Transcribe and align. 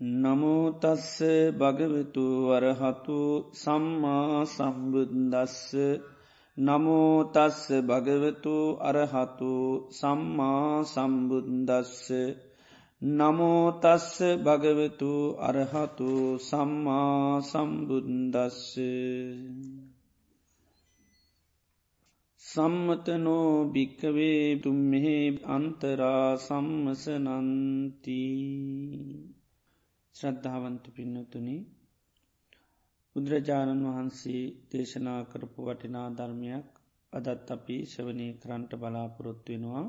නමෝතස්ස 0.00 1.22
භගවතු 1.52 2.24
වරහතු 2.48 3.20
සම්මා 3.54 4.44
සම්බුද්දස්ස. 4.46 5.72
නමෝතස්ස 6.56 7.60
භගවතු 7.82 8.56
අරහතු 8.78 9.52
සම්මා 9.90 10.84
සම්බුද්දස්ස. 10.84 12.12
නමෝතස්ස 13.02 14.20
භගවතු 14.38 15.12
අරහතු 15.38 16.10
සම්මා 16.40 17.40
සම්බුද්දස්ස. 17.42 18.76
සම්මතනෝ 22.42 23.72
භික්කවේ 23.72 24.44
තුම්මෙහි 24.56 25.16
අන්තරා 25.46 26.36
සම්මසනන්තිී. 26.38 26.96
ශ්‍රද්ධාවන්ත 30.16 30.84
පින්නතුනි 30.94 31.56
බුදුරජාණන් 33.16 33.86
වහන්සේ 33.86 34.42
දේශනා 34.70 35.20
කරපු 35.24 35.60
වටිනා 35.62 36.08
ධර්මයක් 36.12 36.66
අදත් 37.12 37.50
අපි 37.50 37.76
ශවනය 37.84 38.28
කරන්ට 38.34 38.72
බලාපොරොත්තු 38.74 39.50
වෙනවා. 39.52 39.84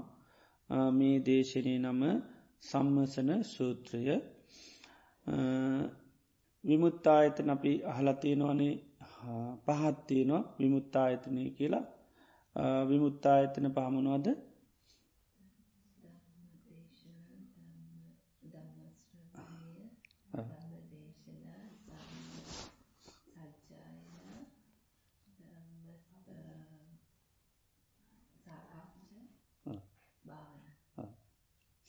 මේ 0.92 1.18
දේශනය 1.22 1.74
නම 1.78 2.02
සම්මසන 2.62 3.30
සූත්‍රය. 3.46 4.02
විමුත්තායතන 6.64 7.50
අපි 7.50 7.72
අහලතියනවනේ 7.86 8.74
පහත්තියනවා 9.66 10.44
විමුත්තායතනය 10.60 11.44
කියලා. 11.52 11.86
විමුත්තායතන 12.86 13.68
පහමනුවද 13.70 14.28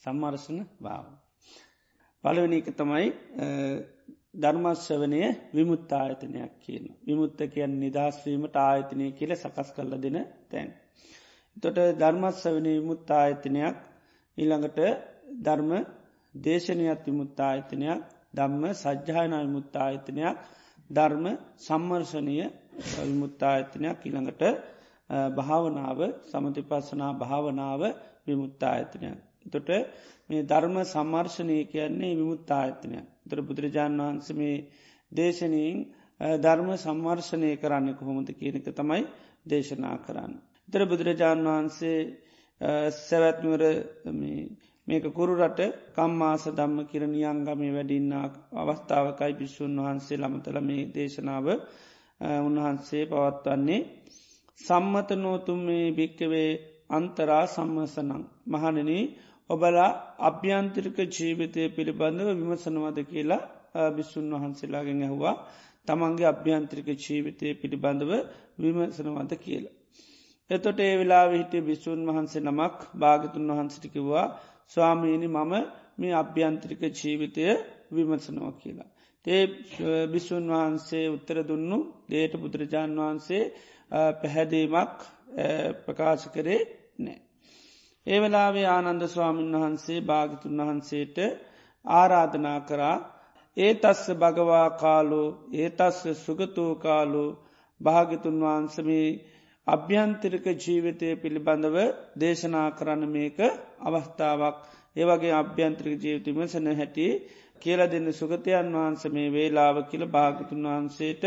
සම්මර්ශන 0.03 0.59
භාව. 0.79 1.05
පළවනික 2.23 2.67
තමයි 2.73 3.07
ධර්මශ්‍රවනය 4.35 5.21
විමුත් 5.51 5.91
ආයතනයක් 5.93 6.51
කියන. 6.59 6.85
විමුත්ත 7.01 7.39
කියන් 7.47 7.71
නිදහස්වීමට 7.77 8.55
ආයතනය 8.59 9.05
කියල 9.11 9.31
සකස් 9.35 9.69
කරල 9.75 9.93
දෙන 9.97 10.17
තැන්. 10.49 10.69
තොට 11.57 11.77
ධර්මශ්‍රවනය 11.97 12.71
විමුත් 12.77 13.11
ආයතනයක් 13.13 13.75
ඊළඟට 14.37 14.79
ධර්ම 15.39 15.71
දේශනයත් 16.35 17.01
විමුත් 17.05 17.39
ආයතනයක් 17.41 17.99
ධම්ම 18.33 18.63
සජ්්‍යායන 18.75 19.33
විමුත් 19.37 19.75
ආයතනයක් 19.77 20.35
ධර්ම 20.89 21.25
සම්මර්ශනය 21.59 22.37
විමුත් 23.01 23.41
ආයතනයක් 23.43 23.97
ඊළඟට 24.01 24.43
භාවනාව 25.37 25.99
සමතිපස්සනා 26.23 27.11
භාවනාව 27.15 27.81
විමුත්තා 28.27 28.71
ආයතනයක්. 28.71 29.17
තොට 29.49 29.69
මේ 30.29 30.43
ධර්ම 30.43 30.75
සම්මර්ශනය 30.85 31.57
කියන්නේ 31.65 32.13
විමුත්තා 32.13 32.59
ආයතනය. 32.59 32.97
තොර 33.25 33.39
බුදුරජාණන් 33.41 34.01
වහන්ස 34.01 34.29
මේ 34.33 34.57
දේශනීන් 35.11 35.77
ධර්ම 36.39 36.69
සම්මර්ශනය 36.77 37.51
කරන්න 37.57 37.87
කොහොමද 37.95 38.29
කියනක 38.33 38.67
තමයි 38.71 39.03
දේශනා 39.45 39.97
කරන්න. 39.99 40.33
තර 40.69 40.81
බුදුරජාණන් 40.85 41.47
වහන්සේ 41.47 41.99
සැවැත්මර 42.99 43.61
මේක 44.87 45.05
කුරුරට 45.11 45.59
කම්මාස 45.95 46.43
දම්ම 46.51 46.79
කිරණියංගමේ 46.85 47.71
වැඩින්නාක් 47.71 48.33
අවස්ථාවකයි 48.53 49.33
භිෂූන් 49.35 49.79
වහන්සේ 49.79 50.17
ළමතල 50.17 50.57
මේ 50.61 50.89
දේශනාව 50.91 51.47
උන්වහන්සේ 52.41 53.03
පවත්වන්නේ 53.05 53.81
සම්මත 54.59 55.09
නෝතුම් 55.17 55.59
මේ 55.61 55.85
භික්කවේ 55.91 56.49
අන්තරා 56.89 57.43
සම්මසනං 57.47 58.23
මහණන 58.47 58.91
ඔබලා 59.49 59.89
අභ්‍යන්තරික 60.21 60.97
ජීවිතය 61.09 61.61
පිළිබඳව 61.69 62.27
විමසනවද 62.39 62.99
කියලා 63.05 63.41
බිස්සුන් 63.91 64.27
වහන්සේලාගෙන් 64.33 65.01
ඇහවා 65.01 65.35
තමන්ගේ 65.87 66.27
අභ්‍යන්ත්‍රික 66.27 66.87
ජීවිතය 66.97 67.47
පිළිබඳව 67.55 68.11
විමසනවද 68.59 69.31
කියලා. 69.37 69.75
එතොට 70.49 70.79
ඒ 70.79 70.93
වෙලා 70.97 71.25
හිටිය 71.31 71.61
බිස්සූන් 71.61 72.01
වහන්සේ 72.07 72.41
නමක් 72.41 72.77
භාගතුන් 72.95 73.51
වහන්සිටිකිවා 73.51 74.27
ස්වාමීණි 74.67 75.29
මම 75.29 75.53
මේ 75.97 76.13
අභ්‍යන්ත්‍රික 76.13 76.81
ජීවිතය 76.93 77.43
විමසනවා 77.91 78.53
කියලා. 78.53 78.89
ඒ 79.25 79.43
බිස්සුන් 80.07 80.45
වහන්සේ 80.49 81.05
උත්තර 81.07 81.37
දුන්නු 81.43 81.77
දේට 82.09 82.33
බුදුරජාණන් 82.35 82.99
වහන්සේ 82.99 83.43
පැහැදීමක් 84.19 84.97
ප්‍රකාශ 85.83 86.25
කරේ 86.29 86.61
නෑ. 86.99 87.19
ඒ 88.09 88.19
වෙලාවේ 88.19 88.67
ආනන්ද 88.67 89.03
ස්වාමීන් 89.07 89.55
වහන්සේ 89.55 89.99
භාගිතුන් 90.03 90.59
වහන්සේට 90.59 91.17
ආරාධනා 91.85 92.59
කරා 92.61 92.97
ඒ 93.57 93.73
තස්ස 93.75 94.05
භගවා 94.15 94.67
කාලු 94.75 95.23
ඒ 95.53 95.69
තස්ස 95.71 96.19
සුගතූ 96.19 96.71
කාලු 96.77 97.25
භාගිතුන් 97.81 98.37
වහන්සමේ 98.41 99.07
අභ්‍යන්තරික 99.67 100.45
ජීවිතය 100.57 101.09
පිළිබඳව 101.15 101.77
දේශනා 102.15 102.69
කරන්න 102.71 103.03
මේක 103.07 103.37
අවස්ථාවක්. 103.81 104.55
ඒවගේ 104.95 105.33
අභ්‍යන්ත්‍රික 105.33 105.95
ජීවිතම 105.99 106.39
සන 106.43 106.67
හැටි 106.73 107.07
කියල 107.61 107.81
දෙන්න 107.87 108.07
සුගතයන් 108.11 108.67
වහන්ස 108.73 109.03
මේ 109.09 109.29
වේලාව 109.29 109.77
කියල 109.89 110.03
භාගතුන් 110.07 110.63
වහන්සේට 110.65 111.23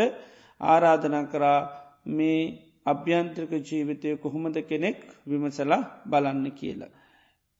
ආරාධනා 0.60 1.24
කරා. 1.26 1.60
මේ 2.08 2.40
අභ්‍යන්ත්‍රක 2.86 3.52
ජීවිතය 3.62 4.16
කොහොමද 4.16 4.56
කෙනෙක් 4.62 4.98
විමසලා 5.26 5.82
බලන්න 6.06 6.46
කියලා. 6.52 6.92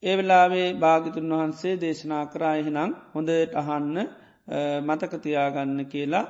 ඒ 0.03 0.15
වෙලාවේ 0.17 0.67
භාගිතුන් 0.75 1.31
වහන්සේ 1.31 1.75
දේශනා 1.77 2.23
කරා 2.27 2.55
එහෙනම් 2.55 2.91
හොඳට 3.13 3.53
අහන්න 3.55 3.97
මතකතියාගන්න 4.81 5.79
කියලා 5.85 6.25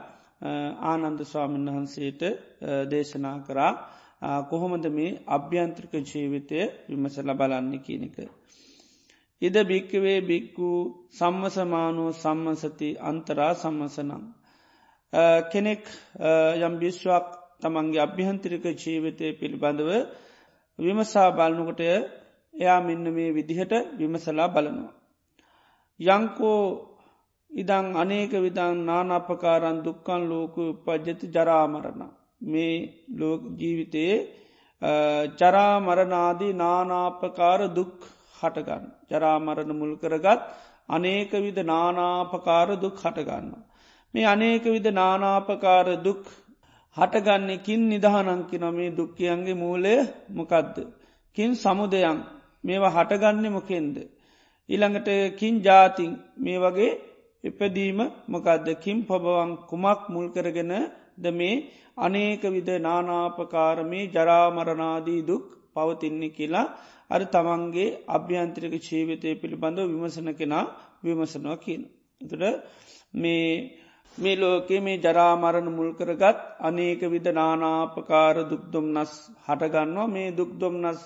ආනන්ද 0.83 1.19
ස්වාමීන් 1.23 1.67
වහන්සේට 1.67 2.21
දේශනා 2.89 3.37
කරා 3.41 3.71
කොහොමද 4.43 4.85
මේ 4.89 5.19
අභ්‍යන්ත්‍රක 5.29 5.93
ජීවිතය 6.03 6.59
විමසල 6.89 7.29
බලන්න 7.33 7.73
කියනක. 7.79 8.17
ඉද 9.41 9.55
භික්කවේ 9.63 10.19
බික්කු 10.23 10.69
සම්මසමානෝ 11.11 12.11
සම්මසති 12.13 12.89
අන්තරා 13.01 13.53
සම්මසනම්. 13.55 14.23
කෙනෙක් 15.51 15.83
යම් 16.59 16.73
බිශ්වක් 16.79 17.27
තමන්ගේ 17.63 18.01
අභ්‍යහන්තිරික 18.01 18.65
ජීවිතය 18.75 19.27
පිළිබඳව 19.33 19.91
විමසා 20.79 21.29
බලනකොට 21.31 21.81
එයා 22.53 22.79
මෙන්න 22.81 23.05
මේ 23.09 23.31
විදිහට 23.31 23.73
විමසලා 23.97 24.49
බලනවා. 24.49 24.93
යංකෝ 25.99 26.61
ඉදං 27.51 27.87
අනේක 27.95 28.33
විදං 28.37 28.77
නානපකාරන් 28.83 29.77
දුක්කන් 29.81 30.21
ලෝක 30.25 30.55
පජ්ජති 30.85 31.25
ජරාමරණ 31.29 32.01
මේ 32.43 32.75
ලෝක 33.13 33.41
ජීවිතයේ 33.55 34.15
චරාමරනාදී 35.33 36.53
නානාපකාර 36.55 37.61
දුක් 37.69 37.93
හටගන්න. 38.39 38.85
ජරාමරණ 39.09 39.71
මුල් 39.73 39.93
කරගත් 39.97 40.41
අනේක 40.89 41.31
විද 41.37 41.59
නානාපකාර 41.63 42.69
දුක් 42.77 42.95
හටගන්න. 42.95 43.53
මේ 44.13 44.25
අනේක 44.25 44.63
විද 44.65 44.87
නානාපකාර 44.91 45.87
දුක් 46.03 46.23
හටගන්නේ 46.97 47.57
කින් 47.59 47.81
නිදහනංකි 47.85 48.57
නොමේ 48.57 48.89
දුක්කියන්ගේ 48.91 49.55
මූලය 49.55 49.93
මොකක්ද. 50.29 50.75
කින් 51.37 51.51
සමුදයන් 51.55 52.19
මේවා 52.63 52.91
හටගන්න 52.91 53.45
මොකෙන්ද. 53.51 53.95
ඉළඟට 54.69 55.09
කින් 55.37 55.55
ජාතින් 55.59 56.11
මේ 56.37 56.59
වගේ 56.59 56.91
එපදීම 57.43 57.99
මොකක්ද 58.27 58.67
කින් 58.77 58.97
පබවන් 59.03 59.51
කුමක් 59.63 60.01
මුල් 60.09 60.27
කරගෙන 60.29 60.73
ද 61.15 61.25
මේ 61.31 61.63
අනේක 61.97 62.43
විද 62.47 62.69
නානාපකාරමේ 62.79 64.09
ජරාමරනාදී 64.09 65.21
දුක් 65.23 65.45
පවතින්නේ 65.73 66.29
කියලා 66.29 66.67
අර 67.09 67.21
තමන්ගේ 67.27 67.95
අභ්‍යන්ත්‍රික 68.07 68.73
ජීවිතය 68.81 69.29
පිළිබඳව 69.35 69.89
විමසන 69.91 70.29
කෙනා 70.33 70.65
විමසනවා 71.03 71.57
කියන. 71.57 71.81
තුට 72.21 72.43
මේ 73.13 73.47
මේ 74.17 74.35
ලෝකේ 74.35 74.79
මේ 74.79 74.97
ජරාමරණ 74.99 75.67
මුල්කරගත් 75.71 76.39
අනේක 76.61 77.01
විද 77.07 77.27
නානාපකාර 77.31 78.35
දුක්දොම්නස් 78.45 79.13
හටගන්නවා 79.45 80.07
මේ 80.07 80.27
දුක්දොම්නස් 80.31 80.99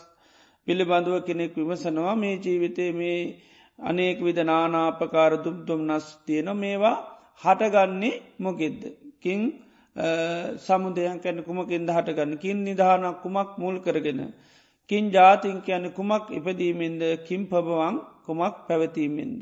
පිළිබඳුව 0.68 1.24
කෙනෙක් 1.24 1.56
විමසනවා 1.56 2.16
මේ 2.16 2.36
ජීවිතේ 2.38 2.92
මේ 2.94 3.20
අනේක 3.80 4.20
විද 4.20 4.40
නානාපකාර 4.44 5.32
දුක්දොම්නස් 5.40 6.08
තියෙන 6.26 6.50
මේවා 6.56 6.98
හටගන්නේ 7.42 8.22
මොකෙද්ද. 8.38 8.82
කින් 9.20 9.42
සමුදයන් 10.58 11.18
කැන 11.20 11.38
කුමකින්ද 11.44 11.90
හටගන්න 11.90 12.38
කින් 12.38 12.58
නිධානක් 12.64 13.22
කුමක් 13.24 13.50
මුල් 13.58 13.76
කරගෙන. 13.80 14.22
කින් 14.90 15.04
ජාතිංක 15.12 15.68
යන 15.70 15.86
කුමක් 15.92 16.26
ඉපදීමෙන්ද 16.32 17.02
කින් 17.28 17.42
පබවන් 17.46 17.96
කුමක් 18.26 18.56
පැවතීමෙන්ද. 18.68 19.42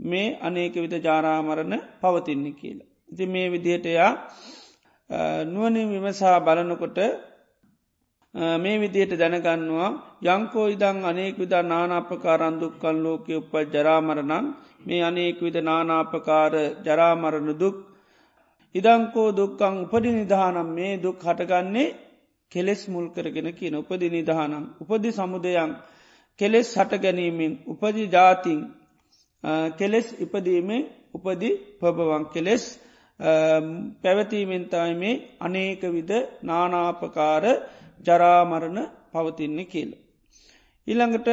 මේ 0.00 0.36
අනේක 0.38 0.74
විද 0.76 0.94
ජාරාමරණ 1.00 1.74
පවතින්නේ 2.00 2.54
කියලා. 2.54 2.89
ඉති 3.12 3.24
මේ 3.26 3.48
විදිහටයා 3.48 4.12
නුවනින් 5.44 5.88
විමසා 5.90 6.38
බලනකොට 6.40 6.98
මේ 8.34 8.76
විදියට 8.78 9.12
දැනගන්නවා 9.12 9.90
යංකෝ 10.26 10.66
ඉදං 10.68 10.98
අනෙක් 11.04 11.36
විද 11.36 11.54
නානාපකාරන්දුක්කල් 11.64 12.96
ලෝකය 12.98 13.32
උප 13.34 13.52
ජරාමරණන් 13.72 14.46
මේ 14.86 15.02
අනෙක් 15.02 15.38
විද 15.40 15.56
නානාපකාර 15.60 16.52
ජරාමරණ 16.84 17.50
දුක්. 17.54 17.76
ඉදංකෝ 18.74 19.28
දුක්කං 19.32 19.74
උපදි 19.84 20.10
නිධානම් 20.10 20.68
මේ 20.70 20.92
දුක් 20.96 21.18
හටගන්නේ 21.20 21.94
කෙලෙස් 22.52 22.82
මුල් 22.88 23.06
කරගෙන 23.08 23.48
කියන 23.52 23.74
උපදි 23.74 24.06
නිධානම් 24.08 24.64
උපදි 24.82 25.10
සමුදයන් 25.10 25.72
කෙලෙස් 26.38 26.68
හට 26.76 26.92
ගැනීමෙන් 26.96 27.52
උපදි 27.66 28.02
ජාතින් 28.08 28.60
කෙලෙස් 29.78 30.06
ඉපදීමේ 30.24 30.82
උපදි 31.14 31.50
පබවන් 31.80 32.24
කෙලෙස් 32.34 32.64
පැවතීමෙන්තයි 34.02 34.94
මේ 34.94 35.20
අනේක 35.40 35.82
විද 35.88 36.10
නානාපකාර 36.42 37.44
ජරාමරණ 38.06 38.78
පවතින්නේ 39.12 39.66
කියල. 39.66 39.90
ඉළඟට 40.86 41.28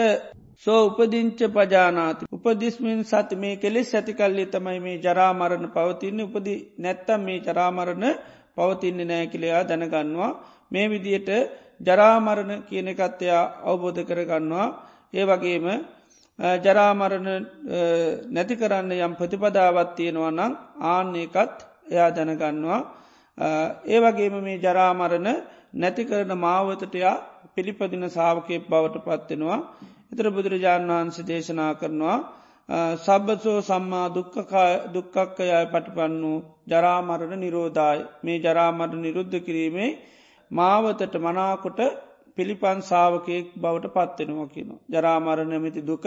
සෝ 0.57 0.79
උපදිංච 0.87 1.39
පජානාති. 1.49 2.25
උපදිස්මින් 2.29 3.03
සති 3.03 3.35
මේ 3.35 3.55
කෙලෙස් 3.57 3.93
ඇතිකල්ලි 3.93 4.45
තමයි 4.47 4.79
මේ 4.79 4.97
ජරාමරණ 4.99 5.67
පවතින්නේ. 5.69 6.25
උපදි 6.25 6.55
නැත්තම් 6.77 7.21
මේ 7.21 7.39
ජරාමරණ 7.41 8.05
පවතින්නේ 8.55 9.05
නෑකිලයා 9.05 9.63
දැනගන්නවා. 9.63 10.31
මේ 10.71 10.87
විදියට 10.89 11.29
ජරාමරණ 11.81 12.63
කියන 12.63 12.87
එකත්තයා 12.87 13.43
අවබෝධ 13.63 14.01
කරගන්නවා. 14.03 14.67
ඒ 15.13 15.25
වගේම 15.25 15.67
ජරාමරණ 16.59 17.27
නැති 18.29 18.55
කරන්න 18.55 18.91
යම් 18.97 19.13
ප්‍රතිපදාවත් 19.15 19.95
තියෙනවා 19.95 20.31
නම් 20.31 20.53
ආන්නේකත් 20.85 21.57
එයා 21.89 22.09
දැනගන්නවා. 22.11 22.81
ඒ 23.87 23.99
වගේම 23.99 24.35
මේ 24.41 24.57
ජරාමරණ 24.59 25.27
නැති 25.75 26.03
කරන 26.03 26.33
මාවතටයා 26.37 27.15
පිළිපදින 27.53 28.05
සාාවකයක් 28.09 28.63
බවට 28.65 29.05
පත්වෙනවා 29.05 29.59
එතර 30.11 30.27
බුදුරජාණන් 30.29 30.91
වහන්සේ 30.91 31.25
දේශනා 31.25 31.71
කරනවා 31.75 32.17
සබ්බසෝ 32.97 33.59
සම්මා 33.61 34.07
දුක්කක්කයයි 34.13 35.65
පටිපන්නු 35.67 36.31
ජරාමරණ 36.67 37.35
නිරෝධාය. 37.37 37.99
මේ 38.21 38.37
ජරාමරණ 38.39 39.01
නිරුද්ධ 39.01 39.37
කිරීමේ 39.41 39.91
මාවතට 40.51 41.15
මනාකොට 41.19 41.79
පිළිපන් 42.37 42.79
සාාවකයෙක් 42.83 43.47
බවට 43.55 43.93
පත්වෙනවා 43.95 44.47
කියන. 44.47 44.69
ජරාමරණමති 44.89 45.81
දුක 45.83 46.05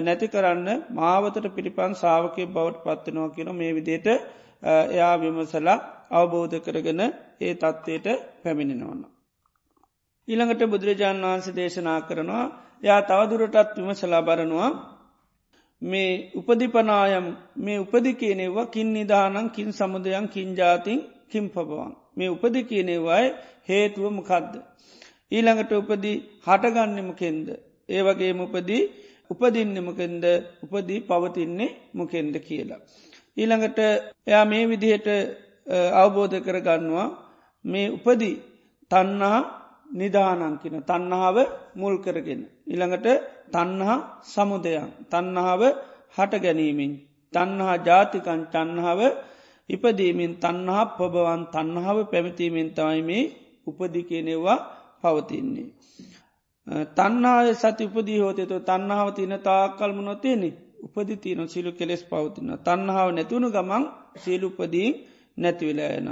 නැති 0.00 0.26
කරන්න 0.28 0.68
මාවතට 0.92 1.46
පිළිපන් 1.50 1.92
සාාවකය 1.96 2.42
බවට 2.48 2.84
පත්වෙනවා 2.86 3.30
කියන 3.30 3.50
මේ 3.54 3.72
විදියට 3.72 4.08
එයා 4.62 5.14
විමසලා 5.16 5.78
අවබෝධ 6.10 6.56
කරගෙන 6.58 7.00
ඒ 7.40 7.54
තත්ත්වයට 7.54 8.06
පැමිණෙනවන්න. 8.42 9.02
ඊළඟට 10.28 10.62
බුදුරජාණන් 10.66 11.24
වහන්සේ 11.24 11.56
දේශනා 11.56 12.00
කරනවා 12.00 12.44
යා 12.82 13.00
තවදුරටත් 13.02 13.76
විමසලා 13.76 14.22
බරනවා 14.22 14.70
මේ 15.82 16.10
උපදිපනායම් 16.34 17.26
මේ 17.56 17.78
උපදි 17.78 18.12
කියනෙවා 18.14 18.66
කින් 18.66 18.88
නිධානං 18.92 19.50
කින් 19.50 19.70
සමුදයන් 19.72 20.26
කින් 20.28 20.50
ජාතින් 20.56 21.00
කින් 21.28 21.44
පබවන් 21.48 21.92
මේ 22.16 22.30
උපදි 22.30 22.60
කියනෙවයි 22.64 23.26
හේතුව 23.68 24.04
මකද්ද. 24.10 24.54
ඊළඟට 25.32 25.72
උපදී 25.72 26.16
හටගන්නමකෙන්ද 26.44 27.46
ඒ 27.88 28.02
වගේ 28.02 28.32
උපදී 28.38 28.82
උපදින්නමකෙන්ද 29.30 30.24
උපදී 30.64 31.00
පවතින්නේ 31.02 31.76
මොකෙන්ද 31.94 32.34
කියලා. 32.40 32.80
ඊළඟට 33.38 33.78
එයා 34.26 34.44
මේ 34.44 34.64
විදිහට 34.66 35.08
අවබෝධ 35.94 36.36
කරගන්නවා 36.40 37.08
මේ 37.64 37.86
උපදී 37.90 38.34
තන්නහා 38.90 39.40
නිධානංකින 39.90 40.76
තන්නහාව 40.82 41.36
මුල් 41.74 41.96
කරගෙන. 41.98 42.40
ඉළඟට 42.66 43.06
තන්නහා 43.50 43.98
සමුදයන් 44.24 44.88
තන්නහාව 45.10 45.62
හට 46.16 46.32
ගැනීමෙන්. 46.38 46.92
තන්නහා 47.32 47.76
ජාතිකන් 47.80 48.42
චන්නහාව 48.46 49.00
ඉපදීමෙන් 49.68 50.32
තන්නහා 50.36 50.84
පොබවන් 50.96 51.42
තන්නහාව 51.46 51.98
පැමතිීමෙන් 52.04 52.68
තමයි 52.70 53.02
මේ 53.02 53.24
උපදි 53.66 54.00
කියනෙවා 54.02 54.58
පවතින්නේ. 55.02 55.68
තන්නාය 56.94 57.54
සති 57.54 57.84
උපදී 57.84 58.18
හෝතේතු 58.18 58.56
තන්නාව 58.60 59.08
තින 59.12 59.34
තාකල්ම 59.40 59.98
නොතියනෙ 60.00 60.48
උපදි 60.78 61.14
තියන 61.16 61.40
සිලු 61.46 61.70
කෙලෙස් 61.72 62.02
පවතින 62.04 62.50
තන්නාව 62.58 63.08
නැතුුණු 63.10 63.48
ගමන් 63.50 63.84
සියලුපදී 64.16 64.88
නැතිවිලයන. 65.38 66.08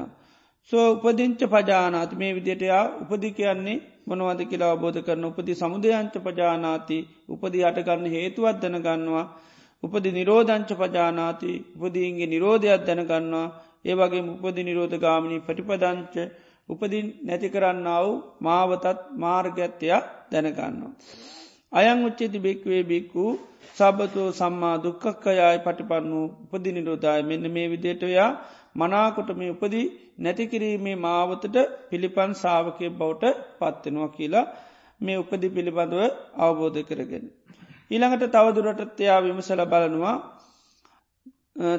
සෝ 0.71 0.87
උපදිංච 0.93 1.41
පජානාති. 1.47 2.15
මේ 2.17 2.33
විදිටයා 2.35 2.85
උපදි 3.03 3.29
කියන්නේ 3.31 3.83
මොනවද 4.07 4.41
කියලා 4.51 4.71
අවබෝධ 4.73 5.01
කරන 5.07 5.25
උපදි 5.25 5.53
සමුදයංච 5.55 6.15
පජානාති. 6.19 6.99
උපදි 7.29 7.59
අටගන්න 7.65 8.07
හේතුවත් 8.07 8.57
දැනගන්නවා. 8.63 9.27
උපදි 9.83 10.11
නිරෝධංච 10.11 10.71
පජානාති. 10.75 11.53
උපදීන්ගේ 11.77 12.33
නිරෝධයක් 12.35 12.83
දැනගන්නවා. 12.89 13.47
ඒවගේ 13.85 14.23
උපදි 14.39 14.63
නිරෝධ 14.63 14.97
ගාමිණී 14.99 15.45
පටිපදංච 15.47 16.15
උපදින් 16.69 17.07
නැති 17.23 17.49
කරන්න 17.49 17.89
වූ 17.97 18.15
මාවතත් 18.41 18.87
මාර්ගත්‍යයක් 19.17 20.05
දැනගන්නවා. 20.31 20.93
අයං 21.73 22.05
උච්චේති 22.05 22.39
බෙක්වේ 22.39 22.83
බික්කු 22.83 23.25
සබතෝ 23.77 24.29
සම්මා 24.33 24.77
දුක්කක්කයායි 24.79 25.59
පටිපන්නු 25.59 26.21
උපදි 26.47 26.71
නිරෝධය 26.73 27.23
මෙන්න 27.23 27.47
මේ 27.51 27.67
විදිටයා 27.67 28.29
මනාකොට 28.77 29.31
මේ 29.35 29.51
උපදී 29.51 29.87
නැතිකිරීමේ 30.19 30.97
මාවතට 30.97 31.57
පිළිපන් 31.91 32.33
සාාවකය 32.35 32.91
බවට 32.93 33.35
පත්වෙනවා 33.59 34.09
කියලා 34.09 34.47
මේ 35.01 35.19
උපදි 35.19 35.49
පිළිබඳව 35.49 36.01
අවබෝධ 36.39 36.81
කරගෙන. 36.83 37.25
ඊළඟට 37.91 38.25
තවදුරටත්යා 38.31 39.19
විමසල 39.21 39.63
බලනවා 39.67 40.17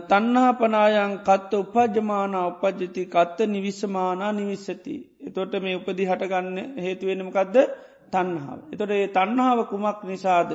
තන්නහාපනායන් 0.06 1.14
කත්ත 1.22 1.52
උපජමාන 1.56 2.36
උපජ්ජති 2.42 3.02
කත්ත 3.08 3.38
නිවිස්සමානා 3.48 4.32
නිවිස්සති. 4.34 4.96
එතොට 5.22 5.54
මේ 5.64 5.76
උපදි 5.76 6.04
හටගන්න 6.06 6.58
හේතුවෙනමකක්ද 6.78 7.56
තන්හාාව. 8.14 8.60
එතොට 8.74 8.92
ඒ 8.92 9.08
තන්නාව 9.10 9.60
කුමක් 9.66 10.00
නිසාද. 10.04 10.50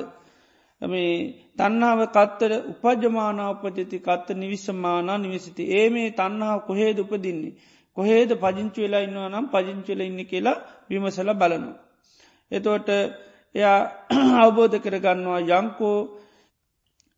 මේ 0.81 1.11
තන්නාව 1.57 1.99
කත්තර 2.07 2.51
උපජමාන 2.71 3.39
උපජති 3.45 3.97
කත්ත 3.99 4.27
නිවිස්සමානා 4.33 5.17
නිවිසිති. 5.17 5.63
ඒ 5.71 5.87
මේ 5.89 6.09
තන්නාව 6.11 6.57
කොහේද 6.61 6.97
උපදින්නේ. 6.99 7.53
කොහේද 7.97 8.29
පජංචි 8.35 8.79
වෙලා 8.81 9.01
ඉන්නවා 9.01 9.29
නම් 9.29 9.45
පජංචිල 9.47 10.01
ඉන්න 10.01 10.19
කියලා 10.25 10.63
විමසල 10.89 11.29
බලනු. 11.33 11.71
එතෝට 12.51 12.89
එයා 13.55 13.79
අවබෝධ 14.43 14.77
කරගන්නවා 14.79 15.41
යංකෝ 15.51 15.99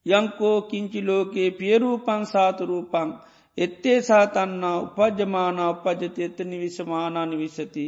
යංකෝ 0.05 0.57
කිංචි 0.63 0.99
ලෝකයේ 1.01 1.49
පියරූපං 1.51 2.23
සාතුරූපං 2.25 3.09
එත්තේ 3.57 3.99
සාතන්නා 4.01 4.75
උපජමාන 4.79 5.59
උපජති 5.65 6.23
එත 6.23 6.39
නිවිශමානා 6.43 7.25
නිවිශති. 7.25 7.85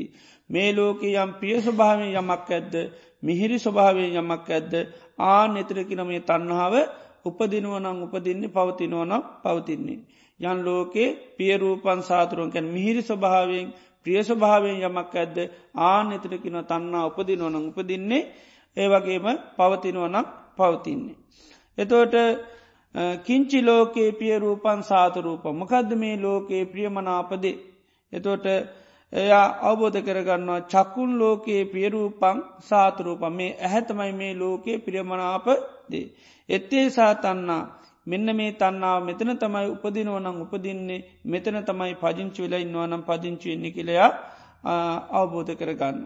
මේ 0.49 0.69
ලෝකේ 0.71 1.15
යම් 1.15 1.31
පිය 1.39 1.57
ස්වභාවෙන් 1.59 2.11
යමක් 2.13 2.49
ඇද්ද 2.49 2.73
මිහිරි 3.23 3.57
ස්වභාවයෙන් 3.57 4.15
යමක් 4.15 4.49
ඇද්ද 4.49 4.73
ආ 5.19 5.47
නෙතරකින 5.47 6.01
මේ 6.03 6.21
තන්නහාව 6.21 6.75
උපදිනුවනං 7.25 8.03
උපදින්නේ 8.03 8.49
පවතිනවනම් 8.49 9.23
පවතින්නේ. 9.43 9.99
යන් 10.39 10.57
ලෝකේ 10.61 11.15
පියරූපන් 11.37 12.01
සාතුරුවන්කැන් 12.01 12.67
මිහිරි 12.67 13.01
ස්වභාවෙන් 13.01 13.73
ප්‍රිය 14.05 14.19
ස්වභාවයෙන් 14.23 14.83
යමක් 14.83 15.15
ඇද්ද 15.15 15.37
ආ 15.75 15.99
නෙතරකින 16.03 16.57
තන්නා 16.63 17.07
උපදිනුවනං 17.07 17.69
උපදින්නේ 17.69 18.27
ඒ 18.77 18.87
වගේම 18.87 19.25
පවතිනුවනක් 19.57 20.27
පවතින්නේ. 20.57 21.17
එතෝට 21.77 22.15
කිංචි 23.25 23.59
ලෝකයේ 23.61 24.11
පිය 24.13 24.35
රූපන් 24.37 24.81
සාතරූප 24.83 25.43
මොකද 25.53 25.89
මේ 25.95 26.15
ලෝකයේ 26.17 26.65
ප්‍රියමනාපදේ. 26.65 27.57
එතෝට 28.11 28.45
එයා 29.13 29.47
අවබෝධ 29.61 29.99
කරගන්නවා 30.01 30.61
චකුන් 30.65 31.11
ලෝකයේ 31.17 31.63
පියරූපං 31.65 32.37
සාතරූප 32.61 33.21
මේ 33.31 33.51
ඇහැතමයි 33.57 34.11
මේ 34.13 34.33
ලෝකයේ 34.33 34.77
ප්‍රියමනාපදේ. 34.79 36.05
එත්තේ 36.49 36.85
සාතන්නා 36.89 37.61
මෙන්න 38.07 38.27
මේ 38.31 38.51
තන්නාව 38.53 38.99
මෙතන 39.03 39.31
තමයි 39.35 39.67
උපදිනුවනං 39.69 40.41
උපදින්නේ 40.41 41.05
මෙතන 41.25 41.57
තමයි 41.61 41.95
පජංචි 41.95 42.43
වෙලා 42.43 42.59
ඉන්නවනම් 42.59 43.03
පදිංචිවෙන්නේ 43.03 43.71
කියලයා 43.71 44.11
අවබෝධ 45.13 45.53
කරගන්න. 45.55 45.97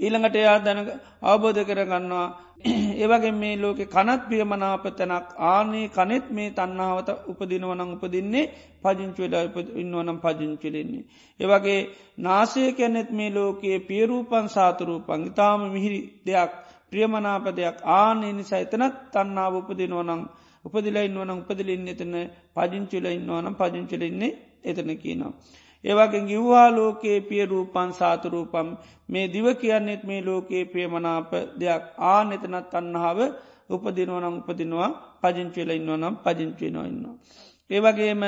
ඊළඟට 0.00 0.36
එයා 0.36 0.58
දැන 0.60 0.80
අවබෝධ 1.22 1.60
කරගන්නවා 1.62 2.26
ඒවගේ 3.00 3.32
මේ 3.32 3.54
ලෝකෙ 3.56 3.84
කනත් 3.86 4.20
ප්‍රියමනාපතැනක් 4.24 5.28
ආනේ 5.46 5.86
කනෙත් 5.90 6.26
මේ 6.30 6.48
තන්නාවත 6.52 7.08
උපදිනවනං 7.30 7.94
උපදින්නේ 7.94 8.50
පජංචුවලා 8.82 9.44
ඉන්නවනම් 9.76 10.18
පජංචිලෙන්නේ. 10.18 11.04
ඒවගේ 11.40 11.80
නාසය 12.18 12.62
කැනෙත් 12.72 13.10
මේ 13.12 13.30
ලෝකයේ 13.30 13.78
පියරූපන් 13.82 14.46
සාතුරූපන් 14.48 15.22
ඉතාම 15.26 15.62
මිහිරි 15.68 16.00
දෙයක් 16.22 16.52
ප්‍රියමනාප 16.90 17.46
දෙයක් 17.52 17.76
ආනේ 17.92 18.32
නිසා 18.32 18.60
එතනත් 18.60 18.94
තන්නාව 19.12 19.54
උපදිනුවනං 19.56 20.22
උපදිලා 20.64 21.04
ඉන්නවනම් 21.04 21.40
උපදිලින්න 21.40 21.88
එතන 21.88 22.14
පජංචුල 22.54 23.06
ඉන්නවනම් 23.10 23.54
පජංචලඉන්නේ 23.56 24.36
එතන 24.64 24.90
කියනවා. 24.96 25.32
ඒවගේ 25.84 26.26
ගිව්වා 26.30 26.68
ලෝකයේ 26.70 27.20
පිය 27.28 27.44
රූපන් 27.52 27.90
සාතුරූපම් 28.00 28.68
මේ 29.08 29.26
දිව 29.34 29.46
කියන්නෙත් 29.60 30.02
මේ 30.08 30.20
ලෝකයේ 30.28 30.64
ප්‍රියමනාප 30.72 31.30
දෙයක්. 31.60 31.82
ආ 32.10 32.22
එතනත් 32.36 32.74
අන්නහාාව 32.80 33.20
උපදිනුවනම් 33.70 34.36
උපදිනවා. 34.40 34.90
පජංචිල 35.22 35.70
ඉන්නවනම් 35.78 36.14
පජංචිනෝ 36.24 36.84
ඉන්නවා. 36.90 37.16
ඒවගේම 37.70 38.22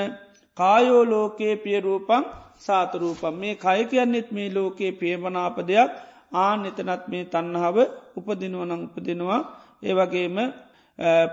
කායෝ 0.57 1.05
ලෝකයේ 1.05 1.55
පිය 1.65 1.79
රූපං 1.81 2.25
සාතරූපම් 2.67 3.35
මේ 3.43 3.55
කය 3.57 3.81
කියන්නෙත් 3.91 4.29
මේ 4.37 4.49
ලෝකයේ 4.57 4.93
ප්‍රියමනාප 4.99 5.57
දෙයක්. 5.71 5.91
ආන 6.35 6.61
එතනත් 6.71 7.03
මේ 7.13 7.25
තන්නහාව 7.33 7.77
උපදිනුවනං 8.19 8.83
උපදිනවා. 8.87 9.41
ඒවගේම 9.83 10.37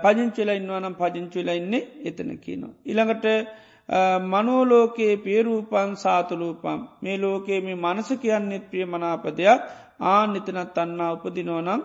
පජංචිල 0.02 0.50
ඉන්නවනම් 0.50 0.94
පජංචිල 1.00 1.48
ඉන්නේ 1.58 1.88
එතන 2.08 2.30
කියනවා. 2.44 2.72
ඉළඟට 2.84 3.26
මනෝලෝකයේ 4.24 5.14
පියරූපන් 5.18 5.92
සාතුලූපම් 5.96 6.80
මේ 7.00 7.16
ලෝකයේ 7.18 7.60
මේ 7.60 7.76
මනස 7.76 8.10
කියන්නෙත් 8.16 8.64
ප්‍රිය 8.70 8.84
මනාපදයක් 8.86 9.60
ආන 10.08 10.36
එතනත් 10.36 10.78
අන්නා 10.78 11.10
උපදිනෝනම් 11.12 11.82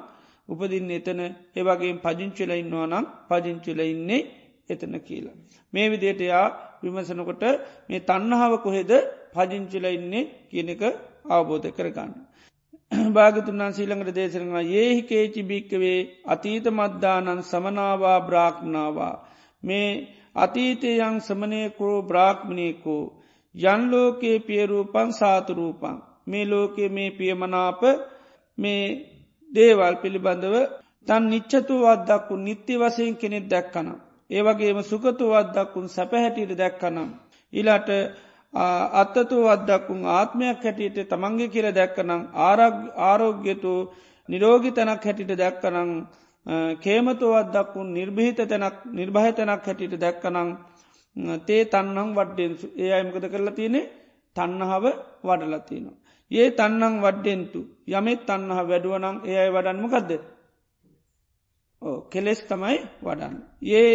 උපදින්න 0.50 0.92
එතන 0.92 1.22
ඒවගේ 1.56 1.94
පජංචිල 1.98 2.52
ඉන්නවනම් 2.54 3.06
පජංචිල 3.28 3.80
ඉන්නේ 3.86 4.22
එතන 4.70 4.94
කියලා. 5.00 5.36
මේ 5.74 5.88
විදියට 5.88 6.22
යා 6.24 6.48
විමසනකොට 6.82 7.44
මේ 7.90 8.00
තන්නහාව 8.02 8.54
කොහෙද 8.60 8.92
පජංචිල 9.34 9.86
ඉන්නේ 9.90 10.30
කියනක 10.48 10.84
අවබෝධ 11.28 11.70
කරගන්න. 11.72 12.12
භාගතුන් 13.14 13.62
වන්සීළඟට 13.62 14.16
දේශරවා 14.16 14.66
ඒහිකේචි 14.74 15.42
භික්කවේ 15.44 16.00
අතීත 16.26 16.66
මද්දානන් 16.72 17.42
සමනාවා 17.44 18.20
බ්‍රාක්්නාවා 18.22 19.16
මේ 19.64 19.90
අතීතයන් 20.36 21.18
සමනයකෝ 21.20 21.96
බ්‍රාක්්මණයකෝ 22.04 23.04
යන්ලෝකයේ 23.56 24.40
පියරූපන් 24.42 25.10
සාතුරූපන් 25.14 25.98
මේ 26.26 26.46
ලෝකයේ 26.46 26.90
මේ 26.90 27.10
පියමනාප 27.12 27.82
මේ 28.58 28.84
දේවල් 29.52 29.96
පිළිබඳව 29.96 30.56
තන් 31.08 31.24
නිච්චතු 31.26 31.76
වද්දක්කු 31.82 32.34
නිත්‍ය 32.38 32.74
වසයෙන් 32.76 33.16
කෙනෙක් 33.16 33.46
දැක්කනම්. 33.46 33.90
ඒවගේම 34.30 34.80
සුකතු 34.84 35.26
වද්දක්කුන් 35.30 35.86
සැපහැටියට 35.90 36.58
දැක්කනම්. 36.58 37.10
ඉලාට 37.54 37.90
අත්තතු 38.94 39.38
වද්දක්කුන් 39.44 40.02
ආත්මයක් 40.10 40.60
හැටියට 40.60 41.10
තමන්ගේ 41.10 41.50
කියර 41.50 41.68
දැක්කනම් 41.72 42.22
ආරෝග්‍යතු 43.02 43.74
නිරෝගි 44.30 44.72
තැනක් 44.72 45.04
හැටිට 45.04 45.32
දැක්කනං 45.36 45.92
කේමතුවත් 46.78 47.48
දක්වුන් 47.50 47.88
නිර්භහිත 47.92 48.40
තැනක් 48.44 48.78
නිර්භහ 48.92 49.28
තැනක් 49.34 49.64
හැටිට 49.64 49.96
දැක්කනං 49.98 50.50
තේ 51.46 51.62
තන්නං 51.66 52.10
වඩ්ඩෙන්සු 52.14 52.68
ඒ 52.76 52.92
අයමකද 52.92 53.26
කරලා 53.26 53.54
තියනෙ 53.54 53.82
තන්නහාව 54.36 54.86
වඩලතිනවා. 55.24 55.98
ඒ 56.32 56.48
තන්නං 56.52 56.96
වඩ්ඩෙන්තු 57.02 57.60
යමෙත් 57.90 58.22
තන්නහ 58.26 58.60
වැඩුවනං 58.64 59.18
ඒ 59.24 59.38
අයි 59.38 59.52
වඩන්මකක්ද. 59.52 60.12
කෙලෙස් 62.12 62.40
තමයි 62.44 62.78
වඩන්න. 63.02 63.36
ඒ 63.72 63.92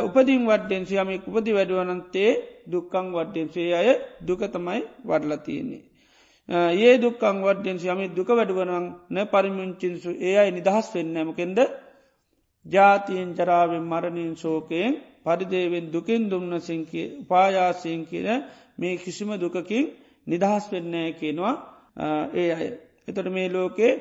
උපදින් 0.00 0.42
වඩෙන්සි 0.46 0.94
යමෙක් 0.96 1.22
උපදි 1.28 1.50
වැඩුවනන්තේ 1.52 2.30
දුක්කං 2.66 3.06
වඩ්ඩෙන්සේ 3.12 3.70
අය 3.72 3.88
දුක 4.20 4.42
තමයි 4.48 4.80
වඩලතියන්නේ. 5.04 5.82
ඒ 6.48 6.94
දුක්කං 6.98 7.36
වඩ්ඩෙන් 7.42 7.78
යමි 7.86 8.06
දුක 8.10 8.28
වැඩුවනන් 8.30 8.86
න 9.10 9.16
පරිමිංචින්සු 9.26 10.10
ඒ 10.20 10.34
අයි 10.36 10.50
නිදහස් 10.50 10.86
වෙන්නමකෙන්ද 10.94 11.58
ජාතියෙන් 12.66 13.30
ජරාවෙන් 13.34 13.84
මරණින් 13.84 14.32
සෝකයෙන් 14.36 14.92
පරිදේවෙන් 15.24 15.86
දුකින් 15.88 16.22
දුම්නසිංකි 16.26 17.02
උපායාසයෙන් 17.22 18.00
කියන 18.06 18.28
මේ 18.78 18.96
කිසිම 18.96 19.30
දුකකින් 19.36 19.84
නිදහස් 20.26 20.64
වෙන්නෑ 20.68 21.10
කියනවා 21.12 21.54
ඒ 22.34 22.50
අය. 22.52 22.68
එතට 23.08 23.28
මේ 23.28 23.48
ලෝකේ 23.50 23.92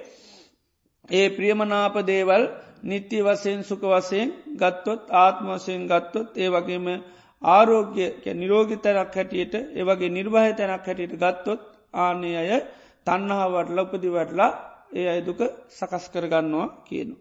ඒ 1.10 1.28
ප්‍රියමනාප 1.30 1.96
දේවල් 2.06 2.44
නිත්‍ය 2.84 3.18
වසයෙන් 3.22 3.60
සුක 3.64 3.82
වසයෙන් 3.86 4.28
ගත්තොත් 4.56 5.02
ආත්ම 5.16 5.46
වසයෙන් 5.50 5.82
ගත්තොත් 5.86 6.28
ඒ 6.36 6.50
වගේම 6.50 6.86
ආරෝග්‍ය 7.42 7.98
නිරෝගිතරක් 8.36 9.12
හැටියට 9.14 9.54
ඒවගේ 9.74 10.10
නිර්වාහ 10.10 10.48
තැනක් 10.54 10.86
හැටියට 10.86 11.16
ගත්තොත් 11.18 11.62
ආනේ 11.94 12.36
අය 12.38 12.52
තන්නහා 13.08 13.48
වටල 13.50 13.80
උපදි 13.80 14.10
වටලා 14.10 14.52
ඒ 14.92 15.08
අය 15.08 15.20
දුක 15.22 15.40
සකස් 15.70 16.06
කරගන්නවා 16.10 16.68
කියනු. 16.84 17.16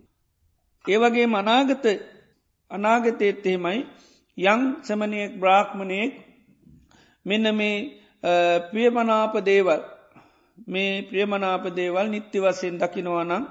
ඒවගේ 0.84 1.26
මනාගත 1.28 1.84
අනාගතයත් 2.70 3.44
එහෙමයි 3.44 3.78
යං 4.38 4.60
සමනයෙක් 4.82 5.32
බ්‍රාහ්මණයෙක් 5.34 6.12
මෙන්න 7.26 7.46
මේ 7.52 7.76
ප්‍රියමනාප 8.70 9.34
දේවල් 9.42 9.80
මේ 10.66 11.02
ප්‍රියමනාප 11.02 11.64
දේවල් 11.72 12.06
නිත්‍ය 12.08 12.38
වසයෙන් 12.40 12.76
දකිනවනම් 12.76 13.44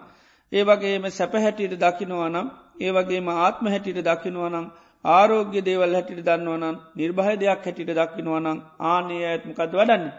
ඒ 0.51 0.63
වගේම 0.63 1.03
සැපහැටියට 1.10 1.75
දකිනවනම් 1.79 2.48
ඒ 2.77 2.91
වගේම 2.91 3.27
ආත්ම 3.29 3.65
හැටියට 3.67 4.03
දකිනවනම් 4.03 4.65
ආරෝග්‍ය 5.05 5.57
දේවල් 5.62 5.91
හැටිට 5.93 6.22
දන්නවනම් 6.24 6.75
නිර්භය 6.95 7.34
දෙයක් 7.36 7.62
හැටිට 7.62 7.91
දකිනවනම් 7.93 8.57
ආනය 8.86 9.17
ඇත්මකද 9.24 9.72
වඩන්නේ 9.72 10.13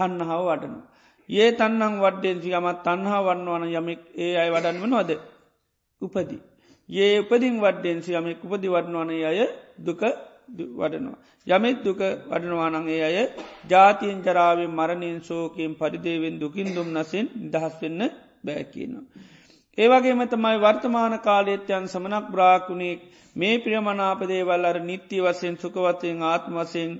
තන්නහාව 0.00 0.42
වඩනු. 0.46 0.80
ඒ 1.28 1.50
තන්නං 1.52 1.94
වඩ්ඩෙන්සි 2.00 2.50
යමත් 2.52 2.80
තන්හා 2.84 3.20
වන්නවන 3.22 3.64
යමෙක් 3.72 4.00
ඒ 4.16 4.32
අයි 4.36 4.50
වඩන් 4.50 4.80
වනවද. 4.82 5.10
උපදි. 6.00 6.38
ඒ 6.88 7.12
උපදින් 7.20 7.56
වඩ්ඩෙන්සි 7.58 8.10
යමෙක් 8.14 8.40
උපදි 8.44 8.68
වඩනවන 8.68 9.10
අය 9.24 9.40
දුක 9.80 10.02
වඩනවා. 10.50 11.18
යමෙත් 11.46 11.78
දුක 11.80 12.00
වඩනවානං 12.28 12.88
ඒ 12.88 13.02
අය 13.02 13.18
ජාතියෙන් 13.66 14.18
ජරාවෙන් 14.20 14.72
මරණින් 14.72 15.18
සෝකයෙන් 15.22 15.72
පරිදේවෙන් 15.76 16.34
දුකින් 16.36 16.68
දුම් 16.70 16.88
නසින් 16.92 17.26
දහස් 17.52 17.74
වෙන්න 17.80 18.02
බෑකිනවා. 18.44 19.04
ඒවගේම 19.78 20.22
තමයි 20.26 20.56
වර්තමාන 20.58 21.14
කාලේත්‍යයන් 21.20 21.84
සමනක් 21.86 22.26
බ්‍රාකුණෙක් 22.28 23.00
මේ 23.36 23.54
ප්‍රියමනාපදේවල් 23.58 24.64
අර 24.64 24.78
නිත්‍ය 24.80 25.16
වසයෙන් 25.20 25.56
සුකවතයෙන් 25.56 26.22
ආත්මවසයෙන් 26.24 26.92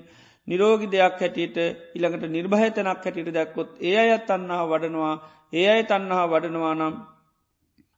නිරෝගි 0.47 0.87
දෙයක් 0.87 1.15
හැටියට 1.17 1.57
ඉළඟට 1.95 2.25
නිර්භහතනක් 2.29 2.87
හැටියට 2.97 3.31
දැක්කොත් 3.31 3.69
ඒ 3.81 3.95
අයත් 4.03 4.29
අන්නා 4.29 4.63
වඩනවා 4.65 5.15
ඒ 5.53 5.67
අය 5.67 5.83
තන්නා 5.83 6.25
වඩනවා 6.27 6.75
නම් 6.75 6.95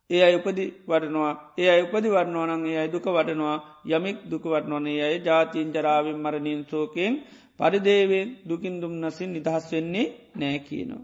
ඒ 0.09 0.21
අයි 0.23 0.35
උපදි 0.35 0.65
වඩනවා 0.88 1.33
ඒ 1.57 1.69
අයි 1.69 1.83
උපදි 1.85 2.09
වරණවානන් 2.09 2.63
ඒ 2.65 2.77
අයි 2.77 2.91
දුක 2.91 3.05
වඩනවා 3.07 3.57
යමික් 3.89 4.17
දුක 4.25 4.43
වටනවනේ 4.43 5.00
අය 5.01 5.15
ජාතිීන් 5.19 5.69
ජරාවෙන් 5.71 6.17
මරණින් 6.17 6.62
සෝකයෙන් 6.65 7.13
පරිදේවෙන් 7.59 8.27
දුකින් 8.43 8.75
දුම් 8.81 8.93
නසින් 9.01 9.29
නිදහස් 9.31 9.65
වෙන්නේ 9.71 10.13
නෑ 10.35 10.59
කියනවා. 10.59 11.03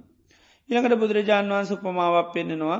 ඉළඟට 0.69 0.99
බුදුරජාණන් 1.01 1.51
වන්ස 1.51 1.71
උපමාවක් 1.71 2.29
පෙන්නෙනවා 2.33 2.79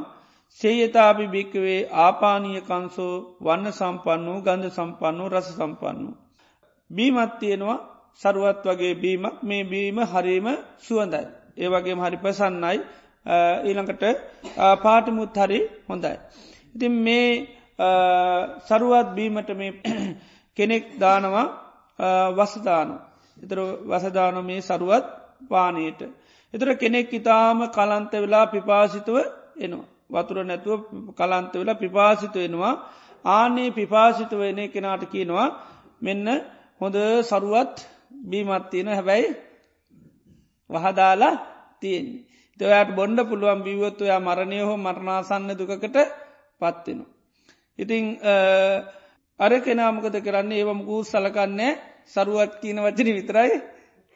සේයතාපි 0.60 1.26
භික්කවේ 1.28 1.80
ආපානීය 1.98 2.62
කංසෝ 2.62 3.14
වන්න 3.42 3.72
සම්පන්න 3.72 4.28
වූ 4.28 4.42
ගන්ධ 4.42 4.70
සම්පන්න 4.70 5.20
වූ 5.20 5.30
රස 5.30 5.48
සම්පන්න 5.52 5.98
වූ. 6.00 6.18
බීමත් 6.90 7.34
තියෙනවා 7.40 7.80
සරුවත් 8.20 8.64
වගේ 8.66 8.94
බීමක් 8.96 9.44
මේ 9.44 9.64
බීම 9.66 9.98
හරීම 10.04 10.48
සුවඳයි. 10.80 11.24
ඒ 11.58 11.68
වගේ 11.68 11.96
හරි 11.98 12.18
පසන්නයි 12.18 12.78
ඊළඟට 13.66 14.04
පාටමුත් 14.84 15.38
හරි 15.38 15.60
හොඳයි. 15.88 16.16
ඉතින් 16.76 16.94
මේ 17.00 17.30
සරුවත් 18.62 19.08
බීමට 19.12 19.50
මේ 19.52 19.72
කෙනෙක් 20.58 20.84
දානවා 20.98 21.46
වසදාන. 22.32 22.90
එතර 23.38 23.60
වසදාන 23.86 24.36
මේ 24.44 24.62
සරුවත් 24.64 25.06
පානයට. 25.50 26.02
එතර 26.54 26.70
කෙනෙක් 26.76 27.10
ඉතාම 27.12 27.58
කලන්ත 27.70 28.12
වෙලා 28.16 28.46
පිපාසිතුව 28.48 29.18
එනවා. 29.58 29.88
වතුර 30.10 30.38
නැතුව 30.42 30.80
කලන්ත 31.14 31.54
වෙලා 31.54 31.76
පිපාසිතු 31.76 32.38
වෙනවා 32.40 32.74
ආනේ 33.26 33.70
පිපාසිතුව 33.72 34.42
එන 34.44 34.60
කෙනාට 34.68 35.04
කියනවා 35.06 35.48
මෙන්න 36.02 36.28
හොඳ 36.82 36.96
සරුවත් 37.24 37.76
බීමත් 38.12 38.70
තියෙන 38.70 38.88
හැබැයි 38.90 39.28
වහදාලා 40.70 41.36
තියෙන්නේ. 41.80 42.26
තවයට 42.60 42.90
බොන්ඩ 42.92 43.20
පුළුවන් 43.24 43.64
බීවොත්තු 43.64 44.04
යා 44.04 44.20
මරණය 44.20 44.60
හෝ 44.62 44.78
මරණාසන්න 44.78 45.50
දුකට 45.52 45.98
පත්වෙන. 46.62 47.00
ඉතිං 47.80 48.06
අර 49.40 49.52
කෙනාමකද 49.58 50.16
කරන්නේ 50.20 50.60
ඒවම 50.60 50.82
ගූ 50.84 51.02
සලකන්නේ 51.04 51.72
සරුවත් 52.06 52.54
කියන 52.62 52.78
වචන 52.78 53.10
විතරයි 53.14 53.54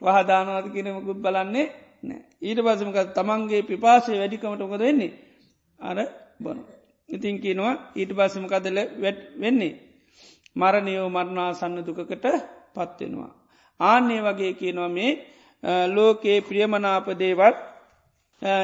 වහදානවද 0.02 0.68
කියනමකුත් 0.74 1.20
බලන්නේ 1.20 1.68
නෑ 2.04 2.22
ඊට 2.42 2.60
පසමක 2.60 2.98
තමන්ගේ 3.12 3.62
පිපාසය 3.64 4.12
වැඩිකමටකොද 4.14 4.82
වෙන්නේ 4.82 5.12
අර 5.80 5.98
බොන. 6.40 6.58
ඉතින් 7.10 7.36
කියනවා 7.40 7.76
ඊට 7.96 8.12
පස්සමකදල 8.12 8.80
වැට් 8.98 9.20
වෙන්නේ 9.38 9.74
මරණයෝ 10.56 11.08
මරණාසන්න 11.10 11.78
දුකකට 11.80 12.26
පත්වෙනවා. 12.74 13.32
ආන්නේ 13.84 14.22
වගේ 14.22 14.54
කියනවා 14.54 14.90
මේ 14.90 15.12
ලෝකයේ 15.88 16.40
ප්‍රියමනාප 16.42 17.08
දේවත් 17.16 17.58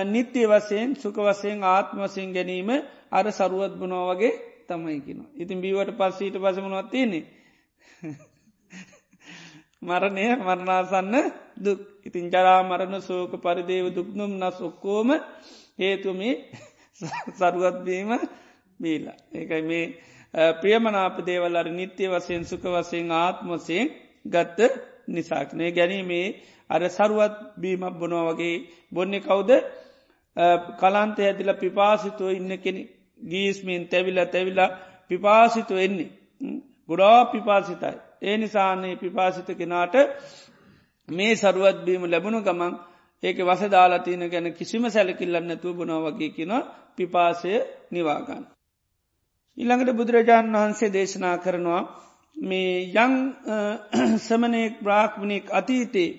නිත්‍ය 0.06 0.42
වසයෙන් 0.46 0.96
සුක 0.96 1.18
වසයෙන් 1.20 1.64
ආත්ම 1.66 1.98
වසයෙන් 2.00 2.34
ගැනීම 2.34 2.70
අර 3.10 3.26
සරුවත් 3.32 3.74
බනෝ 3.74 4.06
වගේ 4.10 4.34
තමයි 4.68 5.00
කියන. 5.02 5.20
ඉතින් 5.36 5.60
බීවට 5.60 5.92
පස්සීට 5.94 6.36
පසමනොත් 6.36 6.90
තියන්නේ. 6.90 7.24
මරණය 9.82 10.26
මරණාසන්න 10.38 11.16
දුක් 11.58 11.80
ඉතින් 12.04 12.26
ජරා 12.28 12.62
මරණ 12.64 13.02
සෝක 13.02 13.32
පරිදේව 13.38 13.86
දුක්නුම් 13.90 14.32
නස් 14.38 14.58
ඔක්කෝම 14.62 15.10
හේතුමි 15.80 16.30
සරුවත්වීම 17.40 18.12
බීලා. 18.80 19.18
ඒකයි 19.32 19.64
මේ 19.64 19.86
ප්‍රියමනාප 20.54 21.16
දේවල් 21.22 21.56
අර 21.56 21.68
නිත්‍ය 21.70 22.06
වසයෙන් 22.08 22.44
සුක 22.44 22.64
වසයෙන් 22.66 23.12
ආත්මසයෙන් 23.14 23.88
ගත්ත 24.26 24.60
නිසාක්නේ 25.10 25.72
ගැනීමේ 25.72 26.28
අර 26.70 26.82
සරුවත් 26.90 27.36
බීමක් 27.58 27.96
බොනෝ 27.96 28.24
වගේ 28.28 28.56
බොන්නේ 28.92 29.22
කවුද 29.22 29.52
කලන්තය 30.78 31.22
ඇතිල 31.24 31.52
පිපාසිතුව 31.56 32.30
ඉන්න 32.32 32.52
කෙනෙ 32.58 32.82
ගීස්මීන් 33.22 33.84
තැවිල 33.88 34.20
තැවිලා 34.26 34.70
පිපාසිතු 35.10 35.74
එන්නේ. 35.78 36.12
ගොඩා 36.90 37.26
පිපාසිතයි. 37.28 37.96
ඒ 38.22 38.38
නිසාන්නේ 38.38 38.96
පිපාසිත 38.96 39.50
කෙනාට 39.54 39.96
මේ 41.10 41.34
සරුවත්බීම 41.36 42.04
ලැබුණු 42.06 42.40
ගමන් 42.42 42.74
ඒක 43.24 43.38
වස 43.40 43.62
දාලාතියන 43.68 44.24
ගැන 44.28 44.48
කිසිම 44.54 44.84
සැලකිල්ලන්නතු 44.88 45.74
බොනා 45.74 46.00
වගේ 46.02 46.30
කියෙන 46.30 46.54
පිපාසය 46.96 47.52
නිවාගන්න. 47.92 48.44
ඉළඟට 49.58 49.92
බුදුරජාණන් 49.94 50.56
වහන්සේ 50.56 50.90
දේශනා 50.90 51.38
කරනවා 51.38 51.82
මේ 52.40 52.92
යං 52.96 53.14
සමනෙක් 54.20 54.74
බ්‍රාක්්මණෙක් 54.80 55.46
අතීතේ 55.52 56.18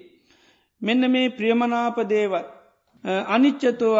මෙන්න 0.82 1.02
මේ 1.08 1.28
ප්‍රියමනාප 1.30 1.96
දේවල් 2.06 2.46
අනිච්චතෝ 3.04 3.94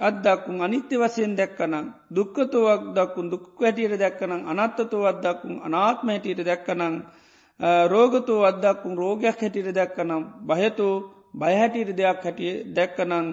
අත්දක්කුන් 0.00 0.58
අනිත්‍ය 0.60 0.94
වසයෙන් 0.96 1.32
දැක්කනම් 1.34 1.86
දුක්කතුවක් 2.10 2.82
දක්කුන් 2.94 3.26
දුක් 3.28 3.44
වැටියට 3.56 3.98
දැක්කනම් 3.98 4.42
අනත්තතෝ 4.46 5.04
අත්දක්කුන් 5.04 5.54
අනාත්ම 5.60 6.06
හැටියට 6.08 6.44
දැක්කනං 6.44 6.96
රෝගතෝ 7.88 8.40
අත්දක්කුන් 8.44 8.94
රෝගයක් 8.96 9.36
හැටියට 9.36 9.74
දැක්කනම් 9.74 10.22
භයතු 10.42 10.88
බයහැටියට 11.34 11.96
දෙයක් 11.96 12.20
හැටිය 12.20 12.54
දැක්කනං 12.70 13.26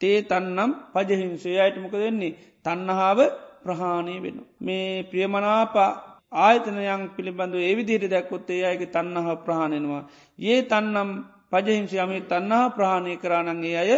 තේ 0.00 0.16
තන්නම් 0.24 0.70
පජහිංසය 0.92 1.50
අයටමක 1.58 1.94
දෙන්නේ 1.94 2.36
තන්නහාාව 2.64 3.20
ප්‍රහාණය 3.62 4.16
වෙන. 4.18 4.36
මේ 4.60 5.02
ප්‍රියමනාප 5.02 5.74
ආයතනයන් 6.36 7.04
පිළිබඳු 7.10 7.58
ඒවිදියට 7.60 8.06
දැක්කොත්තේ 8.06 8.62
අයක 8.64 8.82
තන්නහ 8.88 9.28
ප්‍රහණෙනවා. 9.40 10.02
ඒ 10.38 10.60
තන්නම් 10.64 11.10
පජහිංසි 11.52 11.96
යමේ 11.98 12.22
තන්නා 12.22 12.64
ප්‍රහණය 12.70 13.12
කරානන්ගේ 13.16 13.76
අය 13.76 13.92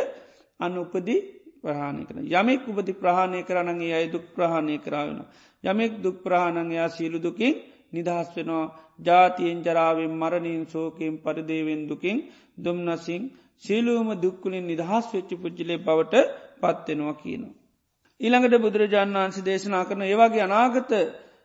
අනුපදි 0.60 1.16
ප්‍රහණය 1.62 2.02
කරන. 2.04 2.24
යමෙක් 2.30 2.62
උපති 2.64 2.92
ප්‍රහණය 2.94 3.40
කරනගේ 3.42 3.94
අය 3.94 4.06
දුක් 4.08 4.24
ප්‍රහණය 4.32 4.76
කරාවෙන. 4.78 5.20
යමෙක් 5.64 5.92
දුක් 5.98 6.16
ප්‍රහණංයා 6.22 6.88
සීලු 6.88 7.18
දුකින් 7.20 7.54
නිදහස් 7.92 8.28
වෙනවා 8.34 8.72
ජාතියෙන් 9.00 9.58
ජරාවෙන් 9.62 10.12
මරණින් 10.12 10.62
සෝකයෙන් 10.66 11.14
පරිදේවෙන් 11.18 11.82
දුකින් 11.84 12.16
දුම්නසිං 12.58 13.22
සීලූම 13.62 14.08
දුක්කුලින් 14.16 14.64
නිදහස් 14.64 15.04
වෙච්චි 15.12 15.34
පුද්ජලේ 15.36 15.78
බවට 15.78 16.14
පත්වෙනවා 16.60 17.14
කියනවා. 17.14 17.54
ඊළඟට 18.20 18.56
බුදුරජාණන් 18.58 19.18
වන්සි 19.18 19.40
දේශනා 19.42 19.84
කරන 19.84 20.02
ඒවාගේ 20.04 20.42
අනාගත 20.42 20.92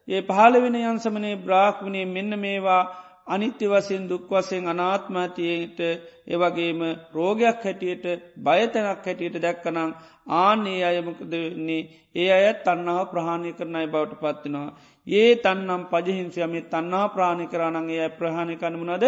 ඒ 0.08 0.22
පහළ 0.24 0.56
වෙන 0.60 0.76
යන්සමනේ 0.78 1.36
බ්‍රාක්්මණය 1.38 2.04
මෙන්න 2.08 2.34
මේවා 2.38 2.84
අනිත්‍ය 3.28 3.66
වසයෙන් 3.68 4.06
දුක් 4.06 4.30
වසයෙන් 4.30 4.68
අනාත්මාතියට 4.68 5.80
ඒවගේම 6.28 6.80
රෝගයක් 7.12 7.60
හැටියට 7.62 8.06
බයතනක් 8.38 8.86
හැටියට 9.02 9.38
දැක්කනං 9.40 9.92
ආනේ 10.38 10.80
අයමකදන්නේ 10.84 11.82
ඒ 12.16 12.30
අයත් 12.32 12.64
තන්නාව 12.64 13.04
ප්‍රහාණය 13.08 13.52
කරනයි 13.54 13.88
බවට 13.88 14.22
පත්වෙනවා. 14.22 14.70
ඒ 15.08 15.36
තන්නම් 15.38 15.84
පජහිංසයමේ 15.88 16.64
තන්නා 16.64 17.06
ප්‍රාණි 17.10 17.46
කරානන්ගේ 17.48 18.02
අය 18.02 18.12
ප්‍රහණය 18.12 18.56
කනමුණද 18.58 19.06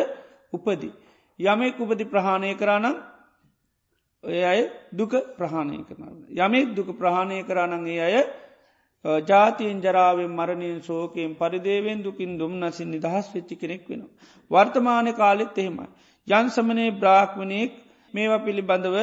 උපදි. 0.54 0.90
යමෙක් 1.40 1.78
උපති 1.78 2.06
ප්‍රහාණය 2.06 2.56
කරානං 2.56 2.88
ඒ 4.24 4.44
අය 4.44 4.62
දුක 4.92 5.14
ප්‍රහාණය 5.38 5.78
කරන. 5.82 6.02
යමෙක් 6.32 6.68
දුක 6.72 6.90
ප්‍රහාණය 6.94 7.44
කරානන්ගේ 7.44 8.02
අය 8.02 8.16
ජාතියෙන් 9.06 9.82
ජරාවෙන් 9.82 10.32
මරණයෙන් 10.32 10.82
සෝකයෙන් 10.82 11.36
පරිදේවෙන් 11.36 12.00
දුකින් 12.02 12.38
දුම්නසින් 12.38 12.90
නිදහස් 12.90 13.26
වෙච්චි 13.30 13.56
කෙනෙක් 13.56 13.84
වෙන. 13.86 14.02
වර්තමාන 14.52 15.14
කාලෙත් 15.14 15.58
එහෙමයි. 15.58 15.88
ජන්සමනයේ 16.28 16.92
බ්‍රාක්්මණයෙක් 16.94 17.72
මේවා 18.14 18.40
පිළිබඳව 18.40 18.96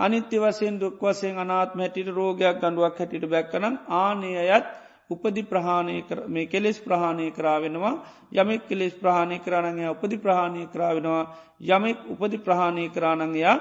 අනිත්‍ය 0.00 0.36
වසයෙන් 0.38 0.78
දුක් 0.78 1.00
වසයෙන් 1.00 1.38
අනාත්ම 1.38 1.78
හැටිට 1.78 2.08
රෝගයක් 2.10 2.56
ගඩුවක් 2.56 2.96
හැටිට 2.96 3.26
බැක්කනම් 3.26 3.74
ආනය 3.96 4.30
අයත් 4.36 4.66
උපදි 5.10 5.42
ප්‍රහාණය 5.44 5.96
මේ 6.28 6.46
කෙලෙස් 6.46 6.78
ප්‍රහාණය 6.80 7.26
කරාවෙනවා 7.30 7.94
යමෙක් 8.32 8.62
කෙලෙස් 8.68 8.94
ප්‍රහාණය 8.94 9.36
කරානගේ 9.38 9.88
උපදි 9.88 10.16
ප්‍රහාණය 10.18 10.62
කරාවෙනවා 10.66 11.24
යමෙක් 11.68 11.98
උපදි 12.08 12.38
ප්‍රහාණය 12.38 12.84
කරානංයා 12.88 13.56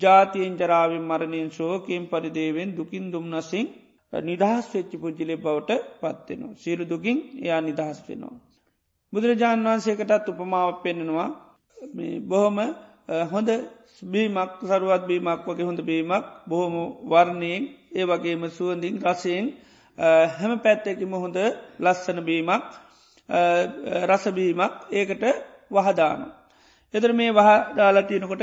ජාතියෙන් 0.00 0.54
ජරාවෙන් 0.54 1.02
මරණයෙන් 1.02 1.50
ශෝකයෙන් 1.50 2.04
පරිදේවෙන් 2.06 2.70
දුකින් 2.72 3.06
දුම්නසින් 3.10 3.66
නිදහස් 4.22 4.64
වෙච්චි 4.74 4.96
පුද්ජිලේ 4.96 5.36
බවට 5.36 5.70
පත්වෙනවා. 6.00 6.54
සියලු 6.54 6.84
දුකින් 6.84 7.18
එයා 7.42 7.60
නිදහස් 7.60 7.98
වෙනවා. 8.08 8.34
බුදුරජාණන් 9.12 9.66
වහන්සේකටත් 9.66 10.28
උපමාව 10.28 10.70
පෙන්නෙනවා 10.82 11.28
බොහොම 12.22 12.58
හොඳ 13.26 13.48
බීමක් 14.04 14.52
සරුවත් 14.62 15.02
බීමක් 15.06 15.40
වගේ 15.46 15.64
හොඳ 15.64 15.80
බීමක් 15.82 16.24
බොහොම 16.46 16.74
වර්ණයෙන් 17.04 17.62
ඒ 17.92 18.04
වගේම 18.04 18.42
සුවඳින් 18.50 18.94
රසයෙන් 19.04 19.46
හැම 20.30 20.52
පැත්තැකිම 20.58 21.12
හොඳ 21.14 21.38
ලස්සන 21.78 22.18
බීමක් 22.22 22.64
රසබීමක් 24.04 24.74
ඒකට 24.90 25.24
වහදාන. 25.70 26.20
එතර 26.94 27.10
මේ 27.12 27.30
වහදාලතියනකොට 27.32 28.42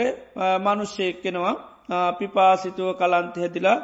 මනුෂ්‍යයක්කෙනවා 0.60 1.54
පිපාසිතුව 2.14 2.88
කලන්ත 2.94 3.36
හැතිලා 3.36 3.78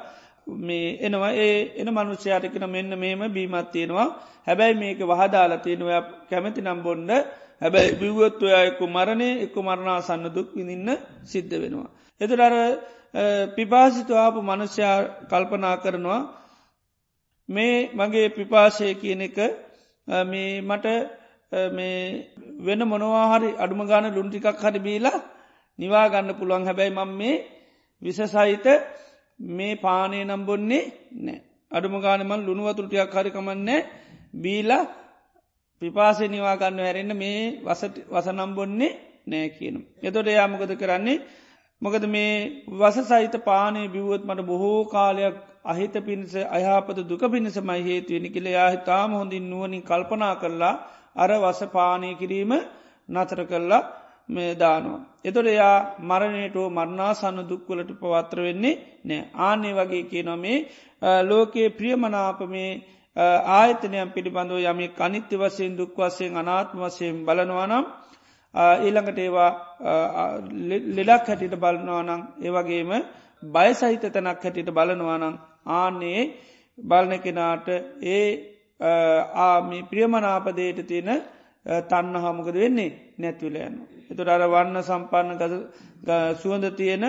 මේ 0.60 0.98
එනවා 1.00 1.32
ඒ 1.38 1.56
එන 1.76 1.90
මනුෂ්‍යයාටකෙන 1.90 2.66
මෙන්න 2.68 2.92
මේම 2.96 3.22
බීමත් 3.30 3.72
තියෙනවා. 3.72 4.08
හැබැයි 4.48 4.76
මේක 4.76 5.00
වහදාලා 5.02 5.58
තියෙනව 5.58 5.90
කැමති 6.30 6.62
නම් 6.62 6.80
බොන්ඩ 6.82 7.12
හැබැයි 7.62 7.96
බිව්වොත් 7.96 8.42
ඔයයෙකු 8.42 8.86
මරණය 8.88 9.30
එක්කු 9.46 9.60
මරණාසන්න 9.62 10.26
දුක් 10.30 10.50
විඳන්න 10.56 10.90
සිද්ධ 11.24 11.56
වෙනවා. 11.56 11.90
එතුර 12.22 12.42
අර 12.42 12.56
පිපාසිතුආපු 13.56 14.40
මනුෂ්‍යයා 14.42 14.98
කල්පනා 15.30 15.76
කරනවා 15.78 16.22
මේ 17.50 17.90
මගේ 17.94 18.28
පිපාසය 18.30 18.88
කියන 18.96 19.22
එක 19.22 19.38
මේ 20.26 20.62
මට 20.62 20.88
මේ 21.72 22.00
වෙන 22.60 22.82
මොනවාහරි 22.84 23.50
අඩුම 23.56 23.82
ගාන 23.84 24.06
ලුන්ටිකක් 24.08 24.48
හරි 24.58 24.80
බීලා 24.80 25.20
නිවාගන්න 25.80 26.36
පුළුවන්. 26.36 26.64
හැබැයි 26.64 26.92
මං 26.92 27.12
මේ 27.14 27.36
විසසහිත 28.02 28.68
මේ 29.40 29.76
පානය 29.78 30.24
නම්බොන්නේ 30.26 30.84
නෑ. 31.18 31.42
අඩුම 31.72 31.96
ගානමන් 31.98 32.42
ලුණුවතුරටයක් 32.42 33.14
හරිකමන්නේ 33.14 33.80
බීලා 34.36 34.84
පිපාසය 35.82 36.28
නිවාගන්න 36.28 36.80
හැරෙන්න්න 36.80 37.14
මේ 37.16 37.62
වසනම්බොන්නේ 38.12 38.92
නෑ 39.28 39.50
කියනු. 39.50 39.80
එතොට 40.00 40.28
යාමකද 40.30 40.74
කරන්නේ 40.76 41.20
මොකද 41.82 42.04
මේ 42.08 42.64
වස 42.74 42.98
සහිත 43.04 43.36
පානය 43.42 43.82
බිවුවත් 43.88 44.24
මට 44.26 44.44
බොහෝ 44.44 44.80
කාලයක් 44.88 45.36
අහිත 45.64 45.96
පිණිස 46.02 46.36
අයහපත 46.50 47.00
දුක 47.04 47.24
පිණිසමයි 47.28 47.82
හේතුවෙනි 47.82 48.30
කියල 48.30 48.48
යාහිතාම 48.50 49.12
හොඳින් 49.14 49.46
නුවනින් 49.46 49.84
කල්පනා 49.84 50.36
කරලා 50.36 50.76
අර 51.16 51.32
වස 51.38 51.62
පානය 51.70 52.10
කිරීම 52.16 52.52
නතර 53.10 53.42
කරලා 53.46 53.82
මේ 54.30 54.52
දානවා. 54.56 55.02
එතොට 55.22 55.48
එයා 55.48 55.78
මරණයටෝ 56.02 56.68
මරණාසන්න 56.72 57.40
දුක්වලට 57.46 57.92
පවත්‍ර 57.96 58.40
වෙන්නේ 58.42 58.76
නෑ 59.04 59.22
ආනේ 59.42 59.74
වගේ 59.76 60.04
කියනොමේ 60.06 60.58
ලෝකයේ 61.24 61.70
ප්‍රියමනාප 61.72 62.42
මේ 62.48 62.72
ආයතනයම් 63.54 64.10
පිළිබඳව 64.10 64.60
යම 64.64 64.82
අනිත්‍ය 65.00 65.36
වසයෙන් 65.38 65.74
දුක් 65.76 65.98
වසයෙන් 65.98 66.38
අනාත්ම 66.38 66.80
වසයෙන් 66.82 67.24
බලනවානම් 67.26 67.86
ඊළඟට 68.80 69.20
ඒවා 69.20 69.52
ලෙඩක් 70.98 71.28
හැටිට 71.28 71.56
බලනවානං 71.58 72.24
ඒවගේම 72.42 72.92
බයසහිත 73.44 74.06
තැනක් 74.10 74.42
හැටිට 74.42 74.72
බලනවානං 74.72 75.40
ආන්නේ 75.74 76.22
බලන 76.78 77.20
කෙනාට 77.20 77.68
ඒ 78.10 78.26
ආමි 79.42 79.84
ප්‍රියමනාපදයට 79.84 80.88
තියෙන 80.88 81.22
තන්න 81.86 82.16
හමුකද 82.18 82.54
වෙන්නේ 82.56 82.92
නැත්විලයන්න. 83.18 83.76
එතුට 84.10 84.30
අර 84.30 84.44
වන්න 84.48 84.82
සම්පන්න 84.82 85.32
සුවඳ 86.36 86.66
තියෙන 86.74 87.06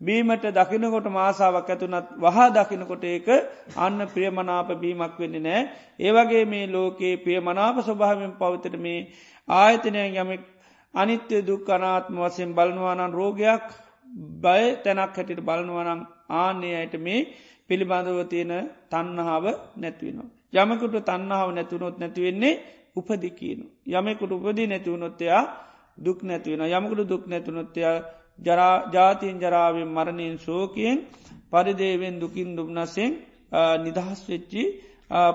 බීමට 0.00 0.44
දකිනකොට 0.50 1.08
මාසාාවක් 1.10 1.68
ඇතුනත් 1.68 2.12
වහා 2.16 2.48
දකිනකොට 2.50 3.04
ඒක 3.04 3.28
අන්න 3.76 3.98
ප්‍රියමනාප 4.08 4.68
බීමක් 4.76 5.18
වෙන්න 5.18 5.36
නෑ. 5.40 5.60
ඒවගේ 6.00 6.44
මේ 6.44 6.66
ලෝකයේ 6.68 7.16
ප්‍රියමනාප 7.18 7.76
ස්වභාවෙන් 7.80 8.32
පවතට 8.34 8.76
මේ 8.78 9.00
ආයතනයන් 9.48 10.14
යමෙක් 10.14 10.42
අනිත්‍ය 10.94 11.36
දුක් 11.42 11.68
අනාත්ම 11.68 12.16
වසයෙන් 12.18 12.54
බලනවානන් 12.54 13.12
රෝගයක් 13.12 13.66
බය 14.40 14.64
තැනක් 14.78 15.12
හැටිට 15.12 15.42
බලනවනම් 15.42 16.00
ආන්නේ 16.36 16.74
අයට 16.76 16.94
මේ 16.98 17.20
පිළිබඳව 17.70 18.20
තියෙන 18.26 18.52
තන්නහාාව 18.88 19.46
නැතිවෙනවා. 19.76 20.30
යමකුට 20.54 20.96
තන්නාව 21.04 21.48
නැතුනොත් 21.50 21.96
නැතිවෙන්නේ 21.98 22.60
උපදිකීනු. 22.96 23.64
යමෙකුට 23.88 24.32
උපදී 24.32 24.66
නැතිවුණොත්තයා 24.66 25.42
දුක් 25.98 26.18
නැතිවෙන 26.22 26.62
යමකුට 26.68 27.00
දුක් 27.06 27.22
නැතුනොත්තයා 27.26 27.96
ජාතිීන් 28.92 29.38
ජරාවෙන් 29.38 29.88
මරණයෙන් 29.88 30.36
ශෝකයෙන් 30.38 30.98
පරිදේවෙන් 31.50 32.14
දුකින් 32.16 32.50
දුම්නසෙන් 32.56 33.10
නිදහස් 33.78 34.20
වෙච්චි 34.26 34.62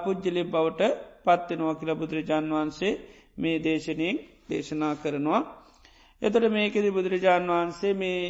පුද්ජලෙ 0.04 0.42
බවට 0.46 0.82
පත්වෙනවා 1.26 1.76
කියල 1.76 1.92
බුදුරජාන් 1.96 2.46
වහන්සේ 2.50 3.00
මේ 3.36 3.58
දේශනයෙන් 3.60 4.16
දේශනා 4.50 4.94
කරනවා. 4.96 5.42
එතට 6.22 6.46
මේකෙද 6.50 6.86
බුදුරජාණන් 6.90 7.52
වහන්සේ 7.52 7.94
මේ 7.96 8.22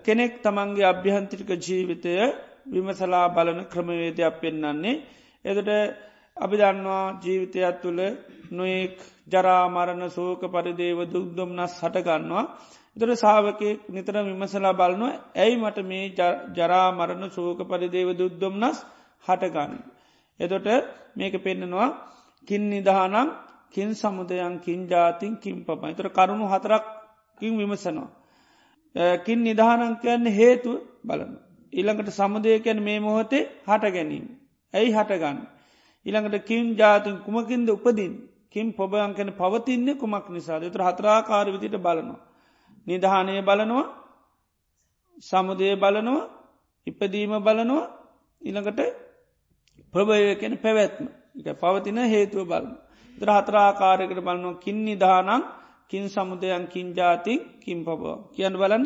කෙනෙක් 0.00 0.32
තමන්ගේ 0.42 0.86
අභ්‍යහන්තිරික 0.86 1.50
ජීවිතය 1.58 2.12
විමසලා 2.66 3.26
බලන 3.28 3.60
ක්‍රමවේදයක් 3.64 4.34
පෙන්න්නන්නේ 4.36 5.02
එතට 5.44 5.70
අපි 6.36 6.56
දන්නවා 6.56 7.04
ජීවිතයක් 7.18 7.76
තුළ 7.82 8.00
නොයෙක් 8.50 8.96
ජරාමරණ 9.28 10.04
සෝක 10.10 10.40
පරිදේව 10.48 10.98
දුක්දොම්නස් 11.06 11.72
හටගන්නවා 11.80 12.44
එතට 12.96 13.12
සාාවකෙක් 13.14 13.88
නිතර 13.88 14.16
විමසලා 14.24 14.72
බලනවා 14.72 15.14
ඇයි 15.34 15.56
මට 15.56 15.78
මේ 15.84 16.04
ජරාමරණ 16.56 17.24
සෝක 17.30 17.58
පරිදේව 17.62 18.08
දුද්දොම්නස් 18.14 18.78
හටගන්න. 19.24 19.72
එතොට 20.40 20.68
මේක 21.14 21.34
පෙන්න්නනවා 21.38 21.88
කින් 22.48 22.62
නිදහනම් 22.66 23.28
කින් 23.70 23.90
සමුදයන් 23.94 24.54
කින් 24.60 24.80
ජාතින් 24.86 25.32
කින් 25.36 25.56
පපයි 25.62 25.94
තර 25.94 26.08
කරුණු 26.10 26.46
හතරක්කින් 26.46 27.52
විමසනවා. 27.54 28.08
කින් 29.20 29.38
නිදහනන් 29.40 29.92
කියන්න 29.96 30.26
හේතු 30.30 30.72
බලන. 31.04 31.32
ඉළඟට 31.72 32.10
සමුදය 32.12 32.60
කැන 32.60 32.78
මේ 32.80 32.98
මොහොතේ 33.00 33.44
හට 33.62 33.84
ගැනීම. 33.90 34.26
ඇයි 34.74 34.90
හටගන්න. 34.90 35.38
ඉළඟට 36.06 36.44
කින් 36.44 36.64
ජාතින් 36.74 37.16
කුමකින්ද 37.18 37.68
උපදින් 37.68 38.12
කින් 38.50 38.66
පොබයන් 38.72 39.12
කැන 39.12 39.30
පවතින්නේ 39.32 39.94
කුමක් 39.94 40.26
නිසා 40.28 40.60
තුර 40.62 40.82
හතරාකාර 40.82 41.46
විදිට 41.48 41.76
බලනවා. 41.78 42.20
නිදහානය 42.86 43.34
බලනවා 43.42 43.86
සමුදය 45.18 45.68
බලනවා 45.76 46.24
ඉපදීම 46.86 47.32
බලනවා 47.40 47.84
ඉළඟට 48.42 48.80
ප්‍රභය 49.94 50.34
කැන 50.36 50.54
පැවැත්ම. 50.58 51.06
එක 51.38 51.48
පවතින 51.56 51.98
හේතුව 52.06 52.44
බලන. 52.44 52.66
ත්‍ර 53.18 53.30
හතරාකාරයකට 53.32 54.20
බලනවා 54.20 54.60
කින් 54.64 54.78
නිධානං 54.84 55.42
කින් 55.88 56.04
සමුදයන් 56.06 56.64
කින් 56.66 56.86
ජාතින් 56.94 57.40
කින් 57.60 57.78
පබව 57.84 58.04
කියන්න 58.34 58.54
බලන්න. 58.54 58.84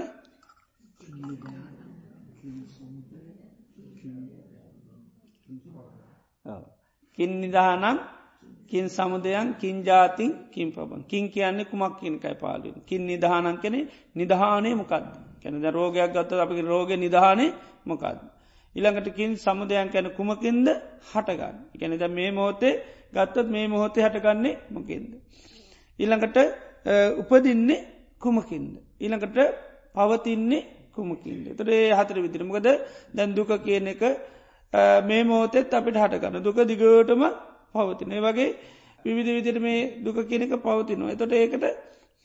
කින් 7.20 7.32
නිදහනම් 7.40 7.96
කින් 8.66 8.86
සමුදයන් 8.88 9.48
කින් 9.60 9.76
ජාතින් 9.84 10.30
කින් 10.50 10.68
පබන් 10.72 11.02
කින් 11.04 11.24
කියන්නේ 11.28 11.64
කුමක් 11.64 11.94
කියනකයි 12.00 12.36
පාලින් 12.36 12.76
කින් 12.86 13.02
නිදහනන් 13.06 13.56
කෙනෙ 13.62 13.80
නිදහානය 14.16 14.70
මොකක්ද 14.74 15.04
කැනද 15.42 15.64
රෝගයක් 15.70 16.12
ගත්ත 16.14 16.32
අපි 16.36 16.62
රෝග 16.62 16.90
නිදහානය 16.96 17.46
මොකක්ද. 17.84 18.18
ඉළඟට 18.76 19.08
කින් 19.14 19.30
සමුදයන් 19.36 19.88
කැන 19.90 20.06
කුමකින්ද 20.10 20.68
හටගන්න 21.12 21.56
එකැනද 21.74 22.04
මේ 22.10 22.30
මොහොතේ 22.30 22.74
ගත්තත් 23.14 23.46
මේ 23.48 23.66
මොහොතේ 23.68 24.04
හටගන්නේ 24.04 24.58
මොකින්ද. 24.70 25.10
ඉළඟට 25.98 26.36
උපදින්නේ 27.20 27.78
කුමකින්ද. 28.18 28.72
ඊළඟට 29.00 29.38
පවතින්නේ 29.94 30.66
කුමකින්ද. 30.94 31.44
තරේ 31.58 31.82
හතර 31.92 32.18
විදිරමකද 32.18 32.68
දැන් 33.14 33.34
දුක 33.34 33.50
කියන 33.64 33.88
එක 33.88 34.02
මේ 34.72 35.22
මෝතෙත් 35.24 35.72
අපිට 35.72 35.96
හටගන්න 35.96 36.42
දුක 36.42 36.58
දිගටම 36.62 37.22
පවතින. 37.72 38.10
වගේ 38.20 38.56
විවිධ 39.04 39.32
විදිර 39.36 39.60
මේ 39.60 39.80
දුක 39.98 40.16
කියනක 40.24 40.52
පවතිනවා. 40.58 41.10
එතොට 41.10 41.32
ඒකට 41.34 41.64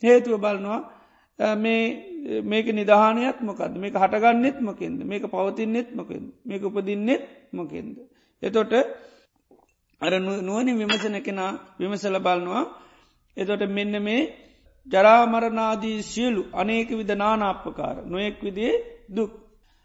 හේතුව 0.02 0.38
බලනවා 0.38 0.80
මේක 2.44 2.66
නිධානයක් 2.68 3.40
මොකද 3.40 3.72
මේක 3.74 3.94
හටගන්නෙත් 3.94 4.60
මොකෙන්ද? 4.60 4.98
මේක 5.02 5.24
පවතින්නෙත් 5.24 5.88
මොකෙන් 5.92 6.32
මේක 6.42 6.62
උපදින්නෙත් 6.62 7.22
මොකෙන්ද. 7.52 7.96
එතොට 8.42 8.72
අර 10.00 10.12
නුවනි 10.20 10.72
විමසන 10.74 11.16
කෙනා 11.20 11.52
විමසල 11.78 12.16
බලනවා. 12.18 12.64
එතොට 13.36 13.62
මෙන්න 13.68 13.94
මේ 14.00 14.22
ජරාමරනාදී 14.86 16.02
සියලු 16.02 16.42
අනේක 16.52 16.88
විද 16.90 17.10
නානාපකාර 17.12 17.96
නොයෙක් 18.04 18.38
විදිේ 18.40 18.74
දුක් 19.08 19.32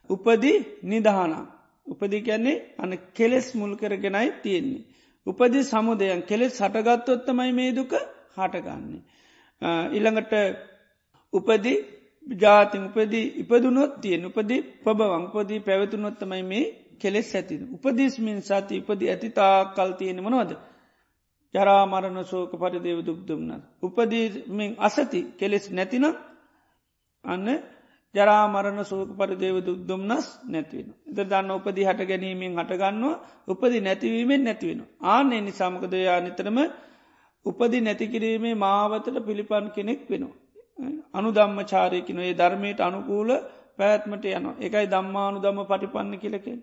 උපදි 0.10 0.54
නිදහනා 0.84 1.61
උපදි 1.92 2.18
කියන්නේ 2.22 2.58
අන 2.78 2.92
කෙලෙස් 3.14 3.48
මුල් 3.56 3.74
කරගෙනයි 3.76 4.30
තියෙන්නේ. 4.44 4.84
උපදි 5.28 5.60
සමුදයන් 5.64 6.22
කෙලෙස් 6.24 6.54
හටගත්තොත්තමයි 6.60 7.52
මේ 7.52 7.72
දුක 7.72 7.92
හටගන්නේ. 8.36 9.02
ඉළඟට 9.92 10.34
උපදි 11.34 11.74
ජාතින් 12.38 12.84
උපදී 12.86 13.26
ඉපදුනොත් 13.38 13.94
තියෙන් 14.02 14.26
උපදි 14.26 14.58
පබවන් 14.84 15.24
උපදී 15.30 15.60
පැවතුනොත්තමයි 15.60 16.44
මේ 16.44 16.66
කෙලෙස් 17.00 17.30
ඇතින්. 17.36 17.62
උපදිස්මින් 17.76 18.40
සති 18.42 18.76
උපදි 18.82 19.06
ඇතිතා 19.10 19.56
කල් 19.68 19.92
තියෙන 19.92 20.20
මනවද. 20.20 20.52
ජරාමරණ 21.54 22.24
සෝක 22.24 22.52
පරිදේව 22.54 23.00
දුක්දුම්න්න. 23.02 23.62
උපදීමින් 23.84 24.72
අසති 24.80 25.20
කෙලෙස් 25.40 25.66
නැතින 25.70 26.06
අන්න 27.24 27.48
ජරාමරණ 28.16 28.84
සෝක 28.84 29.10
පරිදේව 29.14 29.58
දුක්දුම්න්නස් 29.62 30.28
නැතිවෙන. 30.46 30.90
එත 31.10 31.20
දන්න 31.22 31.52
උපදි 31.52 31.82
හට 31.84 32.02
ගැනීමෙන් 32.04 32.54
හටගන්නවා 32.58 33.16
උපදි 33.48 33.80
නැතිවීමෙන් 33.80 34.44
නැතිවෙන. 34.44 34.82
ආනෙ 35.06 35.38
නිසාමකදයා 35.42 36.20
නිතරම 36.20 36.58
උපදි 37.46 37.78
නැතිකිරීමේ 37.82 38.56
මාවතට 38.56 39.18
පිළිපන් 39.22 39.66
කෙනෙක් 39.72 40.02
වෙනවා. 40.06 40.38
අනු 41.14 41.30
දම්ම 41.32 41.60
චාරයකින 41.66 42.20
ඒ 42.20 42.34
ධර්මයට 42.34 42.80
අනුකූල 42.82 43.30
පැත්මට 43.78 44.26
යන 44.30 44.46
එකයි 44.60 44.86
දම්මානු 44.88 45.38
දම්ම 45.40 45.60
පටිපන්න 45.66 46.14
කියලකෙන්. 46.18 46.60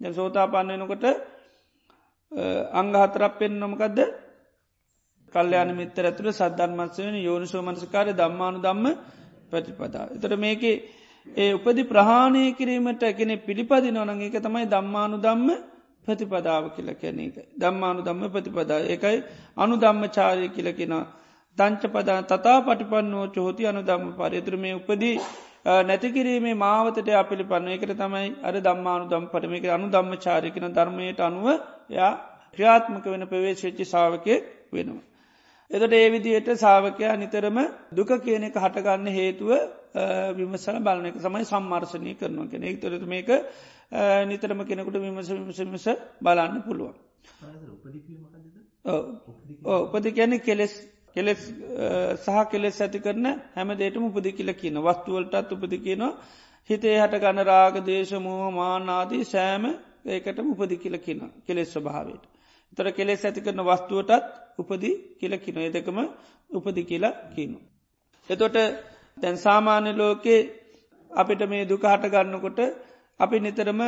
ය 0.00 0.12
සෝතා 0.12 0.46
පන්න 0.46 0.70
වෙනකොට 0.72 1.04
අංග 2.72 2.90
හතරක් 2.94 3.32
පෙන්නොමකක්ද 3.34 3.98
කල්්‍යයාන 5.32 5.70
මිතර 5.72 6.04
ඇතුළ 6.04 6.30
සද්ධර්මත්වයන 6.30 7.16
යෝනිසෝ 7.18 7.62
මනසකාරය 7.62 8.12
දම්මානු 8.12 8.58
දම්ම 8.60 8.86
ප්‍රතිපදා. 9.50 10.06
එතට 10.14 10.36
මේක 10.38 10.62
ඒ 11.36 11.50
උපදි 11.54 11.82
ප්‍රහාණය 11.84 12.44
කිරීමට 12.52 13.02
එකනෙ 13.04 13.36
පිළිපදි 13.40 13.90
නොනං 13.90 14.22
එක 14.22 14.36
තමයි 14.40 14.66
දම්මානු 14.66 15.18
දම්ම 15.18 15.48
ප්‍රතිපදාව 16.06 16.64
කියල 16.74 16.88
කැන 16.94 17.20
එක. 17.20 17.36
දම්මානු 17.56 18.00
දම්ම 18.02 18.30
ප්‍රතිපදා 18.30 18.80
එකයි 18.88 19.18
අනු 19.56 19.74
දම්ම 19.76 20.04
චාරය 20.10 20.48
කියලකෙන 20.50 20.94
දංචපදා 21.58 22.20
තතා 22.24 22.58
පටිපන්නෝ 22.62 23.26
චෝති 23.30 23.66
අනු 23.66 23.82
දම්ම 23.82 24.10
පරිතුර 24.14 24.56
මේ 24.56 24.74
උපදී 24.74 25.16
නැතිකිරීමේ 25.82 26.54
මාවතට 26.56 27.08
අපිළි 27.14 27.44
පන්න 27.44 27.68
එකට 27.70 27.92
තමයි 27.94 28.28
අර 28.42 28.54
දම්මානු 28.60 29.04
දම් 29.06 29.26
පටමක 29.26 29.66
අනු 29.70 29.86
දම්ම 29.88 30.14
චාරිකන 30.18 30.66
ධර්මයට 30.70 31.20
අනුව 31.20 31.46
යා 31.90 32.12
ක්‍රියාත්මක 32.54 33.04
වෙන 33.06 33.26
ප්‍රවේශච්චි 33.26 33.84
සාාවකය 33.86 34.34
වෙනවා. 34.72 35.07
එතට 35.70 35.92
ඒ 35.92 36.10
විදියට 36.10 36.48
සාාවකයා 36.56 37.16
නිතරම 37.16 37.58
දුක 37.92 38.10
කියන 38.20 38.44
එක 38.44 38.54
හටගන්න 38.56 39.08
හේතුව 39.10 39.50
විමසල 40.34 40.78
බලන 40.80 41.06
එක 41.06 41.18
සමයි 41.18 41.44
සම්මාර්ශනය 41.46 42.14
කරනවා 42.16 42.48
කෙන 42.48 42.64
එක්තරට 42.64 43.04
මේක 43.06 43.28
නිතරම 44.26 44.64
කෙනෙකුට 44.64 44.96
විමස 44.96 45.28
විමසමිස 45.30 45.86
බලන්න 46.20 46.62
පුළුවන්. 46.62 46.94
උපදි 49.66 50.12
කියන්නේ 50.12 50.40
කෙලෙස් 50.40 50.74
කෙලෙස් 51.10 51.40
සහ 52.16 52.48
කෙලෙස් 52.50 52.80
ඇති 52.80 53.00
කරන 53.00 53.26
හැම 53.54 53.68
දේටම 53.74 54.04
උපදි 54.04 54.32
කියල 54.32 54.54
කියන 54.54 54.80
වස්තුවලටත් 54.80 55.52
උපදි 55.52 55.78
කියනවා. 55.80 56.12
හිතේ 56.70 56.96
හට 56.96 57.14
ගන්න 57.18 57.44
රාග 57.44 57.74
දේශමූහ 57.84 58.50
මානාදී 58.52 59.24
සෑම 59.26 59.64
ඒකටම 60.06 60.48
උපදි 60.48 60.76
කියල 60.78 60.98
කියන 60.98 61.20
කෙලෙස් 61.46 61.68
ස්වභාවට. 61.70 62.22
තර 62.72 62.92
කෙලෙස් 62.92 63.24
ඇති 63.24 63.40
කරන 63.42 63.60
වස්තුවටත් 63.62 64.47
උපදි 64.58 64.90
කියල 65.18 65.34
කියන 65.38 65.58
එදකම 65.60 65.98
උපදි 66.50 66.82
කියලා 66.84 67.14
කියනු. 67.34 67.58
එතොට 68.28 68.56
තැන් 69.18 69.36
සාමාන්‍ය 69.38 69.90
ලෝකේ 69.94 70.40
අපිට 71.10 71.42
මේ 71.46 71.64
දුක 71.64 71.84
හටගන්නකොට 71.84 72.60
අපි 73.20 73.36
නිතරම 73.38 73.80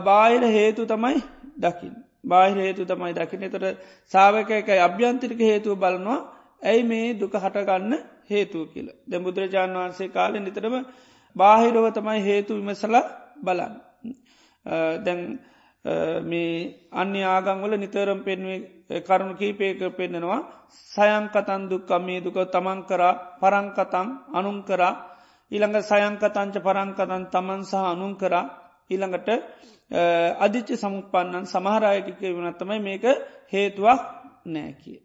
බාහිර 0.00 0.42
හේතු 0.48 0.82
තමයි 0.84 1.18
දකිින්. 1.56 1.94
බාහිර 2.24 2.56
හේතු 2.58 2.82
තමයි 2.84 3.12
දකින 3.12 3.44
තොට 3.48 3.66
සාාවකයකයි 4.12 4.80
අභ්‍යන්තිරික 4.80 5.40
හේතුව 5.42 5.74
බලනවා 5.76 6.18
ඇයි 6.62 6.82
මේ 6.84 7.06
දුක 7.14 7.34
හටගන්න 7.34 7.94
හේතුව 8.28 8.62
කියල. 8.72 8.88
දැ 9.04 9.18
බුදුරජාණන් 9.18 9.76
වහන්සේ 9.76 10.08
කාලෙ 10.08 10.38
නිතරම 10.38 10.74
බාහිරව 11.36 11.86
තමයි 11.90 12.20
හේතු 12.20 12.52
විමසලා 12.58 13.04
බලන්න. 13.38 13.74
දැන් 14.98 15.20
මේ 15.84 16.88
අන්‍ය 16.92 17.22
ආගංවල 17.24 17.72
නිතරම් 17.76 18.20
පෙන්වේ 18.20 19.00
කරුණු 19.00 19.34
කීපයක 19.34 19.80
පෙන්නෙනවා. 19.92 20.40
සයංකතන් 20.90 21.62
දුක්කමේ 21.68 22.20
දුක 22.20 22.38
තමන් 22.46 22.80
කරා 22.84 23.38
පරංකතම් 23.40 24.06
අනුම් 24.32 24.58
කරා. 24.62 24.94
ඊළඟ 25.52 25.82
සයංකතංච 25.82 26.54
පරංකතන් 26.58 27.24
තමන් 27.26 27.62
සහ 27.62 27.74
අනුම් 27.84 28.12
කරා. 28.14 28.44
ඊළඟට 28.90 29.28
අධිච්ච 30.38 30.70
සමුපන්නන් 30.74 31.44
සමහරායකික 31.46 32.20
වනත්තමයි 32.30 32.80
මේක 32.80 33.04
හේතුවක් 33.48 34.00
නෑ 34.46 34.72
කිය. 34.74 34.98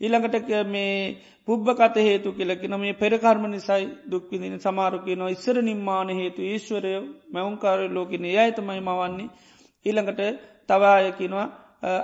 ඊළඟට 0.00 0.50
මේ 0.66 1.16
පුබ්බ 1.44 1.66
කත 1.70 1.96
හේතු 1.98 2.32
කියලකින 2.32 2.74
මේ 2.76 2.92
පෙරකර්ම 2.94 3.44
නිසයි 3.46 3.84
දුක්විදින 4.04 4.58
සමාරුකය 4.58 5.14
නො 5.14 5.28
ඉස්සර 5.28 5.62
නිර්මාණ 5.62 6.10
හේතු 6.10 6.42
ඊශ්වරය 6.42 6.92
මැවුන්කාර 7.28 7.78
ලෝකන 7.88 8.24
යයිතමයි 8.26 8.80
මවන්නේ. 8.82 9.30
ඊළඟට 9.86 10.22
තවායකිනවා 10.68 11.46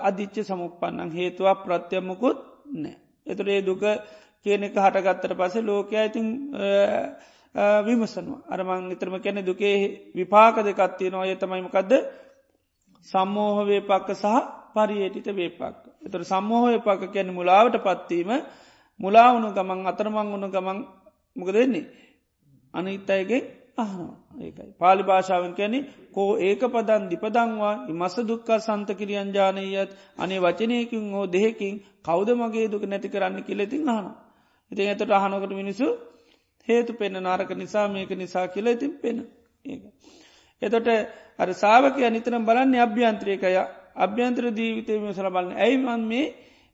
අධිච්ච 0.00 0.36
සමුපන්නන් 0.42 1.10
හේතුවක් 1.10 1.58
ප්‍රත්‍යයමකුත් 1.62 2.38
නෑ. 2.74 2.96
එතුර 3.26 3.48
ඒ 3.48 3.62
දුක 3.62 3.82
කියන 4.46 4.62
එක 4.62 4.76
හටගත්තර 4.76 5.32
පසේ 5.34 5.62
ලෝකය 5.62 5.96
ඉතින් 6.00 6.26
විමසනවා 7.80 8.40
අරමං 8.48 8.88
නිතරම 8.88 9.16
කැනෙ 9.18 9.42
දුකේ 9.42 9.76
විපාක 10.12 10.56
දෙකත්තිය 10.60 11.10
නොය 11.10 11.34
තමයිමකක්ද 11.36 11.92
සම්මෝහ 13.06 13.58
වේපක්ක 13.62 14.08
සහ 14.14 14.26
පරියේටිත 14.74 15.28
වේපක්. 15.30 15.78
එතර 16.00 16.22
සම්මෝහ 16.22 16.64
වේපක්ක 16.66 17.02
කැන 17.08 17.28
මුලාවට 17.30 17.76
පත්වීම 17.78 18.30
මුලාවුණු 19.00 19.48
ගමන් 19.50 19.86
අතරමං 19.86 20.28
වුණු 20.28 20.48
ගමන් 20.48 20.78
මොක 21.36 21.50
දෙන්නේ. 21.50 21.86
අනිත් 22.74 23.08
අයගේ 23.08 23.61
අහනවා 23.78 24.16
ඒකයි. 24.38 24.70
පාලි 24.78 25.02
භාෂාවන් 25.02 25.54
කැනෙ 25.54 25.78
කෝ 26.12 26.30
ඒක 26.38 26.62
පදන් 26.66 27.04
දිපදංවා 27.10 27.74
මස 27.90 28.16
දුක්කා 28.22 28.58
සන්ත 28.58 28.88
කිරියන්ජානයත් 28.92 29.90
අනේ 30.18 30.40
වචනයකින් 30.40 31.04
හෝ 31.10 31.26
දෙහෙකින් 31.26 31.74
කෞද 32.02 32.28
මගේ 32.32 32.66
දුක 32.68 32.84
නැති 32.84 33.08
කරන්න 33.08 33.42
කිලෙතින් 33.42 33.88
අහනවා. 33.88 34.16
ඉතින් 34.72 34.88
ඇතට 34.88 35.12
අහනකට 35.12 35.52
මිනිසු 35.52 35.86
හේතු 36.68 36.92
පෙන්න 36.94 37.16
නාරක 37.18 37.50
නිසා 37.52 37.86
මේක 37.88 38.10
නිසා 38.12 38.46
කියලා 38.48 38.72
ඉතින් 38.72 38.92
පෙන 38.94 39.16
ඒක. 39.64 39.82
එතොට 40.62 40.88
අර 41.38 41.48
සාාවකය 41.54 42.00
නිතරම් 42.08 42.44
බලන්නේ 42.44 42.80
අභ්‍යන්ත්‍රයකය 42.80 43.56
අභ්‍යන්ත්‍ර 43.96 44.44
ජීවිතය 44.50 44.92
සල 45.10 45.28
බලන්න 45.28 45.56
ඇයිමන් 45.56 46.04
මේ 46.04 46.26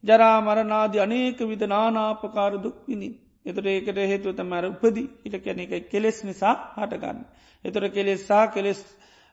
ජරාමරනාදී 0.04 1.00
අනේක 1.00 1.38
විද 1.42 1.62
නානාපකාර 1.66 2.52
දුක් 2.58 2.76
විනි. 2.86 3.08
එතට 3.48 3.66
ඒකට 3.66 4.00
හේතුව 4.04 4.32
තමර 4.34 4.64
උපදී 4.68 5.06
ඉට 5.24 5.36
කැන 5.40 5.60
එක 5.60 5.88
කෙලෙස් 5.88 6.18
නිසා 6.22 6.54
හටගන්න. 6.76 7.20
එතොට 7.64 7.92
කෙලෙස්සා 7.92 8.44
කෙලෙස් 8.48 8.80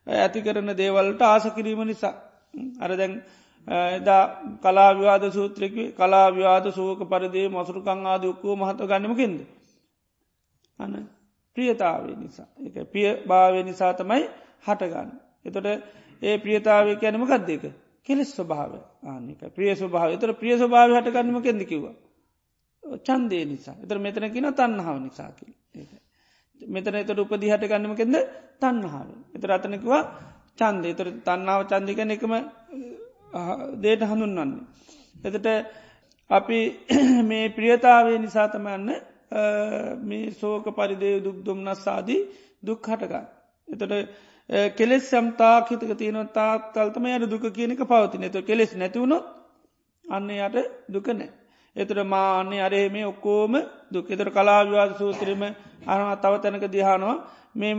ඇති 0.08 0.40
කරන 0.42 0.72
දේවල්ට 0.74 1.22
ආස 1.24 1.46
කිරීම 1.52 1.82
නිසා. 1.84 2.14
අරදැන් 2.80 3.14
එදා 3.68 4.24
කලාවිවාද 4.58 5.24
සූත්‍රක 5.32 5.76
කලාවිවාද 5.94 6.72
සූක 6.72 7.00
පරදේ 7.06 7.48
මසුරුකං 7.50 8.06
ආද 8.06 8.24
ඔක්කෝ 8.26 8.56
මහත 8.56 8.80
ගන්නමකින්ද. 8.84 9.40
අන 10.80 10.94
ප්‍රියතාවේ 11.58 12.16
නිසා 12.16 12.48
එක 12.60 12.76
පිය 12.88 13.08
භාවය 13.28 13.64
නිසා 13.64 13.94
තමයි 13.94 14.24
හටගන්න. 14.64 15.10
එතොට 15.46 15.68
ඒ 16.22 16.38
ප්‍රියතාවය 16.38 16.96
කැනම 16.98 17.26
ගත්දේක 17.26 17.64
කෙලෙස් 18.08 18.30
ස්වභාව 18.32 18.74
ආනික 19.04 19.42
ප්‍රිය 19.52 19.72
ස්වභාව 19.74 20.10
තර 20.16 20.34
ප්‍රිය 20.34 20.56
ස්වභාව 20.56 20.90
හටගන්නම 20.94 21.42
කෙදකිව. 21.42 21.84
චන්දේ 23.02 23.46
නිසා 23.46 23.76
එතර 23.80 23.98
මෙතන 24.00 24.28
කින 24.30 24.48
තන්නහාව 24.52 24.98
නිසාකි. 25.00 25.48
මෙතන 26.62 26.96
එතට 26.96 27.20
උපදි 27.20 27.48
හට 27.48 27.64
ගන්නම 27.66 27.96
කෙද 27.96 28.16
තන්නහාාව. 28.58 29.10
එතර 29.34 29.50
අතනකවා 29.52 30.02
චන්දේ 30.56 30.94
තර 30.94 31.10
තන්නාව 31.22 31.62
චන්දිකන 31.66 32.12
එකම 32.12 32.34
දේට 33.78 34.02
හඳුන්වන්නේ. 34.04 34.64
එතට 35.24 35.48
අපි 36.30 36.60
මේ 37.24 37.50
ප්‍රියතාවය 37.50 38.20
නිසාතමයන්න 38.20 38.90
මේ 40.04 40.32
සෝක 40.34 40.66
පරිදේ 40.72 41.16
දුක් 41.20 41.38
දුම්නස්සාදී 41.42 42.22
දුක් 42.62 42.80
හටගන්න. 42.84 43.26
එතට 43.68 43.94
කෙලෙස් 44.76 45.04
සම්තා 45.06 45.56
හිතක 45.64 45.92
තියෙන 45.96 46.30
තාත්තල්තම 46.30 47.06
යට 47.08 47.26
දුක 47.28 47.46
කියනක 47.52 47.82
පවතින 47.84 48.24
එතු 48.24 48.44
කෙලෙස් 48.44 48.72
නැතිවුණොත් 48.76 49.26
අන්න 50.06 50.30
යට 50.32 50.58
දුක 50.88 51.08
නෑ. 51.10 51.30
එතර 51.76 51.98
මාන්නේ 52.06 52.62
අරේ 52.62 52.90
මේ 52.90 53.06
ඔක්කෝම 53.06 53.54
දුක්. 53.92 54.08
එතර 54.08 54.30
කලාවිවාද 54.32 54.92
සූත්‍රම 54.98 55.42
අන 55.86 56.18
තව 56.18 56.34
තැනක 56.42 56.66
දිහානවා 56.68 57.18
මේ 57.56 57.74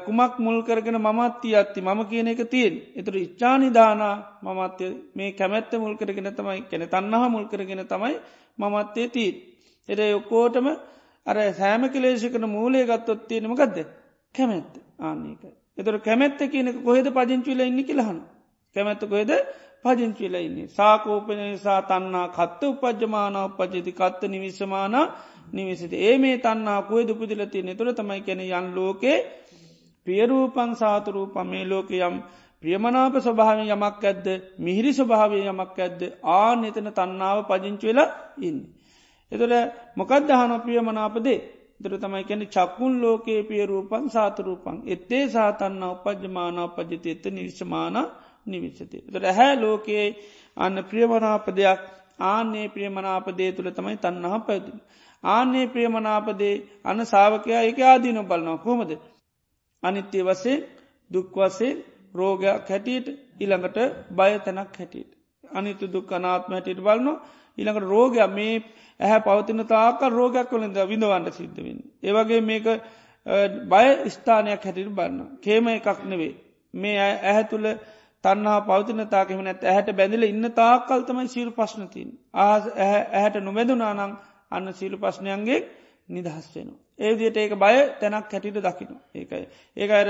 කුමක් 0.00 0.38
මුල් 0.38 0.62
කරගෙන 0.62 0.98
මමත්ති 0.98 1.54
අත්ති 1.54 1.80
මම 1.80 2.00
කියන 2.06 2.28
එක 2.28 2.42
තියෙන් 2.46 2.74
එතුර 2.96 3.16
ඉච්චානිධානා 3.16 4.16
මමත්ය. 4.42 4.86
මේ 5.14 5.32
කැමැත්ත 5.32 5.72
මුල් 5.74 5.94
කරගෙන 5.96 6.32
තමයි 6.32 6.62
කැන 6.70 6.88
තන්නහ 6.88 7.24
මුල් 7.28 7.46
කරගෙන 7.46 7.84
තමයි 7.84 8.16
මමත්තේ 8.58 9.08
තිීත්. 9.08 9.36
එද 9.88 10.00
ඔක්කෝටම 10.14 10.66
අර 11.26 11.36
සෑම 11.52 11.82
කලේශකන 11.88 12.44
මූලේ 12.48 12.84
ගත්තොත් 12.84 13.28
තියෙනම 13.28 13.54
ගදද 13.54 13.86
කැමැත්ත. 14.34 14.74
ආන්නේක. 14.98 15.42
එතර 15.78 15.94
කැමැත්ත 16.00 16.40
කියනක 16.46 16.82
කොහෙද 16.82 17.06
පජංචිල 17.08 17.60
ඉන්න 17.60 17.84
කියලහන. 17.84 18.18
කැමැත්ත 18.76 19.02
කොහෙද? 19.02 19.30
පජංචිල 19.84 20.34
ඉන්නේ. 20.36 20.68
සාකෝපන 20.68 21.40
නිසා 21.42 21.80
තන්නා 21.82 22.28
කත්ත 22.28 22.60
උපජමාන 22.64 23.36
උපජති 23.38 23.92
කත්ත 23.92 24.20
නිවිශමාන 24.24 24.96
නිවිසිති. 25.52 25.96
ඒ 25.98 26.16
මේ 26.18 26.36
තන්නා 26.38 26.80
කොය 26.82 27.02
දුපදිලති 27.04 27.62
නතුර 27.62 27.88
තමයි 27.92 28.20
කැන 28.20 28.40
යන් 28.42 28.66
ලෝකේ 28.74 29.18
ප්‍රියරූපන් 30.06 30.70
සාතුරූප 30.74 31.34
මේ 31.44 31.64
ලෝක 31.64 31.90
යම් 31.92 32.16
ප්‍රියමනාප 32.62 33.14
ස්වභාව 33.18 33.58
යමක් 33.64 34.02
ඇද්ද? 34.02 34.26
මිහිරි 34.58 34.92
ස්වභාවය 34.92 35.38
යමක් 35.44 35.78
ඇද්ද? 35.78 36.00
ආ 36.24 36.52
එතන 36.64 36.88
තන්නාව 36.90 37.38
පජංචවෙලා 37.48 38.08
ඉන්න. 38.40 38.58
එතට 39.32 39.54
මොකක්ද 39.96 40.30
හන 40.30 40.52
ප්‍රියමනාපදේ 40.64 41.38
දර 41.80 41.94
තමයි 41.96 42.24
කැන 42.24 42.42
චක්කුන් 42.46 42.94
ලෝකයේ 43.00 43.42
පියරූපන් 43.44 44.06
සාතරූපන් 44.08 44.78
එත්තේ 44.86 45.24
සාතන්න 45.28 45.82
උපජමාන 45.86 46.58
උපජති 46.60 47.08
එත්ත 47.10 47.26
නිවිශමාන 48.46 48.46
නිවිශති. 48.46 48.98
තර 49.12 49.24
හැ 49.32 49.56
ලෝකයේ 49.56 50.16
අන්න 50.56 50.84
ප්‍රියමනාපදයක් 50.84 51.80
ආන්නේ 52.20 52.68
ප්‍රියමනාපදේ 52.68 53.52
තුළ 53.52 53.70
තමයි 53.70 53.96
තන්නහ 53.96 54.46
පැතින. 54.46 54.80
ආන්නේ 55.24 55.66
ප්‍රියමනාපදේ 55.66 56.54
අන්න 56.84 57.06
සාාවකයා 57.06 57.62
එක 57.62 57.78
ආදීන 57.78 58.20
බලනවා 58.24 58.58
කොමද. 58.58 58.90
අනිත්‍යය 59.82 60.22
වසේ 60.22 60.64
දුක්වසේ 61.12 61.72
රෝගයක් 62.14 62.68
හැටියට 62.68 63.08
ඉළඟට 63.40 63.78
බය 64.10 64.38
තැනක් 64.38 64.78
හැටියට. 64.78 65.12
අනිතු 65.44 65.92
දුක් 65.92 66.12
අනාත්ම 66.12 66.52
හැටියට 66.52 66.80
බලනවා 66.80 67.22
ඊළඟට 67.58 67.88
රෝගය 67.88 68.18
මේ 68.28 68.62
ඇහැ 69.00 69.20
පවතින 69.20 69.66
තාක 69.66 70.00
රෝගයක් 70.00 70.50
වලින්ද 70.50 70.76
විඳවන්ට 70.76 71.34
සිද්ධවෙන්න. 71.34 71.80
ඒවගේ 72.02 72.40
මේක 72.40 72.66
බය 73.66 73.86
ස්ථානයක් 74.08 74.62
හැටිට 74.64 74.88
බන්න. 74.88 75.38
කේම 75.42 75.68
එකක් 75.68 76.04
නෙවේ. 76.04 76.34
මේ 76.74 76.98
ඇහැ 76.98 77.44
තුළ 77.44 77.66
තන්නා 78.24 78.58
පවතින 78.62 79.02
තාකෙම 79.08 79.40
නැත් 79.40 79.62
ඇහැට 79.64 79.90
බැඳල 79.92 80.24
ඉන්න 80.24 80.46
තාකල් 80.52 81.00
තමයි 81.02 81.28
සීරු 81.28 81.52
පශ්නතින්. 81.52 82.10
ආස 82.36 82.64
ඇහැට 82.76 83.36
නොබැදුනානං 83.40 84.16
අන්න 84.50 84.66
සීලු 84.72 84.96
ප්‍රශ්නයන්ගේ 84.96 85.60
නිදහස් 86.08 86.46
වෙන. 86.54 86.68
ඒදියට 86.98 87.36
ඒක 87.36 87.54
බය 87.56 87.76
තැනක් 88.00 88.32
හැටිට 88.32 88.60
දකින. 88.60 88.92
ඒකයි. 89.14 89.44
ඒක 89.76 89.90
අර 89.92 90.08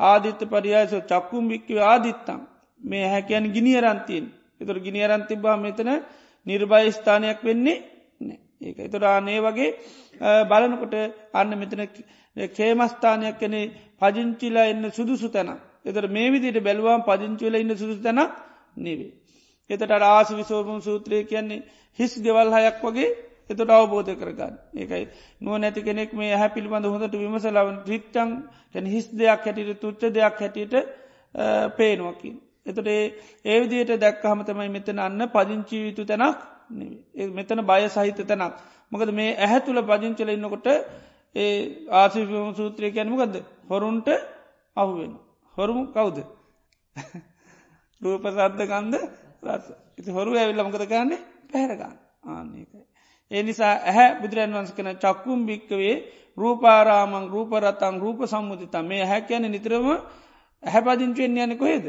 ආදිත්ත 0.00 0.40
පරියාස 0.46 0.92
චක්කුම් 1.02 1.44
භික්කිව 1.48 1.78
ආදිත්තම් 1.82 2.40
මේ 2.80 3.04
හැකයන් 3.06 3.44
ගිනිියරන්තියෙන් 3.48 4.26
එතුර 4.60 4.78
ගිනිියරන්තිබා 4.78 5.56
මෙතන 5.58 5.90
නිර්භය 6.46 6.90
ස්ථානයක් 6.92 7.38
වෙන්නේ 7.42 7.78
නෑ 8.20 8.38
ඒක 8.62 8.78
එතුරානේ 8.80 9.38
වගේ 9.40 9.70
බලනකොට 10.44 10.94
අන්න 11.32 11.50
මෙතන 11.54 11.82
කේමස්ථානයක් 12.52 13.38
කනේ 13.38 13.72
පජංචිලා 13.98 14.66
එන්න 14.66 14.84
සුදුසු 14.90 15.28
තැන 15.28 15.50
එතර 15.84 16.04
මේ 16.08 16.28
විදිට 16.30 16.58
බැලවාම් 16.60 17.00
පජංචිල 17.02 17.54
ඉන්න 17.56 17.72
සුදුසු 17.74 18.02
තැන 18.02 18.20
නෙවේ. 18.78 19.12
එතට 19.70 19.92
ආස 19.92 20.28
විසෝපම් 20.32 20.80
සූත්‍රය 20.80 21.24
කියන්නේ 21.24 21.62
හිස් 21.98 22.12
ගෙවල් 22.20 22.48
හයක් 22.54 22.78
වගේ 22.82 23.08
එතට 23.50 23.70
අවබෝධ 23.70 24.12
කරගන්න 24.14 24.54
ඒකයි 24.74 25.04
නුව 25.40 25.54
නැති 25.56 25.80
කෙනෙක් 25.82 26.12
මේ 26.14 26.34
හැ 26.34 26.50
පිළිබඳ 26.50 26.86
හොඳට 26.86 27.16
විමසලාවන් 27.16 27.76
්‍රික්්ටං 27.82 28.30
කැන 28.72 28.86
හිස් 28.86 29.06
දෙයක් 29.12 29.42
හැටියට 29.42 29.80
තුච්ච 29.80 30.02
දෙයක් 30.10 30.36
හැටියට 30.36 30.74
පේනුවකින්. 31.74 32.34
එතට 32.64 32.88
ඒ 32.88 33.56
විදියට 33.60 33.92
දැක්කහම 33.98 34.40
තමයි 34.42 34.70
මෙතන 34.70 34.98
අන්න 35.00 35.20
පදිංචීවිතු 35.28 36.02
තැනක් 36.04 36.38
මෙතන 37.32 37.60
බය 37.62 37.82
සහිත 37.88 38.20
තැනක්. 38.22 38.54
මොකද 38.92 39.10
මේ 39.12 39.36
ඇහැ 39.36 39.60
තුළ 39.60 39.80
පජංචල 39.82 40.30
ඉන්නකොට 40.30 40.66
ඒ 41.36 41.52
ආසිම 41.92 42.54
සූත්‍රය 42.54 42.88
කැනමකද 42.90 43.34
හොරුන්ට 43.68 44.08
අහුවෙන. 44.76 45.12
හොරුමු? 45.56 45.82
කවුද. 45.88 46.18
රූප 48.00 48.24
සද්ධකන්ද 48.26 48.94
රස. 49.42 49.64
ඉති 49.98 50.10
හොරු 50.10 50.30
ඇවිල්ල 50.32 50.62
මොකද 50.62 50.84
කරන්නේ? 50.84 51.20
පැහරගන්න. 51.48 51.96
ආන්නේකයි. 52.24 52.82
ඒ 53.30 53.42
නිසා 53.42 53.74
ඇහැ 53.82 54.10
බුදුරන් 54.20 54.52
වන්ස 54.52 54.72
කන 54.72 54.90
චක්කුම් 54.96 55.46
භික්කවේ 55.46 55.96
රූපාරාමං 56.38 57.26
රූපරතං 57.28 57.96
රූප 57.98 58.20
සම්මුතිතම් 58.24 58.84
මේ 58.84 59.04
හැකැන 59.04 59.46
නිතරම 59.46 59.86
ඇහැපදිංචුවෙන් 60.62 61.38
යන 61.38 61.56
කොහෙද. 61.56 61.86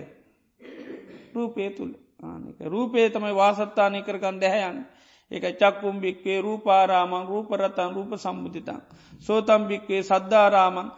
රූපය 1.34 1.69
තුළ 1.71 1.93
ආනක 2.23 2.60
රූපේ 2.65 3.10
තමයි 3.10 3.34
වාසත්තානය 3.34 3.99
කරගන්න 4.01 4.39
දැහැයන් 4.39 4.78
ඒක 5.32 5.45
චක්කුම් 5.54 5.95
භික්වේ 5.97 6.39
රූපාරාමං 6.39 7.25
රූපරතන් 7.25 7.91
රූප 7.91 8.12
සම්බුතිතන් 8.15 8.82
සෝතම් 9.19 9.62
භික්වේ 9.65 10.01
සද්ධාරාමන් 10.04 10.91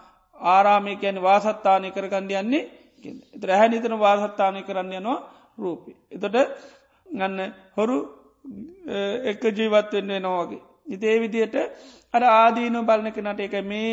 ආරාමය 0.48 0.96
කැන 0.98 1.22
වාසත්තානය 1.22 1.92
කරගන්න 1.92 2.32
යන්නේ 2.36 2.64
රැහැ 3.42 3.70
නිතන 3.70 3.96
වාසත්තානය 3.98 4.64
කරන්න 4.64 4.94
යනවා 4.94 5.20
රූපි. 5.58 5.92
එතොට 6.12 6.38
ගන්න 7.08 7.54
හොරු 7.76 7.98
එක 9.26 9.44
ජීවත්වෙන්නේ 9.52 10.20
නොවගේ. 10.20 10.62
ඉතේ 10.88 11.16
විදියට 11.18 11.56
අර 12.14 12.24
ආදීනු 12.24 12.84
බලන 12.84 13.12
කෙනට 13.12 13.40
එක 13.42 13.56
මේ 13.64 13.92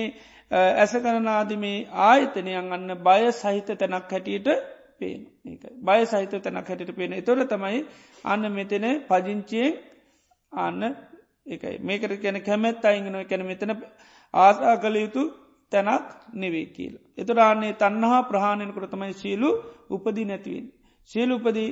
ඇස 0.51 0.93
කරනාදිමේ 0.97 1.87
ආයතනයන් 2.03 2.73
අන්න 2.73 2.91
බය 3.01 3.23
සහිත 3.33 3.69
තැනක් 3.75 4.11
හැටියට 4.11 4.49
පේන 4.99 5.21
බය 5.81 6.01
සහිත 6.07 6.35
තැනක් 6.39 6.69
හැටිට 6.69 6.93
පේන 6.93 7.17
තොර 7.23 7.39
තමයි 7.47 7.81
අන්න 8.25 8.45
මෙතන 8.51 8.87
පජිංචියෙන් 9.05 9.73
අන්න 10.53 10.83
එකයි 11.47 11.79
මේකට 11.81 12.15
කැන 12.19 12.39
කැමැත් 12.43 12.85
අයිගෙන 12.85 13.17
කැන 13.25 13.43
මෙතන 13.45 13.73
ආසා 14.35 14.77
කළ 14.79 14.97
යුතු 14.97 15.23
තැනක් 15.75 16.07
නෙවේ 16.35 16.67
කියල. 16.69 16.95
එතුරාන්නේ 17.19 17.73
තන්නහා 17.75 18.23
ප්‍රහණයනකොට 18.25 18.91
තමයි 18.91 19.15
සීලු 19.15 19.49
උපදී 19.91 20.25
නැතිවෙන්. 20.25 20.67
සීලු 21.11 21.33
උපදී 21.35 21.69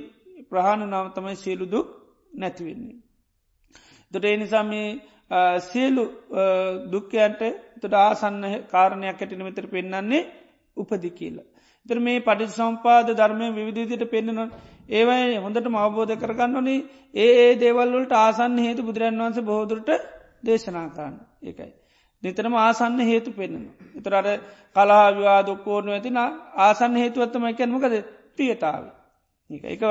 ප්‍රහණ 0.51 0.91
නාව 0.91 1.07
තමයි 1.11 1.37
සියලු 1.37 1.65
දුක් 1.67 1.88
නැතිවෙන්නේ. 2.33 2.99
දොට 4.12 4.25
එනිසා 4.27 4.65
මේ 4.65 4.88
සියලු 5.62 6.05
දුක්කයන්ට 6.87 7.43
තොට 7.81 7.95
ආසන්න 7.97 8.43
කාරණයක් 8.67 9.17
ඇටින 9.17 9.43
මෙතර 9.43 9.67
පෙන්න්නන්නේ 9.67 10.23
උපදි 10.77 11.11
කියලා. 11.12 11.49
තර 11.87 11.99
මේ 11.99 12.21
පටි 12.21 12.47
සම්පාද 12.51 13.09
ධර්මය 13.12 13.47
විවිධීතියට 13.51 14.05
පෙන්න්නන 14.07 14.41
ඒවයි 14.91 15.37
හොඳට 15.38 15.69
මවබෝධ 15.69 16.15
කරගන්නවනේ 16.17 16.81
ඒ 17.17 17.31
ඒ 17.41 17.53
දේවල්වලට 17.57 18.12
ආසන්න 18.17 18.59
හේතු 18.59 18.83
බුදුරන් 18.83 19.21
වන්ස 19.21 19.38
බෝදුරට 19.43 19.91
දේශනාකාන්න 20.45 21.17
එකයි. 21.43 21.73
නිතරම 22.25 22.55
ආසන්න 22.57 22.99
හේතු 23.03 23.31
පෙන්න්න. 23.33 23.65
එතරට 23.95 24.29
කලා 24.77 25.07
විවාදොක්කෝනු 25.11 25.93
ඇතින 25.93 26.19
ආසන්න 26.59 26.97
හේතුවත්තම 26.97 27.45
එකැන්මකද 27.47 27.95
ප්‍රියතාව. 28.37 28.85
එක 29.51 29.83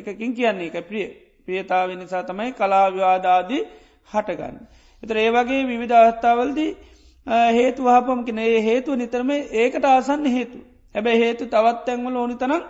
එකකින් 0.00 0.32
කියන්නේ 0.32 0.68
එක 0.68 0.86
ප්‍රිය 0.86 1.06
ප්‍රියතාව 1.46 1.88
නිසා 1.94 2.22
තමයි 2.24 2.52
කලා 2.52 2.86
විවාදාදී 2.88 3.62
හටගන්න. 4.08 4.56
එතර 5.02 5.16
ඒවගේ 5.18 5.62
විවිධ 5.64 5.96
අවස්ථාවල්දී 5.96 6.70
හේතු 7.50 7.80
වහපම 7.84 8.20
කෙන 8.24 8.38
ඒ 8.40 8.60
හේතුව 8.60 8.94
නිතරම 8.96 9.30
ඒකට 9.30 9.84
ආසන්න 9.86 10.26
හේතු. 10.28 10.58
හැබැ 10.94 11.16
හේතු 11.16 11.44
තවත් 11.46 11.78
තැන්වල 11.86 12.16
ඕනි 12.16 12.36
තනක් 12.36 12.64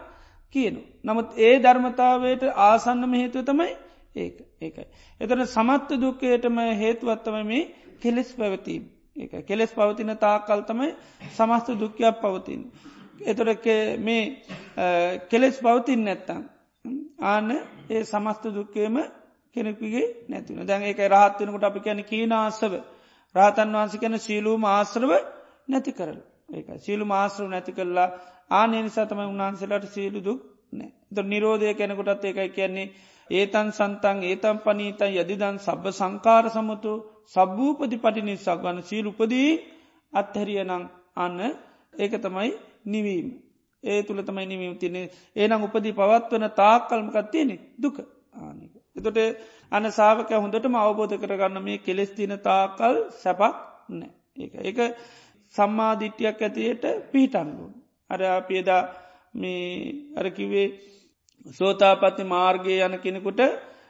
කියනු. 0.55 0.81
නමුත් 1.05 1.29
ඒ 1.39 1.55
ධර්මතාවයට 1.59 2.43
ආසන්නම 2.61 3.13
හේතුව 3.15 3.45
තමයි 3.45 3.73
ඒක 4.17 4.37
ඒකයි. 4.61 4.87
එතන 5.21 5.45
සමත්ත 5.47 5.91
දුක්කයටම 5.99 6.57
හේතුවත්තම 6.77 7.37
මේ 7.45 7.63
කෙලෙස් 8.01 8.33
පැවතීම. 8.35 8.85
ඒක 9.21 9.33
කෙලෙස් 9.45 9.73
පවතින 9.73 10.13
තාකල් 10.19 10.63
තමයි 10.63 10.89
සමස්ත 11.31 11.69
දුක්කයක් 11.75 12.17
පවතින්. 12.19 12.63
එතොට 13.23 13.67
මේ 13.99 14.23
කෙලෙස් 15.29 15.57
පවතින් 15.59 16.01
නැත්තම්. 16.03 16.43
ආන 17.25 17.51
ඒ 17.89 18.05
සමස්ත 18.05 18.45
දුක්කේම 18.51 18.97
කෙනෙකුගේ 19.57 20.07
නැතින 20.29 20.65
දැන් 20.65 20.83
ඒක 20.85 21.01
රහත්වනකට 21.09 21.65
අපි 21.65 21.81
කැන 21.81 22.01
කීනාසව 22.05 22.73
රාතන් 23.35 23.73
වහන්ස 23.73 23.95
කැන 23.97 24.19
සීලූම 24.21 24.63
ආශ්‍රව 24.67 25.13
නැති 25.69 25.93
කරල. 25.93 26.19
ඒක 26.51 26.69
සීලු 26.79 27.05
මාශ්‍රව 27.07 27.49
නැති 27.49 27.73
කරලා 27.73 28.09
ආනය 28.51 28.77
නිසා 28.79 29.07
තමයි 29.07 29.27
උන්හන්සලට 29.27 29.87
සීලු 29.89 30.21
දුක් 30.21 30.41
නෑ 30.73 30.91
ද 31.11 31.17
නිරෝධය 31.25 31.75
කැනෙකොටත් 31.75 32.25
ඒකයි 32.25 32.51
කියන්නේ 32.51 32.93
ඒතන් 33.31 33.69
සන්තන් 33.71 34.19
ඒතම් 34.25 34.57
පනීතන් 34.59 35.13
යදිදන් 35.15 35.57
සබ්බ 35.59 35.85
සංකාර 35.93 36.47
සමතු. 36.49 36.93
සබ්භූපති 37.35 37.97
පටි 37.99 38.23
නිසක් 38.23 38.49
වන්න 38.59 38.83
සීලුපදී 38.83 39.51
අත්හැරියනං 40.13 40.73
අන්න 41.17 41.39
ඒක 41.95 42.13
තමයි 42.19 42.51
නිවීම. 42.87 43.29
ඒ 43.85 44.03
තුළ 44.03 44.23
තමයි 44.23 44.47
නිවීම 44.47 44.75
තියන්නේ. 44.77 45.07
ඒනම් 45.37 45.63
උපදී 45.63 45.95
පවත්වන 45.95 46.47
තාක් 46.53 46.83
කල්මකත් 46.89 47.31
තියෙනෙ 47.31 47.57
දුක. 47.77 47.97
ආනික 48.37 48.73
එතොට 48.97 49.19
අන 49.73 49.85
සාාවක 49.91 50.31
හොඳටම 50.35 50.75
අවබෝධ 50.77 51.17
කරගන්න 51.17 51.59
මේ 51.61 51.79
කෙලෙස් 51.81 52.11
තින 52.11 52.35
තාකල් 52.41 52.95
සැපක් 53.15 53.57
නෑ. 53.91 54.11
ඒ 54.37 54.49
එක 54.65 54.79
සම්මාධිට්්‍යයක් 55.55 56.39
ඇතියට 56.41 56.85
පිහිටන්ගුන් 57.13 57.73
අර 58.11 58.21
අපේදා 58.31 58.83
මේ 59.35 59.65
අරකිවේ 60.17 60.69
සෝතාපති 61.51 62.25
මාර්ගය 62.27 62.75
යන 62.79 62.95
කෙනෙකුට 62.99 63.41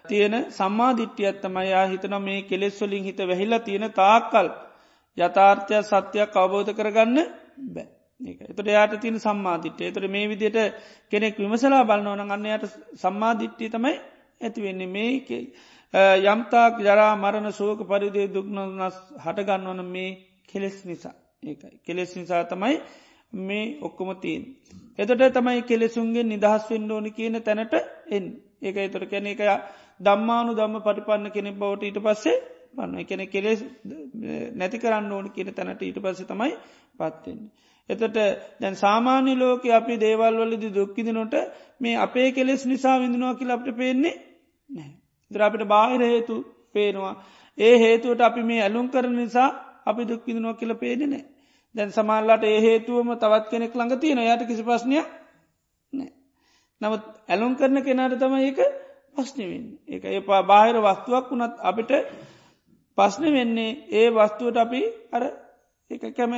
තියෙන 0.04 0.34
සම්මාධිට්්‍යයත්තමයා 0.50 1.86
හිතන 1.86 2.16
මේ 2.20 2.42
කෙලෙස්වලින් 2.44 3.04
හිත 3.04 3.20
වැහිලා 3.24 3.60
තියෙන 3.60 3.86
තාක්කල් 3.92 4.48
යථාර්ථය 5.18 5.82
සත්‍යයක් 5.84 6.36
අවබෝධ 6.36 6.72
කරගන්න 6.72 7.18
බෑ. 7.68 7.88
එතට 8.20 8.68
යාට 8.68 8.94
තින 8.98 9.16
සම්මාධිට්්‍යය 9.18 9.90
තොට 9.90 10.08
මේ 10.08 10.28
විදියට 10.28 10.58
කෙනෙක් 11.12 11.36
විමසලා 11.38 11.84
බලන්නවන 11.84 12.30
අන්නයට 12.30 12.64
සම්මාධිට්්‍යය 12.96 13.68
තමයි 13.68 13.94
ඇතිවෙන්නේ 14.40 14.90
මේක 14.90 15.28
යම්තාක් 16.24 16.74
ජරා 16.80 17.12
මරණ 17.16 17.52
සෝක 17.52 17.80
පරිදේ 17.84 18.26
දුක්නොනස් 18.28 18.96
හටගන්නවන 19.18 19.80
මේ 19.86 20.10
කෙලෙස් 20.46 20.76
නිසා. 20.84 21.14
ඒකයි. 21.42 21.80
කෙලෙස් 21.80 22.10
නිසා 22.16 22.44
තමයි 22.44 22.76
මේ 23.40 23.78
ඔක්කොමතිීන්. 23.80 24.42
එතට 24.98 25.22
තමයි 25.32 25.62
කෙලෙසුන්ගේ 25.62 26.24
නිදහස් 26.24 26.64
වෙන්න 26.68 26.90
ඕනි 26.90 27.10
කියන 27.12 27.36
තැනට 27.40 27.74
එන් 28.08 28.24
ඒක 28.60 28.76
එතොට 28.78 29.06
කැන 29.06 29.26
එක 29.26 29.40
දම්මානු 30.00 30.54
දම්ම 30.54 30.82
පටිපන්න 30.82 31.30
කෙනෙ 31.30 31.50
බවට 31.52 31.82
ඊට 31.84 32.00
පස්සේ 32.00 32.36
පන්න 32.72 33.06
කෙන 33.06 33.22
කෙලෙස් 33.28 33.64
නැති 34.54 34.78
කරන්න 34.78 35.12
ඕනි 35.12 35.30
කියන 35.30 35.52
තැනට 35.52 35.82
ඊට 35.82 35.98
පස්ස 35.98 36.26
තමයි 36.26 36.54
පත්වෙන්නේ. 36.96 37.50
එතට 37.88 38.18
දැන් 38.60 38.76
සාමාන්‍ය 38.76 39.34
ලෝක 39.36 39.64
අපි 39.70 39.98
දේවල්වලදි 39.98 40.70
දුක්කිදිනොට 40.70 41.34
මේ 41.80 41.96
අපේ 41.98 42.28
කෙලෙස් 42.32 42.66
නිසා 42.66 42.96
විඳනවා 42.98 43.34
කියල 43.34 43.50
අපට 43.50 43.70
පේන්නේ 43.74 44.14
නෑ. 44.70 44.90
දරාපිට 45.30 45.66
බාහිර 45.66 46.02
හේතු 46.04 46.36
පේනවා. 46.72 47.14
ඒ 47.58 47.74
හේතුවට 47.78 48.20
අපි 48.20 48.42
මේ 48.42 48.62
ඇලුම් 48.62 48.88
කරන 48.88 49.16
නිසා 49.16 49.48
අපි 49.86 50.02
දුක්කිදිනවා 50.04 50.54
කියල 50.54 50.74
පේනෙනෑ. 50.76 51.24
දැන් 51.74 51.90
සමල්ලට 51.90 52.44
ඒ 52.44 52.60
හේතුවම 52.60 53.10
තවත් 53.16 53.50
කෙනෙක් 53.50 53.74
ළඟ 53.74 53.98
තියෙන 53.98 54.22
යට 54.24 54.46
කිසි 54.46 54.62
ප්‍රශ්නය 54.62 54.96
නෑ. 55.92 56.10
නමුත් 56.80 57.02
ඇලුම් 57.28 57.52
කරන 57.56 57.82
කෙනාට 57.82 58.18
තම 58.18 58.36
ඒක 58.40 58.60
පස්්නවෙන් 59.14 59.64
එක 59.88 60.02
ඒ 60.06 60.20
බාහිර 60.42 60.76
වස්තුවක් 60.80 61.26
වුණත් 61.28 61.56
අපිට 61.62 61.90
පස්්න 62.98 63.24
වෙන්නේ 63.32 63.78
ඒ 63.92 64.08
වස්තුවට 64.12 64.56
අපි 64.58 64.82
අර 65.12 65.22
එක 65.90 66.02
කැම 66.12 66.32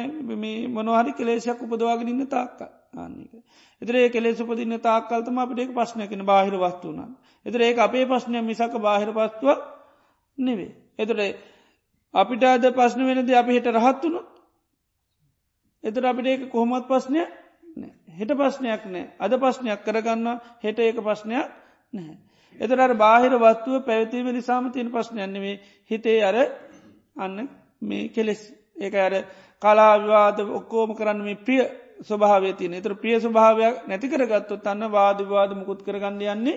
මොනහරි 0.71 1.13
කෙලේශයක් 1.13 1.59
උපදවාගෙන 1.61 2.09
ඉන්න 2.09 2.27
තාක්ක 2.29 2.61
ආන්නක. 2.95 3.33
එතරේ 3.83 4.09
කෙලෙ 4.09 4.31
උපදින්න 4.35 4.81
තාක්කල්තම 4.81 5.39
අපිට 5.39 5.71
පශ්නයකෙන 5.71 6.25
බාහිර 6.25 6.55
වස්තුූන. 6.57 7.17
එතර 7.47 7.61
ඒ 7.61 7.75
අපේ 7.79 8.05
පශ්නය 8.07 8.39
මිසක 8.43 8.75
බාහිර 8.79 9.11
පස්තුව 9.11 9.59
නෙවේ. 10.39 10.73
එතට 10.99 11.21
අපිට 12.15 12.43
අද 12.45 12.65
පස්්න 12.71 13.01
වෙනද 13.03 13.31
අපි 13.33 13.53
හිට 13.53 13.69
රහත්තුුණු 13.69 14.21
එතර 15.85 16.05
අපිට 16.05 16.27
ඒක 16.27 16.43
කොහොමත් 16.51 16.87
පස්්නය 16.87 17.23
හෙට 18.11 18.33
පස්්නයක් 18.33 18.83
නෑ 18.87 19.07
අද 19.19 19.33
පස්්නයක් 19.37 19.81
කරගන්න 19.83 20.29
හෙට 20.61 20.79
ඒක 20.81 20.99
පස්්නයක් 20.99 21.49
නැහැ. 21.93 22.17
එතරට 22.61 22.97
බාහිර 22.97 23.33
වස්තුව 23.37 23.83
පැවතීම 23.83 24.27
නිසාම 24.31 24.65
තියෙන 24.71 24.91
පස්්නයන්නෙවේ 24.91 25.57
හිතේ 25.91 26.19
අර 26.23 26.37
අන්න 27.17 27.49
මේ 27.83 28.09
කෙලෙස් 28.09 28.43
ඒක 28.77 28.95
අර 28.97 29.15
කලාවිවාද 29.63 30.39
ඔක්කෝම 30.51 30.91
කරන්න 30.93 31.21
මේ 31.21 31.39
ප්‍රිය 31.39 31.63
ස්වභාවය 32.01 32.53
තියන 32.55 32.75
තර 32.77 32.95
ප්‍රිය 32.97 33.17
ස්වභාවයක් 33.19 33.75
නැති 33.87 34.07
කරගත්තු 34.09 34.55
තන්න 34.59 34.91
වාදවාද 34.91 35.51
මුකුත් 35.53 35.81
කරගන්න 35.83 36.23
යන්නේ 36.27 36.57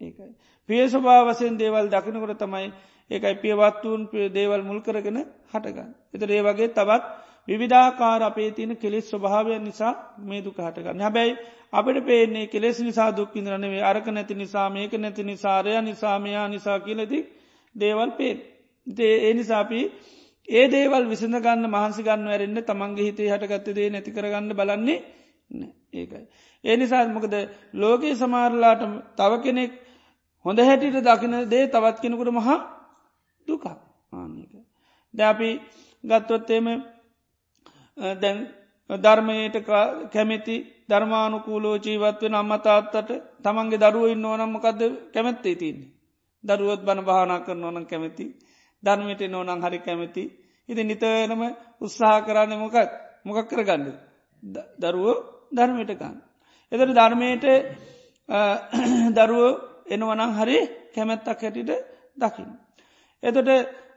ඒකයි. 0.00 0.32
ප්‍රිය 0.68 0.82
ස්වභාවසයෙන් 0.86 1.54
දේවල් 1.54 1.86
දකිනකොට 1.88 2.38
තමයි 2.38 2.68
ඒකයි 3.10 3.34
පියවත්වූන් 3.36 4.08
පිය 4.08 4.26
දේවල් 4.30 4.62
මුල් 4.62 4.80
කරගෙන 4.80 5.18
හටගන්න. 5.46 5.90
එතර 6.14 6.30
ඒ 6.30 6.42
වගේ 6.42 6.68
තවත් 6.70 7.04
විවිධාකාර 7.48 8.22
අපේ 8.22 8.50
තියන 8.52 8.76
කෙලෙස් 8.76 9.10
ස්වභාවයන් 9.10 9.64
නිසා 9.64 9.92
මේ 10.20 10.40
දුක 10.40 10.58
හටගන්න 10.58 11.00
හැබැයි 11.00 11.38
අපට 11.72 11.98
පේන්නේ 12.02 12.46
කෙලෙස් 12.48 12.78
නිසා 12.80 13.10
දුක්කින්දරනවේ 13.12 13.82
අරක 13.82 14.06
නැති 14.08 14.34
නිසා 14.34 14.68
මේක 14.70 14.92
නැති 14.94 15.22
නිසාරය 15.24 15.72
නිසාමයා 15.82 16.48
නිසා 16.48 16.78
කියලති 16.80 17.18
දේවල් 17.74 18.10
පේත්. 18.12 18.38
ඒ 18.86 19.34
නිසාපී 19.34 19.84
ඒ 20.48 20.66
දේවල් 20.68 21.04
විසඳ 21.04 21.36
ගන්න 21.36 21.66
මහන්සි 21.68 22.02
ගන්න 22.02 22.26
වැරෙන්න්න 22.26 22.62
තමන්ගේ 22.62 23.06
හිතේ 23.06 23.28
හටගත්තදේ 23.28 23.88
නැති 23.90 24.10
කරගන්න 24.10 24.52
බලන්නේ 24.52 24.98
ඒකයි. 25.92 26.24
ඒ 26.64 26.76
නිසා 26.76 27.02
මොකද 27.08 27.34
ලෝකයේ 27.74 28.14
සමාරලාට 28.14 28.82
තව 29.16 29.32
කෙනෙක් 29.42 29.72
හොඳ 30.44 30.58
හැටිට 30.60 30.98
දකින 31.02 31.34
දේ 31.46 31.64
තවත් 31.68 31.96
කෙනෙකුට 32.00 32.30
මහා 32.30 32.58
දුකා 33.46 33.76
ආනක. 34.12 34.52
ද 35.14 35.18
අපි 35.22 35.50
ගත්තොත්තේම 36.04 36.66
දැන් 37.96 38.38
ධර්මයට 38.90 39.56
කැමැති 40.12 40.56
ධර්මානුකූලෝ 40.88 41.76
ජීවත්වෙන 41.76 42.34
අම්මතාත්තට 42.34 43.10
තමන්ගේ 43.42 43.82
දරුව 43.84 44.04
ඉන්න 44.06 44.24
ඕනම්මකක්ද 44.24 44.80
කැමැත්තේ 45.12 45.54
තින්නේ. 45.54 45.92
දරුවත් 46.44 46.80
බණ 46.80 47.04
භානා 47.04 47.40
කරන 47.40 47.64
ඕනම් 47.64 47.86
කැමැති 47.86 48.24
ධර්මයට 48.82 49.22
නෝනං 49.28 49.62
හරි 49.62 49.78
කැමති 49.78 50.22
ඉති 50.68 50.82
නිතනම 50.84 51.42
උත්සාහ 51.80 52.18
කරන්න 52.20 52.52
මොකක් 52.58 52.76
මොකක් 53.24 53.48
කරගන්න 53.48 53.84
දරුවෝ 54.78 55.16
ධර්මයටකන්න. 55.52 56.16
එතට 56.72 56.90
ධර්මයට 56.90 57.44
දරුව 59.16 59.44
එනවනං 59.86 60.32
හරි 60.32 60.58
කැමැත්තක් 60.94 61.28
හැටිට 61.36 61.70
දකිින්. 62.16 62.50
එතොට 63.22 63.48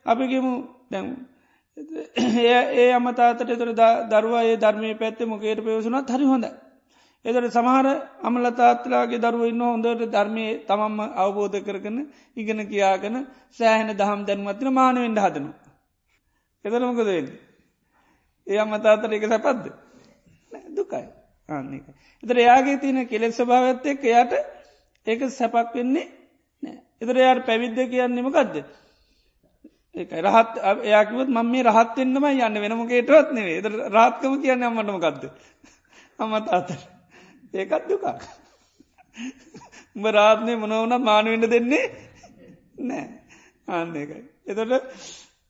අපිගෙමු 0.05 0.53
දැම් 1.79 2.73
ඒ 2.75 2.91
අමතාතට 2.93 3.45
තොර 3.51 3.71
දරුවා 4.11 4.43
ඒ 4.43 4.57
ධර්මය 4.57 4.95
පැත්තේ 4.95 5.25
මොකේට 5.25 5.59
පයවසුනත් 5.59 6.09
හරි 6.09 6.25
හොඳ. 6.25 6.45
එතට 7.25 7.47
සමහර 7.49 7.87
අමලතාත්ලාගේ 8.21 9.19
දරුව 9.19 9.43
ඉන්න 9.45 9.61
හොඳට 9.61 10.03
ධර්මය 10.07 10.45
තමම්ම 10.65 10.99
අවබෝධ 11.15 11.57
කරගන 11.61 11.97
ඉගෙන 12.37 12.59
කියාගෙන 12.67 13.15
සෑහෙන 13.51 13.91
දහම් 13.93 14.21
දැන්මත්තින 14.25 14.69
මානවෙන්ඩ 14.71 15.19
හදනු. 15.19 15.51
එතනමකද 16.65 17.07
වෙන්න. 17.07 17.29
ඒ 18.47 18.57
අමතාතර 18.57 19.11
එක 19.11 19.25
සැපත්ද 19.25 19.65
දුකයි 20.71 21.05
ආන්නක. 21.49 21.85
එතර 22.23 22.37
එයාගේ 22.37 22.77
තියන 22.77 23.07
කෙලෙස් 23.07 23.35
ස්භාවත්ත 23.37 23.85
එක් 23.85 24.03
එයාට 24.03 24.33
ඒක 25.07 25.21
සැපක් 25.31 25.73
වෙන්නේ 25.73 26.07
නෑ 26.63 26.77
එතර 27.01 27.15
එයාට 27.17 27.45
පැවිද්ද 27.45 27.77
කියන්නෙම 27.87 28.29
ගදද. 28.29 28.55
ඒ 28.57 28.67
රහත් 29.95 30.51
එයාකිවත් 30.81 31.29
මම 31.29 31.47
මේ 31.47 31.63
රහත්වෙන්නම 31.65 32.25
යන්න 32.25 32.57
වෙනමකේටවත් 32.57 33.31
නෙවේ 33.31 33.57
එත 33.57 33.65
රාත්කම 33.89 34.35
කියන්න 34.37 34.63
අම්මටම 34.63 34.99
ගදද. 34.99 35.23
අමත් 36.19 36.47
අතර 36.49 36.79
ඒකත් 37.53 37.87
දුකා. 37.87 38.17
උඹ 39.95 40.05
රාත්නය 40.11 40.55
මොනවන 40.57 40.93
මානුවෙන්ට 41.01 41.49
දෙන්නේ 41.49 41.85
නෑ 42.81 43.05
ආන්න 43.67 43.95
එකයි. 43.95 44.21
එතොට 44.45 44.71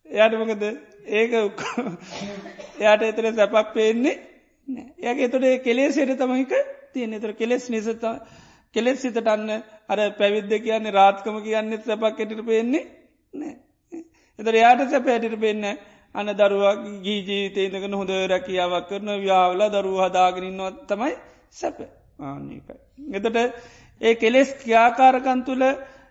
එයාටමකද 0.06 0.64
ඒක 1.12 1.32
එයාට 2.80 3.04
එතර 3.04 3.32
සැපක් 3.34 3.74
පේන්නේ 3.74 4.16
ඒගේ 5.00 5.26
එතොට 5.26 5.64
කෙලෙසේට 5.64 6.18
තමයික 6.18 6.54
තියෙන 6.94 7.14
එතර 7.14 7.34
කෙලෙස් 7.36 7.70
නිසත 7.70 8.06
කෙලෙස් 8.74 9.02
සිතට 9.02 9.28
අන්න 9.28 9.50
අර 9.88 10.00
පැවිද්ද 10.18 10.52
කියන්නේ 10.60 10.94
රාත්කම 10.94 11.42
කියන්නේ 11.42 11.84
සැපක් 11.84 12.20
එටිට 12.20 12.46
පේන්නේ 12.46 12.86
නෑ. 13.34 13.56
එතර 14.40 14.54
යාට 14.56 14.84
සැප 14.88 15.08
ඇටිට 15.08 15.38
පෙන්න්න 15.38 15.66
අන්න 16.16 16.30
දරුවක් 16.34 16.82
ගී 17.02 17.20
ජීතේදකන 17.24 17.94
හොඳ 17.94 18.12
රැකියාවක් 18.28 18.88
කරන 18.88 19.10
ව්‍යාවල 19.20 19.62
දරුව 19.70 20.00
හදාගෙනන්නවත් 20.00 20.80
තමයි 20.88 21.14
සැප 21.52 21.78
ආනකයි. 22.22 22.60
එතට 23.12 23.38
ඒ 24.02 24.16
කෙලෙස් 24.16 24.50
ක්‍යාකාරකන් 24.58 25.42
තුළ 25.44 25.64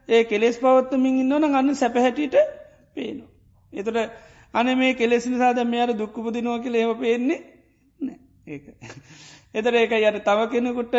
ඒ 0.09 0.23
කෙලෙස් 0.25 0.57
පවත්තමින් 0.59 1.21
ඉන්නවන 1.21 1.47
ගන්න 1.47 1.77
සැපහැටිට 1.77 2.37
පේනවා. 2.95 3.31
එතට 3.73 3.99
අන 4.55 4.67
මේ 4.75 4.95
කෙලෙස් 4.95 5.27
නිසාද 5.27 5.59
මෙයාර 5.67 5.93
දුක්කපුදිනවා 5.95 6.59
කියල 6.61 6.77
ඒව 6.77 6.93
පේන්නේ 6.99 7.41
ඒක. 8.47 8.65
එතර 9.55 9.75
ඒක 9.75 9.93
යට 9.95 10.23
තව 10.23 10.49
කෙනෙකුට 10.49 10.95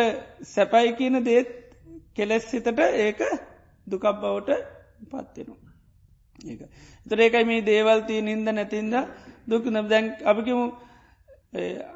සැපයි 0.45 0.95
කියන 0.95 1.23
දේත් 1.23 1.49
කෙලෙස් 2.15 2.43
සිතට 2.45 2.85
ඒක 2.97 3.19
දුකක් 3.87 4.05
බවට 4.15 4.59
පත්වෙනවා. 5.05 5.58
ඒක. 6.41 6.61
එතර 7.05 7.19
ඒකයි 7.19 7.45
මේ 7.45 7.61
දේවල්තිය 7.61 8.21
නින්ද 8.21 8.47
නැතින්ද 8.49 8.95
දුක 9.47 9.63
නම් 9.65 9.87
දැන් 9.87 10.05
අපිකිමු 10.23 10.65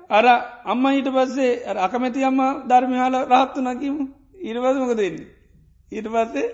අර 0.10 0.26
අම්ම 0.66 0.86
හිට 0.88 1.10
පස්සේ 1.10 1.52
අකමැති 1.78 2.24
අම්ම 2.24 2.41
ධර්මහාල 2.68 3.16
රහත්තු 3.26 3.60
නකිමු 3.62 4.04
ඉරවසමක 4.41 4.91
දෙන්නේ. 4.96 5.28
ඊට 5.91 6.08
පස්සේ 6.08 6.48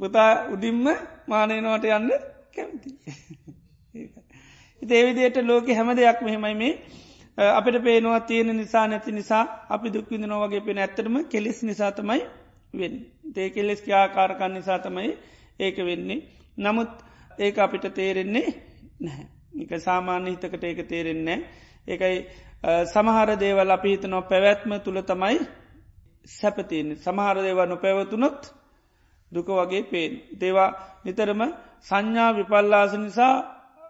පුතා 0.00 0.30
උඩින්ම 0.48 0.86
මානයනවට 1.26 1.84
යන්න 1.90 2.10
කැමති. 2.52 2.90
ඒවිදියට 4.82 5.36
ලෝක 5.42 5.66
හැම 5.68 5.88
දෙයක් 5.92 6.18
මෙහෙමයි 6.20 6.54
මේ 6.54 6.72
අපට 7.38 7.76
පේනවා 7.80 8.20
තියෙන 8.22 8.56
නිසා 8.56 8.86
නැති 8.86 9.12
නිසා 9.12 9.44
අපි 9.68 9.88
දුක්විඳ 9.90 10.24
නොවගේ 10.24 10.60
පෙන 10.60 10.78
ඇත්තරම 10.78 11.16
කෙලෙස් 11.24 11.58
නිසාතමයි 11.62 12.20
වෙන්. 12.74 12.94
ඒ 13.36 13.50
කෙලෙස් 13.50 13.80
ආකාරකන්න 13.90 14.54
නිසාතමයි 14.54 15.10
ඒක 15.62 15.76
වෙන්නේ. 15.80 16.20
නමුත් 16.58 16.92
ඒක 17.38 17.58
අපිට 17.58 17.86
තේරෙන්නේ 17.90 18.48
නැහැ. 19.00 19.26
එක 19.62 19.70
සාමාන්‍ය 19.80 20.30
හිතකට 20.30 20.64
ඒක 20.64 20.80
තේරෙන්නේ. 20.88 21.38
ඒකයි 21.84 22.16
සමහර 22.86 23.30
දේවල් 23.36 23.70
අපි 23.70 23.88
හිතනො 23.90 24.18
පැවැත්ම 24.24 24.72
තුළ 24.80 25.00
තමයි 25.02 25.38
සැපතියන 26.30 26.88
සමහර 26.96 27.36
දේවල් 27.38 27.68
නො 27.68 27.76
පැවතුනොත් 27.76 28.40
දුක 29.32 29.48
වගේ 29.50 29.82
පේෙන්. 29.84 30.12
දේවා 30.34 30.70
නිතරම 31.04 31.42
සංඥා 31.80 32.30
විපල්ලාස 32.32 32.92
නිසා 32.96 33.34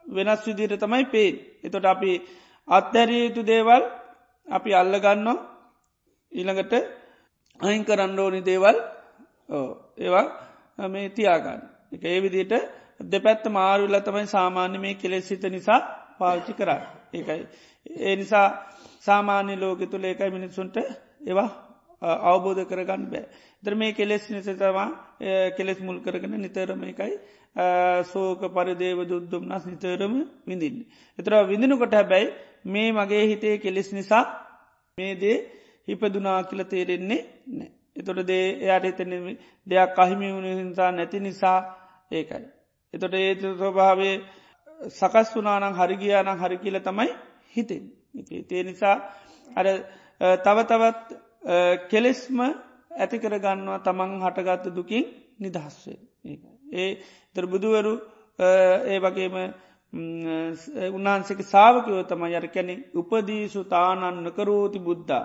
වෙනස් 0.06 0.42
විදිර 0.46 0.72
තමයි 0.78 1.04
පේෙන්. 1.06 1.34
එතොට 1.62 1.86
අපි 1.86 2.12
අත්දැරිය 2.68 3.22
යුතු 3.26 3.42
දේවල් 3.44 3.82
අපි 4.46 4.70
අල්ලගන්න 4.72 5.28
ඊළඟට 6.32 6.72
අයින් 7.60 7.84
කරන්න 7.84 8.18
ඕනි 8.18 8.40
දේවල් 8.42 8.76
ඒවා 9.98 10.26
මේ 10.78 11.08
තියාගන්න. 11.10 11.60
එක 11.92 12.04
ඒ 12.04 12.20
විදිට 12.20 12.52
දෙපැත්ත 13.04 13.44
මාරුල්ල 13.48 14.00
තමයි 14.00 14.26
සාමාන්‍ය 14.28 14.78
මේ 14.78 14.94
කෙලෙස් 14.94 15.28
සිත 15.28 15.44
නිසා 15.44 15.80
පාවිච්චි 16.18 16.52
කරා. 16.54 16.80
ඒකයි. 17.12 17.46
ඒ 18.00 18.16
නිසා 18.16 18.46
සාමාන්‍ය 19.00 19.56
ලෝක 19.56 19.80
තුළ 19.86 20.04
ඒකයි 20.04 20.30
මිනිස්සුන්ට 20.30 20.76
ඒවා 21.22 21.48
අවබෝධ 22.02 22.64
කරගන්න 22.64 23.04
බෑ. 23.06 23.26
දර 23.62 23.74
මේ 23.74 23.92
කෙලෙස් 23.92 24.24
නිසතවා 24.30 24.88
කෙලෙස් 25.56 25.80
මුල් 25.80 25.98
කරගෙන 26.00 26.34
නිතරම 26.36 26.82
එකයි 26.84 27.12
සෝක 28.04 28.40
පරිදේව 28.48 28.98
දුද්දුම් 29.04 29.44
නස් 29.46 29.64
නිතරම 29.66 30.14
විඳින්න. 30.46 30.78
එතර 31.18 31.32
විඳිනකොට 31.44 31.92
හැබැයි 31.92 32.32
මේ 32.66 32.88
මගේ 32.92 33.24
හිතේ 33.26 33.56
කෙලෙස් 33.58 33.92
නිසා 33.92 34.24
මේ 34.98 35.14
දේ 35.14 35.36
හිපදුනා 35.88 36.40
කියල 36.44 36.62
තේරෙන්නේ 36.64 37.22
නෑ. 37.48 37.70
එතොට 37.96 38.20
දේ 38.24 38.46
එයට 38.66 38.84
එතන 38.92 39.12
දෙයක් 39.66 39.98
අහිමි 39.98 40.28
වුණ 40.30 40.48
හිසා 40.60 40.90
නැති 40.92 41.20
නිසා 41.20 41.58
ඒකයි. 42.10 42.44
එතොට 42.94 43.14
ඒ 43.14 43.34
ස්වභාවේ 43.40 44.14
සකස් 44.90 45.28
වනානං 45.34 45.74
හරිගියානං 45.74 46.38
හරි 46.38 46.56
කියල 46.58 46.78
තමයි 46.80 47.10
හිතෙන්. 47.50 47.84
තේ 48.48 48.62
නිසා 48.62 48.96
අර 49.48 49.66
තව 50.38 50.58
තවත් 50.64 51.08
කෙලෙස්ම 51.88 52.38
ඇති 52.94 53.18
කරගන්නවා 53.18 53.78
තමන් 53.80 54.12
හටගත්ත 54.20 54.66
දුකින් 54.70 55.04
නිදහස්වේ. 55.40 55.98
ඒ 56.74 56.90
තර 57.34 57.46
බුදුවරු 57.46 57.94
ඒ 58.38 58.98
වගේම 59.00 59.36
උන්හන්සේක 60.90 61.40
සාාවකයෝ 61.44 62.02
තම 62.04 62.22
යර 62.30 62.46
කැනෙ 62.48 62.74
උපදීසු 62.94 63.64
තානන්න 63.66 64.32
කරෝති 64.32 64.78
බුද්ධා. 64.80 65.24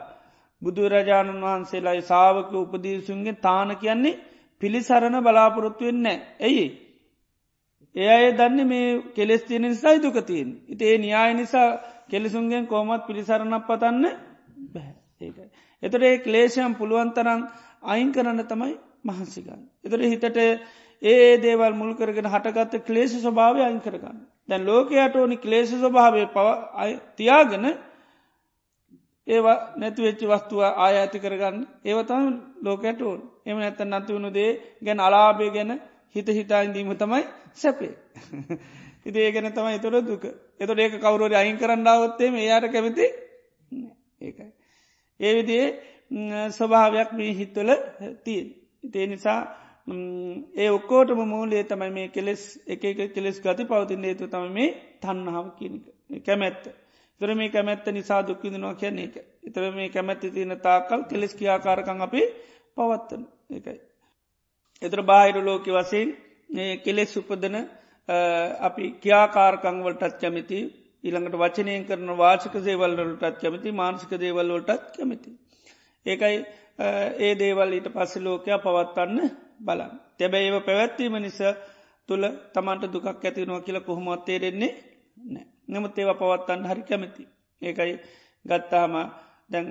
බුදුරජාණන් 0.62 1.44
වහන්සේලායි 1.44 2.02
සාාවක 2.04 2.52
උපදීසුන්ගේ 2.56 3.40
තාන 3.40 3.70
කියන්නේ 3.76 4.20
පිළිසරණ 4.62 5.18
බලාපොරොත්තු 5.22 5.86
වෙන්නේ. 5.86 6.18
ඇයි. 6.40 6.66
ඒ 7.96 8.10
අය 8.10 8.26
දන්න 8.34 8.60
මේ 8.66 8.88
කෙලෙස් 9.12 9.44
තියෙන 9.44 9.64
නිසායි 9.64 10.00
දුකතියෙන්. 10.00 10.50
ඉතේ 10.68 10.98
න්‍යාය 11.00 11.34
නිසා 11.34 11.68
කෙලෙසුන්ගෙන් 12.08 12.66
කෝමත් 12.68 13.06
පිළිසරණක් 13.08 13.66
පතන්න 13.66 14.06
බැහැ 14.70 14.96
ඒකයි. 15.22 15.48
එතට 15.84 16.04
ඒ 16.04 16.18
ක්ලේෂයම් 16.20 16.74
පුළුවන්තරං 16.76 17.42
අයින් 17.84 18.12
කරන්න 18.12 18.44
තමයි 18.46 18.74
මහන්සිකන්. 19.04 19.62
එතට 19.84 20.04
හිතට 20.04 20.38
ඒ 21.02 21.38
දේවල් 21.40 21.74
මුල් 21.74 21.94
කරගෙන 21.94 22.28
හටගත්ත 22.28 22.82
ක්ලේෂ 22.82 23.14
ස්වභාවය 23.18 23.62
අයින් 23.62 23.82
කරගන්න. 23.82 24.18
දැන් 24.50 24.66
ලෝකයට 24.66 25.16
ඕනි 25.16 25.38
ක්ලේෂ 25.38 25.72
ස්වභාවය 25.76 26.26
පව 26.28 26.48
තියාගෙන 27.16 27.66
ඒවා 29.28 29.58
නැතිවෙච්චි 29.76 30.26
වස්තුව 30.26 30.62
ආය 30.78 30.96
ඇති 30.96 31.20
කරගන්න 31.20 31.58
ඒවතම 31.86 32.26
ලෝකයට 32.62 33.02
ඕන් 33.02 33.22
එම 33.46 33.58
නැත 33.58 33.80
නති 33.84 34.12
වුණු 34.12 34.30
දේ 34.32 34.52
ගැන 34.82 35.00
අලාබේ 35.00 35.50
ගැන 35.50 35.72
හිත 36.16 36.28
හිතායින්දීම 36.30 36.92
තමයි 36.96 37.24
සැපේ. 37.54 37.94
ඉති 39.08 39.20
ඒ 39.20 39.32
ගැන 39.32 39.52
තමයි 39.52 39.76
එතොර 39.76 39.96
දුක 40.02 40.24
එතොට 40.60 40.80
ඒක 40.80 40.96
කවරුවර 40.98 41.34
අයින් 41.34 41.58
කරන්නාවත්තේම 41.58 42.34
එයාට 42.36 42.68
කැමති 42.70 43.06
ඒකයි. 44.22 44.50
ඒ 45.20 45.34
විදිේ 45.34 45.66
ස්වභාවයක් 46.52 47.10
මේ 47.14 47.32
හිත්වල 47.34 47.72
තිය. 48.24 48.42
ඉතිේ 48.84 49.08
නිසා 49.08 49.40
ඒ 50.56 50.70
ඔක්කෝටම 50.70 51.22
මූලේ 51.26 51.64
තමයි 51.66 51.92
මේ 51.92 52.08
කෙලෙස් 52.10 52.44
එක 52.68 52.84
කෙලෙස් 53.14 53.38
ගති 53.42 53.64
පවතින් 53.66 54.04
ඒතු 54.06 54.28
තම 54.28 54.52
මේ 54.52 54.70
තන්නාව 55.02 55.48
කියනක 55.58 55.86
කැමැත්ත. 56.26 56.64
තර 57.22 57.30
මේ 57.34 57.50
කැමැත්ත 57.50 57.88
නිසා 57.90 58.22
දුක්කිදනවා 58.24 58.76
කියන්නේ 58.76 59.06
එක. 59.06 59.16
එතර 59.44 59.64
මේ 59.72 59.90
කැමැත්ති 59.90 60.32
තියෙන 60.32 60.54
තාකල් 60.60 61.02
කෙලෙස් 61.04 61.34
කියාකාරකං 61.34 62.02
අපි 62.02 62.22
පවත්තන 62.78 63.24
එකයි. 63.52 63.80
එතර 64.82 65.02
බාහිරු 65.04 65.42
ලෝක 65.42 65.66
වසයෙන් 65.70 66.10
කෙලෙස් 66.80 67.18
උපදන 67.18 67.56
අපි 68.62 68.84
කියාකාරකංවලටත් 69.00 70.16
කැමිති 70.18 70.60
ඊළඟට 71.04 71.36
වචනයෙන් 71.36 71.84
කරන 71.86 72.10
වාචක 72.16 72.54
දේවල්වලටත් 72.60 73.42
කැමති 73.42 73.72
මානසික 73.74 74.12
දේවල්වලටත් 74.18 74.86
කැමති. 74.96 75.30
ඒකයි 76.06 76.38
ඒ 77.20 77.34
දේවල් 77.36 77.72
ඊට 77.72 77.90
පස්ස 77.90 78.14
ලෝකයා 78.20 78.60
පවත්වන්න 78.60 79.20
බලන්. 79.60 79.94
තැබැයි 80.18 80.48
ඒව 80.48 80.58
පැවැත්වීම 80.62 81.16
නිසා 81.20 81.54
තුළ 82.10 82.26
තමන්ට 82.54 82.94
දුකක් 82.94 83.08
ඇතිනවා 83.08 83.62
කියලා 83.62 83.88
කොහොමත් 83.90 84.26
තේරෙන්නේ 84.26 84.74
නෑ. 85.28 85.48
නමුත් 85.70 85.98
ඒව 85.98 86.12
පවත්තන්න 86.20 86.68
හරි 86.70 86.84
කැමති. 86.90 87.24
ඒකයි 87.62 87.94
ගත්තාම 88.46 88.94
දැන් 89.52 89.68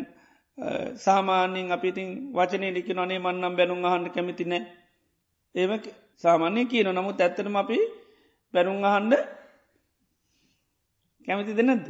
සාමාන්‍යින් 0.97 1.75
අපිතින් 1.77 2.11
වචනය 2.37 2.67
ලිකි 2.77 2.93
නොනේ 2.95 3.19
මන්නම් 3.19 3.57
බැනුම් 3.59 3.85
අහන්ඩ 3.85 4.15
කැමති 4.15 4.45
නෑ. 4.45 4.63
ඒම 5.55 5.73
සාමාන්‍ය 6.25 6.61
කියන 6.71 6.89
නමුත් 6.93 7.21
ඇත්තටම 7.21 7.57
අපි 7.57 7.79
බැනුම් 8.55 8.79
අහන්ඩ 8.85 9.13
කැමති 11.27 11.59
දෙනැද්ද 11.59 11.87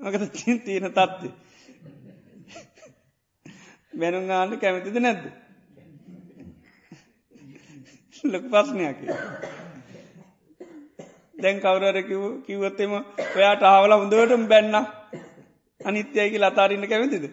මකත 0.00 0.32
තියෙන 0.64 0.92
තත්ති 0.92 1.28
බැනුම් 3.98 4.30
ආන්න 4.30 4.52
කැමතිද 4.62 4.96
නැද්ද? 4.96 5.24
ලොක 8.24 8.44
පස්්නයක් 8.52 8.98
දැන් 11.38 11.60
කවුරර 11.60 11.98
කිව්වත්තෙම 12.44 12.92
ඔයාට 13.32 13.62
ආවල 13.64 13.92
හොඳටම 13.94 14.44
බැන්න. 14.46 14.74
අනිත්‍යයකි 15.80 16.38
ලතාරන්න 16.38 16.86
කැමතිද? 16.86 17.24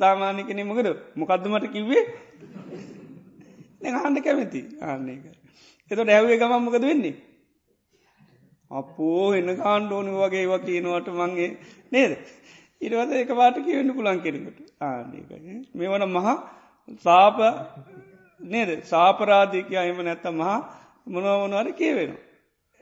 සාමාන්‍යකන 0.00 0.62
මොකද? 0.64 0.88
මොකක්දමට 1.16 1.66
කිව්වේ? 1.72 2.04
හන්ඩ 3.82 4.18
කැමති. 4.20 4.60
ආන්නේක 4.82 5.24
එත 5.90 5.98
ඩැව්ේ 5.98 6.38
ගමන් 6.38 6.64
මොකද 6.64 6.82
වෙන්නේ? 6.82 7.14
අපෝ 8.70 9.34
එන්න 9.34 9.50
කාණ්ඩෝනි 9.56 10.12
වගේ 10.14 10.46
ව 10.46 10.58
කියනවට 10.60 11.08
මංගේ 11.12 11.50
නේද? 11.92 12.12
ඉරවද 12.80 13.12
එක 13.14 13.32
පාට 13.34 13.56
කියවෙන්න 13.60 13.94
පුලන් 13.94 14.20
කෙරකට 14.20 14.58
ආන්නේක 14.80 15.30
මේ 15.74 15.88
වන 15.88 16.06
මහා 16.08 16.36
සාප 17.00 17.38
නේද? 18.40 18.70
සාපරාධිකය 18.84 19.74
අයම 19.76 19.98
නැත්ත 20.02 20.28
මහා 20.32 20.58
මොනවමනවාර 21.06 21.72
කියවෙනවා. 21.74 22.30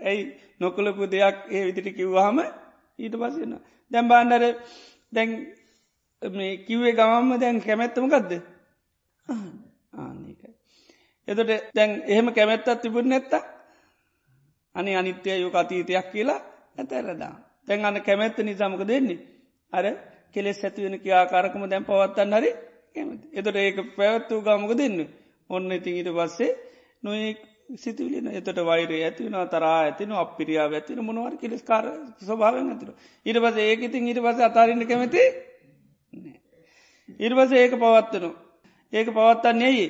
ඇයි 0.00 0.22
නොකලපු 0.60 1.04
දෙයක් 1.06 1.36
ඒ 1.48 1.62
විදිට 1.66 1.96
කිව්වාහම 1.96 2.38
ඊට 2.98 3.14
පස්සන්න 3.14 3.54
දැම් 3.90 4.06
බාණ්ඩර 4.08 4.44
දැන් 5.12 5.30
කිව්වේ 6.62 6.94
ගමම්ම 6.94 7.30
දැන් 7.38 7.56
කැමැත්තමකක්ද 7.60 8.32
ආනකයි 9.96 10.50
එතට 11.28 11.50
දැන් 11.74 11.90
එහෙම 12.06 12.28
කැමැත්තත් 12.32 12.70
තිබුණ 12.78 13.08
නැත්ත 13.08 13.32
අනි 14.74 14.96
අනිත්‍යය 14.96 15.38
යෝක 15.38 15.56
අතීතයක් 15.56 16.06
කියලා 16.12 16.40
ඇතැරදා 16.76 17.34
තැන් 17.66 17.84
අන්න 17.84 18.02
කැමැත්ත 18.02 18.38
නිසාමක 18.40 18.82
දෙන්නේ 18.84 19.20
අර 19.72 19.84
කෙලෙස් 20.34 20.58
ඇතිවෙන 20.60 20.96
කියාකාරකම 20.98 21.62
දැන් 21.64 21.84
පවත්තන්න 21.84 22.34
හරි 22.34 22.50
කැමති. 22.94 23.26
එතට 23.32 23.56
ඒක 23.56 23.78
පැවත්වූ 23.96 24.40
ගමක 24.40 24.72
දෙන්න 24.74 24.98
ඔන්න 25.50 25.72
ඉතින් 25.72 25.94
ඊට 25.94 26.10
පස්සේ 26.10 26.50
නොයෙක් 27.02 27.40
සිතුවිලන 27.78 28.28
එතට 28.32 28.60
වෛරය 28.62 29.02
ඇතිවෙන 29.02 29.38
තරා 29.48 29.76
ඇතින 29.80 30.12
අපිරියාව 30.16 30.72
ඇතින 30.72 31.00
මොනවර 31.02 31.34
කෙලෙස් 31.36 31.62
කාර 31.62 31.84
ස්වභාවෙන් 32.20 32.70
ඇතිර 32.70 32.90
ඉට 33.26 33.38
පස 33.38 33.56
ඒක 33.60 33.82
ඉතින් 33.82 34.08
ඉට 34.08 34.20
පස 34.20 34.40
අතාරන්න 34.42 34.86
කැමති 34.86 35.24
ඉර්වස 37.20 37.52
ඒක 37.54 37.74
පවත්වනු 37.76 38.30
ඒක 38.92 39.08
පවත්තන්නේ 39.10 39.88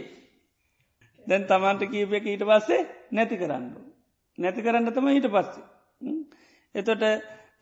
දැන් 1.26 1.47
තමන්ට 1.47 1.89
කීප 1.89 2.12
එක 2.12 2.26
ඊට 2.26 2.45
පස්සේ 2.45 2.87
නැති 3.11 3.37
කරන්න 3.37 3.66
නැති 4.39 4.62
කරන්න 4.62 4.89
තම 4.91 5.09
ඊට 5.09 5.28
පස්සේ. 5.28 5.64
එතොට 6.74 7.05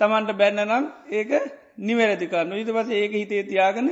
තමන්ට 0.01 0.31
බැන්නනම් 0.35 0.87
ඒක 1.11 1.31
නිවැරදිකන්න 1.81 2.55
ඊට 2.55 2.73
පස 2.73 2.93
ඒක 2.93 3.13
හිතේ 3.15 3.43
තියාගන 3.45 3.91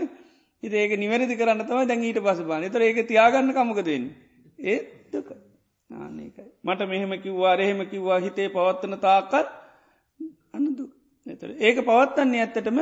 හිත 0.63 0.75
ඒක 0.75 0.95
නිවැරදි 0.97 1.37
කරන්න 1.37 1.63
තම 1.63 1.83
දැන් 1.85 2.03
ඊට 2.03 2.21
පස 2.21 2.43
බාන 2.45 2.69
තර 2.69 2.83
ඒක 2.83 3.03
තියාගන්න 3.05 3.53
කමකදෙන් 3.53 4.07
ඒ 4.65 4.79
දුක. 5.13 5.29
ආනකයි 5.91 6.45
මට 6.65 6.89
මෙහෙම 6.89 7.13
කිව්වා 7.21 7.55
එහෙම 7.59 7.81
කිව්වා 7.87 8.19
හිතේ 8.19 8.49
පවත්වන 8.49 8.99
තාකත් 9.01 9.35
අන්නදු 10.53 10.85
එතර 11.27 11.51
ඒක 11.59 11.79
පවත්තන්නේ 11.83 12.43
ඇත්තටම 12.43 12.79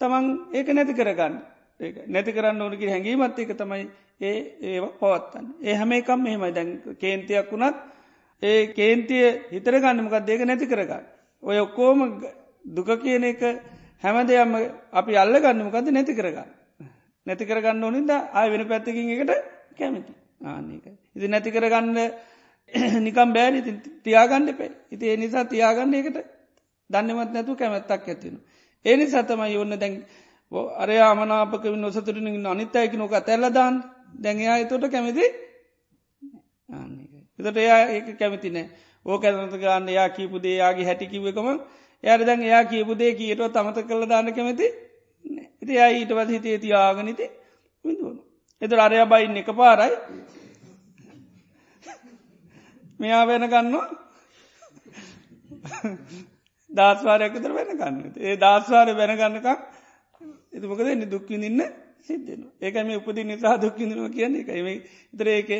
තමන් 0.00 0.26
ඒක 0.52 0.68
නැති 0.70 0.94
කරගන්න. 0.94 1.34
ඒ 1.80 2.06
නැති 2.08 2.32
කරන්න 2.32 2.62
ඕනකි 2.62 2.86
හැඟීමත් 2.86 3.38
එක 3.38 3.52
තමයි 3.54 3.84
ඒ 4.20 4.34
ඒ 4.62 4.78
පවත්තන්න 5.00 5.46
ඒ 5.60 5.74
හැම 5.74 5.92
එකම් 5.92 6.20
මෙහෙමයි 6.20 6.52
දැන් 6.52 6.70
කේන්තියක් 6.98 7.52
වුණත් 7.52 7.76
ඒ 8.42 8.60
කේන්තිය 8.70 9.26
හිතර 9.50 9.74
ගන්නමකක් 9.76 10.16
දෙක 10.22 10.42
නැති 10.42 10.66
කරගන්න. 10.66 11.04
ඔය 11.42 11.58
ඔක්කෝම 11.58 12.00
දුක 12.68 12.90
කියන 12.98 13.24
එක 13.24 13.42
හැම 14.04 14.26
දෙයම්ම 14.26 14.58
අපි 14.92 15.16
අල්ල 15.16 15.34
ගන්නමකද 15.36 15.90
නැති 15.90 16.14
කරගන්න. 16.14 16.50
නැති 17.26 17.44
කරගන්න 17.44 17.84
ඕනින්ද 17.84 18.10
ආය 18.10 18.50
වෙන 18.50 18.68
පැත්තකින් 18.68 19.14
එකට 19.14 19.32
කැමති. 19.78 20.12
ආනක 20.44 21.01
ඉති 21.16 21.28
නැති 21.28 21.50
කරගන්න 21.50 21.98
නිකම් 23.04 23.30
බෑන. 23.30 23.54
ඉති 23.56 23.72
තියාගන්න 24.02 24.54
පේ 24.54 24.70
ඉති 24.90 25.04
ඒ 25.06 25.16
නිසා 25.16 25.44
තියාගන්න 25.46 25.94
එකට 25.94 26.18
දන්නමත් 26.90 27.32
නැතු 27.32 27.56
කැමැත්තක් 27.56 28.08
ඇතින. 28.08 28.36
ඒනි 28.84 29.06
සතමයි 29.06 29.56
ඔන්න 29.56 29.74
දැන් 29.76 30.04
අරය 30.76 30.96
අමනාපක 31.00 31.64
නොසතුරනින් 31.76 32.46
අනිත්තයකි 32.46 32.96
නොක 32.96 33.14
තැල්ලදාන් 33.20 33.74
දැඟයා 34.14 34.56
එතොට 34.58 34.88
කැමති? 34.88 35.26
එතට 37.38 37.56
එයා 37.58 37.80
ඒක 37.88 38.18
කැමති 38.18 38.50
නෑ. 38.50 38.66
ඕක 39.06 39.24
ඇනත 39.24 39.54
ගන්න 39.54 39.88
යා 39.90 40.08
කීපුදේ 40.10 40.56
යාගේ 40.56 40.84
හැටිකිවකම 40.84 41.48
යට 42.04 42.26
දැන් 42.26 42.42
එයා 42.42 42.64
කියපුදේ 42.64 43.14
කියටව 43.14 43.48
තමත 43.50 43.78
කළ 43.84 44.04
දාන්න 44.06 44.28
කැමති 44.32 44.66
ඉති 45.62 45.72
යා 45.72 45.88
ඊට 45.90 46.10
වද 46.10 46.28
හිතේ 46.30 46.58
තියාගනිති 46.58 47.26
විඳුවන 47.84 48.18
එත 48.62 48.72
අරය 48.78 49.02
බයින්න 49.06 49.36
එක 49.36 49.50
පාරයි 49.52 49.96
මෙයා 53.02 53.24
වෙන 53.26 53.44
ගන්නවා. 53.46 53.86
දස්වාරයක්තර 56.70 57.52
වෙන 57.52 57.70
ගන්න. 57.74 57.96
ඒ 58.20 58.36
දස්වාර 58.38 58.88
වෙනගන්නකක් 58.94 59.48
එතුමකද 60.52 60.88
එන්න 60.88 61.04
දුක්විඳන්න 61.08 61.62
සිද්ධන 62.02 62.42
ඒක 62.60 62.76
මේ 62.82 62.98
උපදි 62.98 63.24
නිසා 63.24 63.54
දුක්කිඳනවා 63.58 64.10
කියන්න. 64.10 64.34
එකම 64.36 64.68
ඉතර 65.14 65.28
ඒක 65.28 65.50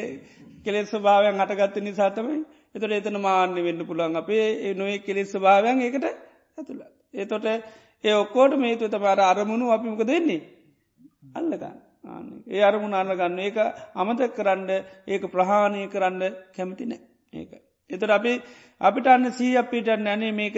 කෙලෙස් 0.64 0.92
භාවයන් 1.00 1.40
අටගත්ත 1.40 1.76
නිසාතමයි 1.80 2.40
එතට 2.74 2.92
එතන 2.92 3.20
මාන්‍ය 3.20 3.60
වෙන්න 3.60 3.84
පුළන් 3.84 4.16
අපේ 4.16 4.74
නොේ 4.74 4.98
කෙලෙස් 5.00 5.32
භාවයන් 5.38 5.82
ඒකට 5.82 6.08
ඇතුළ 6.08 6.82
ඒතොට 7.14 7.46
ඒ 8.04 8.14
ඔක්කෝට 8.14 8.54
මේතු 8.56 8.88
තමාර 8.88 9.20
අරමුණු 9.22 9.70
අපිමක 9.70 10.02
දෙන්නේ 10.04 10.42
අල්ලගන්න. 11.32 11.78
ඒ 12.48 12.62
අරමුණ 12.62 12.94
අල්ලගන්න. 12.94 13.38
ඒක 13.40 13.56
අමතක් 13.94 14.36
කරන්න 14.36 14.70
ඒක 15.06 15.22
ප්‍රහාණය 15.28 15.88
කරන්න 15.88 16.22
කැමති 16.52 16.86
නෑ 16.86 17.00
ඒක 17.00 17.11
එතට 17.32 18.10
අපි 18.10 18.32
අපිට 18.80 19.06
අන්න 19.08 19.32
සී 19.32 19.52
අපිටන්න 19.56 20.06
ඇනේ 20.06 20.32
මේක 20.32 20.56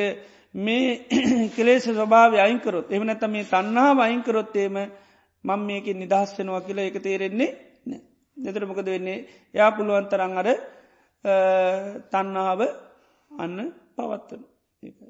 මේ 0.56 1.06
කෙලේෂ 1.56 1.86
ස්වභාව 1.88 2.34
අයිංකරොත් 2.38 2.90
එම 2.90 3.04
නැත 3.04 3.24
මේ 3.28 3.44
තන්නා 3.46 3.90
වයිංකරොත්තේම 3.96 4.76
මං 5.44 5.60
මේක 5.62 5.86
නිදහස් 5.94 6.30
වෙනවා 6.36 6.62
කියලා 6.62 6.86
එක 6.86 6.98
තේරෙන්නේ 7.00 7.50
නෑ 7.86 8.00
දෙතර 8.36 8.64
මොකද 8.64 8.86
වෙන්නේ? 8.86 9.26
යා 9.54 9.70
පුළුවන්තරං 9.72 10.34
අර 10.34 10.48
තන්නාව 12.12 12.60
අන්න 13.30 13.58
පවත්වන 13.94 14.42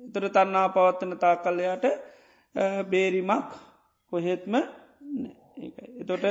එතර 0.07 0.25
තන්නා 0.31 0.67
පවත්වන 0.71 1.13
තා 1.19 1.35
කල්ලයාට 1.39 1.87
බේරිමක් 2.87 3.49
කොහෙත්ම 4.13 4.55
එතොට 6.01 6.25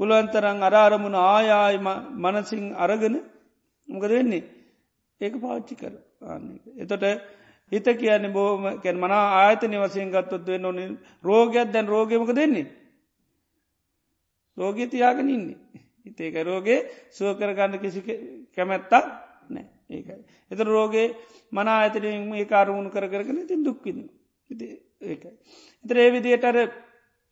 පුළුවන්තරං 0.00 0.60
අරාරමුණ 0.62 1.16
ආයාය 1.26 1.76
මනසිං 2.16 2.66
අරගෙන 2.76 3.16
මොකද 3.88 4.10
වෙන්නේ? 4.10 4.44
ඒක 5.20 5.34
පාච්චි 5.38 5.74
කර 5.76 5.94
එතොට 6.78 7.04
හිත 7.72 7.86
කියන්නේ 7.94 8.32
බෝම 8.32 8.62
කැන 8.78 8.96
මන 8.96 9.12
ආයතන 9.12 9.76
වසයෙන් 9.78 10.10
ගත්තොත් 10.10 10.46
වෙන්න 10.46 10.64
ඕන. 10.64 10.98
රෝගයක් 11.22 11.68
දැන් 11.68 11.86
රෝගමක 11.86 12.32
දෙන්නේ 12.32 12.66
රෝගය 14.58 14.86
තියාගෙන 14.86 15.30
ඉන්නේ. 15.30 15.58
හිතේක 16.04 16.36
රෝගේ 16.42 16.78
සුව 17.10 17.38
කරගන්න 17.38 17.78
කිසි 17.78 18.00
කැමැත්තක් 18.52 18.92
නෑ 19.48 19.66
ඒකයි. 19.90 20.20
එත 20.50 20.60
රෝගේ 20.60 21.06
මන 21.52 21.68
ආයතනම 21.68 22.34
ඒ 22.34 22.46
කාරුණු 22.46 22.90
කර 22.90 23.06
කරගෙන 23.08 23.46
තින් 23.46 23.62
දුක්කින්න 23.62 24.00
ඒකයි. 24.50 25.30
එතර 25.84 25.96
ඒ 25.96 26.10
විදියටර 26.10 26.56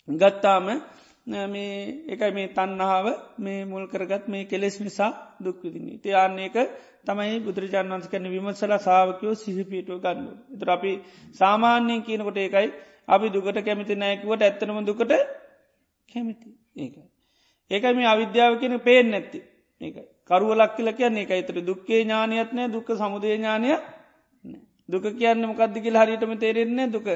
ගත්තාම 0.08 0.66
මේ 1.26 2.04
එකයි 2.08 2.30
මේ 2.30 2.48
තන්නාව 2.48 3.06
මේ 3.38 3.64
මුල් 3.64 3.86
කරගත් 3.86 4.24
මේ 4.26 4.44
කෙලෙස් 4.44 4.80
නිසා 4.80 5.10
දුක්විදින්නේ 5.38 5.98
තියන්නේක 5.98 6.56
තමයි 7.02 7.40
බුදුරජාන් 7.40 7.86
වන්ස 7.88 8.08
කන 8.08 8.26
විමසල 8.26 8.72
සාාවකයෝ 8.78 9.34
සිහිපිටුව 9.34 10.00
ගන්න. 10.00 10.26
එතර 10.54 10.70
අපි 10.70 10.92
සාමාන්‍යයෙන් 11.32 12.02
කියනකොට 12.02 12.38
ඒකයි. 12.38 12.68
අපි 13.08 13.26
දුකට 13.28 13.58
කැමති 13.60 13.94
නෑකුවට 13.94 14.42
ඇත්තනම 14.42 14.78
දුකට 14.84 15.12
කැමති. 16.08 16.48
ඒකයි. 16.76 17.04
ඒකයි 17.70 17.94
මේ 17.94 18.06
අවිද්‍යාව 18.06 18.58
කියන 18.58 18.74
පේෙන් 18.80 19.06
නැත්ති. 19.08 19.38
ඒකයි. 19.80 20.06
කරුව 20.24 20.50
ලක්කිල 20.54 20.88
කියන්නේ 20.92 21.22
එක 21.22 21.30
එතර 21.32 21.56
දුක්කේ 21.60 22.02
ඥානයත් 22.02 22.50
නෑ 22.52 22.68
දුක 22.68 22.88
සමුදේ 22.92 23.36
ඥානය 23.36 23.68
දුක 24.88 25.04
කියන්නම 25.12 25.54
කද්දිකිල් 25.54 25.96
හරිටම 25.96 26.34
තේරෙන්නේ 26.36 26.86
දුක 26.88 27.06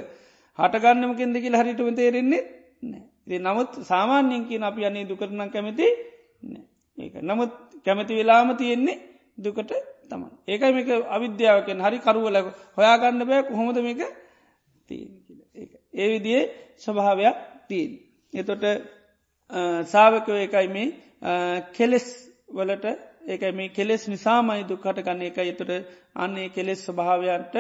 හටගන්නමකින් 0.59 1.31
දෙකිල් 1.33 1.55
හරිටම 1.55 1.91
තේරෙන්නේ 1.93 2.43
නෑ. 2.85 3.16
ඒ 3.27 3.39
නමුත් 3.39 3.71
සාමාන්‍යයෙන් 3.85 4.43
කියන 4.45 4.63
අපි 4.63 4.83
අනේ 4.85 5.05
දුකරනම් 5.05 5.51
කැමති 5.51 5.87
ඒක. 6.99 7.15
නමුත් 7.23 7.53
කැමති 7.85 8.13
වෙලාම 8.15 8.51
තියෙන්නේ 8.57 8.97
දුකට 9.39 9.73
තම 10.09 10.23
ඒකයි 10.47 10.73
මේක 10.73 10.89
අවිද්‍යාවකෙන් 11.09 11.79
හරි 11.81 11.99
කරුවල 11.99 12.37
හොයාගන්න 12.77 13.23
බෑ. 13.25 13.43
කොහොමද 13.43 13.79
මේක 13.81 14.01
ඒ 15.95 16.09
විදිේ 16.11 16.43
ස්වභාවයක් 16.77 17.37
තිීන්. 17.69 17.93
එතොට 18.33 18.65
සාාවකව 19.87 20.37
එකයි 20.37 20.69
මේ 20.69 20.89
කෙලෙස් 21.73 22.07
වලට 22.51 22.87
ඒකයි 23.27 23.53
මේ 23.53 23.69
කෙලෙස් 23.71 24.03
නිසාමයි 24.09 24.63
දුක්කට 24.65 24.99
ගන්න 25.01 25.23
එක 25.23 25.39
එතුට 25.45 25.73
අන්නේ 26.17 26.49
කෙලෙස් 26.49 26.81
ස්වභාවයන්ට 26.85 27.55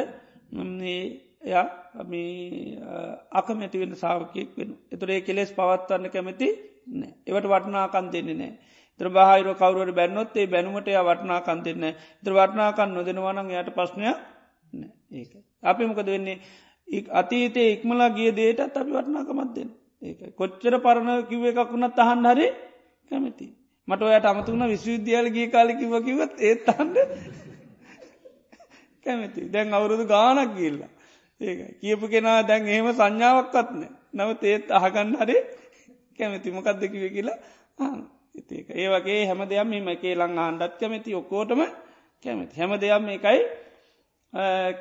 එයා 1.42 1.66
අකමැතිවෙන 3.32 3.92
සාාවකයෙක් 3.94 4.50
වෙන. 4.56 4.70
එතුරේ 4.92 5.20
කෙලෙස් 5.22 5.50
පවත්වන්න 5.52 6.10
කැමති 6.10 6.48
නෑ 6.92 7.12
එවට 7.26 7.46
වටනාකන් 7.46 8.06
දෙන්නේ 8.12 8.36
නෑ. 8.36 8.52
ත්‍ර 9.00 9.08
බාහිර 9.10 9.48
කවරුවට 9.54 9.94
බැන්නොත් 9.94 10.36
ඒ 10.36 10.46
බැනුමට 10.46 10.88
වටනාකන් 11.00 11.60
දෙන්න 11.64 11.84
ත්‍ර 12.22 12.32
වටනාකන් 12.32 12.90
නොදෙනවනන් 12.90 13.50
යට 13.52 13.70
ප්‍රශ්නයක් 13.70 14.16
ඒක. 15.12 15.32
අපි 15.62 15.82
මොකද 15.84 16.06
වෙන්නේ 16.06 16.38
අතීතයේ 17.12 17.72
ඉක්මලා 17.72 18.10
ගිය 18.10 18.30
දේටත් 18.32 18.76
අපි 18.76 18.90
වටනාකමත් 18.92 19.52
දෙන්න 19.54 19.70
ඒක 20.02 20.34
කොච්චර 20.34 20.74
පරණ 20.78 21.26
කිව 21.28 21.44
එකක් 21.44 21.70
වුණත් 21.70 21.98
අහන් 21.98 22.26
හරි 22.26 22.48
කැමති. 23.10 23.46
මට 23.88 24.02
ඔයට 24.02 24.26
අමතුුණ 24.26 24.66
විශ්වවිද්‍යාල 24.66 25.28
ගිය 25.30 25.48
කාලිකිව 25.48 25.92
කිවත් 26.00 26.34
ඒත් 26.40 26.68
අහන්ඩ 26.68 26.96
කැමති 29.06 29.48
දැන් 29.48 29.68
අවුරුදු 29.72 30.04
ගානක් 30.06 30.54
ගිල්ලා 30.54 30.90
ඒක 31.40 31.80
කියපු 31.80 32.06
කෙනා 32.08 32.38
දැන් 32.42 32.68
එහෙම 32.68 32.88
සංඥාවක්කත්න 32.92 33.80
නව 34.14 34.30
තේත් 34.40 34.70
අහගන්න 34.70 35.16
හරි 35.20 35.36
කැමති. 36.18 36.48
මොකක්ද 36.50 36.82
කිව 36.92 37.04
කියලා 37.16 37.38
ඒක 38.50 38.68
ඒ 38.72 38.88
වගේ 38.88 39.26
හැම 39.26 39.40
දෙයක් 39.50 39.66
මෙම 39.66 39.88
එකේ 39.88 40.14
ලං 40.14 40.38
ආණ්ඩත් 40.38 40.74
කැමති 40.80 41.14
ඔක්කෝටම 41.14 41.62
කැමති. 42.24 42.54
හැම 42.56 42.72
දෙයක් 42.76 43.08
එකයි 43.16 43.40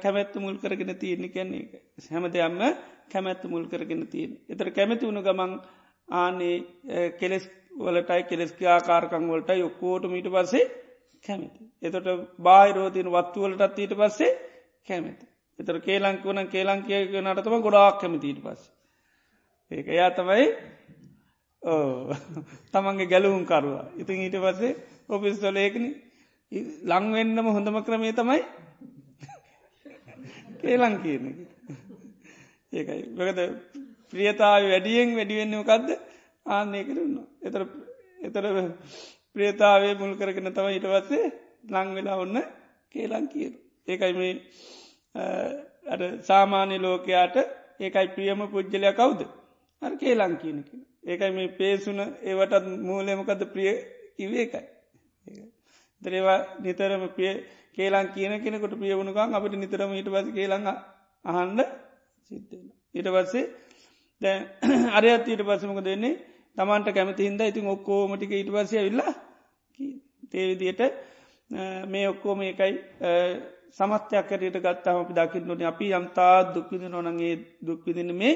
කැමැත්ත 0.01 0.35
මුල් 0.37 0.55
කරගෙන 0.57 0.91
තියෙන්නේ. 0.95 1.33
කැන්නේ 1.35 1.61
එක 1.97 2.09
හැම 2.11 2.25
දෙයක්ම 2.27 2.59
කැමැත්ත 3.11 3.43
මුල් 3.45 3.65
කරගෙන 3.67 4.07
තියෙන 4.07 4.31
එතර 4.49 4.67
කැමැති 4.71 5.07
වුණු 5.07 5.21
ගමන් 5.27 5.53
ආනේ 6.09 6.55
කෙලෙස් 7.19 7.45
වලටයි 7.77 8.23
කෙලෙස්කි 8.31 8.65
ආකාරකං 8.67 9.29
වලටයි 9.31 9.67
ඔක්කෝට 9.69 10.03
මීට 10.07 10.27
පස්සේ 10.33 10.65
කැමති. 11.23 11.61
එතොට 11.81 12.07
බාහිරෝතින 12.39 13.07
වත්තුවලටත් 13.11 13.79
ඊට 13.79 13.93
පස්සේ 13.99 14.31
කැමති. 14.87 15.25
එතර 15.59 15.77
කේලංක 15.79 16.23
වන 16.23 16.47
කේලංකයක 16.47 17.13
නටතම 17.15 17.61
ගොඩාක් 17.61 17.99
කැමතිීට 17.99 18.41
පස්ස. 18.41 18.63
ඒක 19.71 19.87
එයා 19.87 20.11
තමයි 20.11 20.45
තමන්ගේ 22.71 23.07
ගැලවුම් 23.07 23.45
කරුවා. 23.45 23.85
ඉතින් 23.95 24.21
ඊට 24.21 24.37
පස්සේ 24.37 24.77
ඔපිස්තොල 25.09 25.57
ඒකන 25.57 25.85
ලංවෙන්නම 26.83 27.47
හොඳම 27.47 27.77
ක්‍රමේ 27.81 28.13
තමයි 28.13 28.41
කේලං 30.61 30.95
කියන 31.01 31.25
ඒකයි 32.71 33.01
වකද 33.11 33.39
ප්‍රියතාව 34.09 34.63
වැඩියෙන් 34.65 35.15
වැඩිවෙන්නකක්ද 35.15 35.89
ආන්නේ 36.47 36.83
කරන්න. 36.83 37.15
එතර 37.41 37.61
එතර 38.21 38.45
ප්‍රියතාවේ 39.35 39.93
මුල් 39.95 40.13
කරගෙන 40.15 40.51
තම 40.51 40.69
ඊට 40.69 40.87
පස්සේ 40.87 41.33
ලං 41.65 41.89
වෙලා 41.95 42.17
ඔන්න 42.17 42.37
කේලං 42.91 43.25
කියර. 43.27 43.53
ඒකයි 43.87 44.13
මේ 44.13 44.33
සාමාන්‍ය 46.21 46.77
ලෝකයාට 46.79 47.35
ඒකයි 47.79 48.07
ප්‍රියම 48.09 48.39
පුද්ජලය 48.47 48.91
කවුද. 48.93 49.21
අර 49.81 49.91
කේලං 49.93 50.37
කියනක. 50.37 50.69
ඒකයි 51.03 51.31
මේ 51.31 51.49
පේසුන 51.49 51.99
ඒවටත් 51.99 52.65
මූලයමකද 52.81 53.41
ප්‍රිය 53.47 53.71
කිවේ 54.15 54.43
එකයි. 54.43 54.63
දරේවා 56.01 56.39
නිතරම 56.59 57.03
පිය 57.09 57.33
කේලං 57.73 58.07
කියන 58.09 58.33
කෙනෙකොට 58.39 58.73
ප්‍රියවුණුකන් 58.73 59.33
අපට 59.33 59.53
නිතරම 59.55 59.91
ඊට 59.93 60.09
පස 60.09 60.27
කේලඟ 60.31 60.67
අහන්ඩ 61.25 61.59
සිත්තෙන. 62.31 62.63
ඊට 62.93 63.09
පස්සේ 63.09 63.45
දැ 64.21 64.37
අරයත් 64.97 65.25
ඊට 65.25 65.43
පසමක 65.43 65.81
දෙන්නේ 65.81 66.19
තමන්ට 66.57 66.89
කැමති 66.91 67.23
හින්ද 67.23 67.41
ඉතින් 67.41 67.67
ඔක්කෝමටික 67.67 68.31
ඊට 68.31 68.49
පසය 68.49 68.77
විල්ලා 68.79 69.13
තේවිදියට 70.31 70.81
මේ 71.87 72.05
ඔක්කෝම 72.07 72.41
එකයි 72.43 72.73
සමත්‍යයක්කරයට 73.79 74.57
ගත්තාම 74.57 74.97
අපි 74.97 75.13
දකින්නට 75.15 75.63
අපි 75.63 75.85
යම්තා 75.91 76.35
දුක්විදි 76.49 76.87
නොනගේ 76.89 77.35
දුක්විදින 77.61 78.11
මේ 78.13 78.33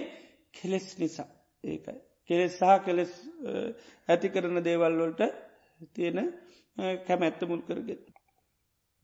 කෙලෙස් 0.53 0.87
නිසා 0.97 1.29
ඒකයි. 1.63 1.99
කෙලෙස් 2.29 2.53
සහ 2.55 2.71
කෙලෙස් 2.85 3.11
ඇති 4.09 4.27
කරන 4.29 4.57
දේවල්වලට 4.61 5.21
තියෙන 5.93 6.19
කැමැත්ත 7.05 7.41
මුල් 7.43 7.61
කරගෙන. 7.61 7.99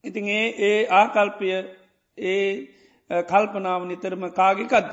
ඉතින් 0.04 0.24
ඒ 0.30 0.46
ඒ 0.60 0.80
ආකල්පය 0.92 1.46
ඒ 2.18 2.46
කල්පනාව 3.10 3.82
නිතරම 3.84 4.22
කාගිකක්ද. 4.32 4.90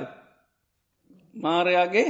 මාරයාගේ 1.35 2.07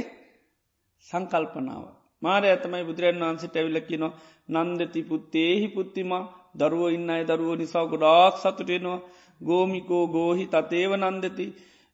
සංකල්පනාව. 1.06 1.84
මාරය 2.22 2.46
ඇතමයි 2.48 2.84
බුදුරන් 2.84 3.22
වන්සිට 3.22 3.56
ඇවිලකිනවා 3.56 4.64
නන්දති 4.64 5.00
පුත්තේහි 5.02 5.66
පුත්තිමා 5.68 6.24
දරුව 6.54 6.82
ඉන්න 6.88 7.10
අයි 7.10 7.24
දරුව 7.24 7.50
නිසා 7.56 7.84
ගොඩාක් 7.86 8.34
සතුටෙනවා 8.36 9.04
ගෝමිකෝ 9.40 10.06
ගෝහි 10.08 10.44
තතේව 10.46 10.92
නන්දති. 10.96 11.46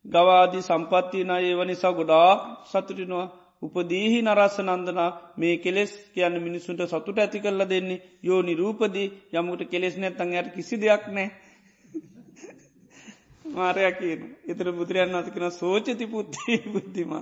ගවාදී 0.05 0.63
සම්පත්තියන 0.63 1.31
ඒව 1.39 1.61
නිසා 1.65 1.93
ගොඩාක් 1.93 2.41
සතුටිනවා. 2.67 3.27
උපදීහි 3.63 4.21
නරස්ස 4.23 4.57
නන්දනා 4.61 5.11
මේ 5.37 5.57
කෙලෙස් 5.59 5.93
කියන්න 6.13 6.37
මිනිසුන්ට 6.39 6.83
සතුට 6.85 7.19
ඇති 7.19 7.39
කරල 7.39 7.63
දෙන්නේ. 7.65 8.03
යෝ 8.23 8.41
නිරූපදී 8.43 9.09
යමුට 9.35 9.63
කෙලෙස් 9.67 9.95
නැත්තන් 9.97 10.33
යට 10.35 10.55
කිසි 10.55 10.77
දෙයක් 10.79 11.05
නෑ 11.09 11.29
මාරයක් 13.55 13.97
කියන. 13.99 14.21
එතර 14.47 14.67
බුදුරයන් 14.73 15.15
අතිකෙන 15.15 15.51
සෝචති 15.53 16.07
පුද්දී 16.07 16.59
බුද්ධිම. 16.73 17.13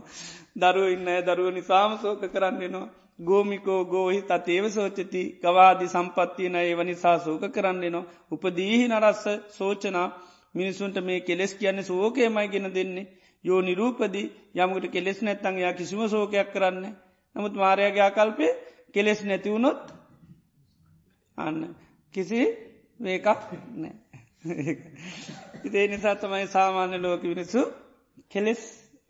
දරුව 0.57 0.89
ඉන්න 0.89 1.09
දරුව 1.27 1.49
නිසාම 1.53 1.93
සෝක 1.99 2.23
කරන්නෙනවා 2.29 2.89
ගෝමිකෝ 3.19 3.83
ගෝහි 3.85 4.21
තතේව 4.23 4.65
සෝචති. 4.69 5.23
ගවාදි 5.43 5.87
සම්පත්තියන 5.87 6.57
ඒව 6.57 6.81
නිසා 6.83 7.19
සෝක 7.19 7.43
කරන්නෙනවා 7.51 8.09
උපදීහි 8.31 8.89
නරස්ස 8.89 9.25
සෝචනා. 9.51 10.09
මිනිසුන්ට 10.55 10.97
මේ 11.03 11.21
කෙලෙස් 11.23 11.53
කියන්නේ 11.55 11.83
සෝකයමයි 11.85 12.49
ගෙන 12.49 12.75
දෙන්නේ. 12.75 13.07
යෝ 13.45 13.61
නිරූපදී 13.61 14.27
යමකට 14.57 14.87
කෙලෙස් 14.91 15.19
නැත්තන් 15.23 15.59
යා 15.59 15.73
කිසිම 15.73 16.01
සෝකයක් 16.09 16.49
කරන්න 16.53 16.87
නමුත් 17.37 17.55
මාරයාගේ 17.55 18.05
ආකල්පය 18.05 18.47
කෙලෙස් 18.95 19.21
නැතිවුණොත් 19.25 19.83
අන්න 21.39 21.59
කිසි 22.15 22.41
වේකක් 23.01 23.27
නෑ 23.75 23.95
ඉතේ 25.65 25.87
නිසා 25.87 26.17
තමයි 26.17 26.47
සාමාන්‍ය 26.49 26.99
ලෝක 26.99 27.23
විනිසු 27.23 27.63
කෙලෙස් 28.29 28.63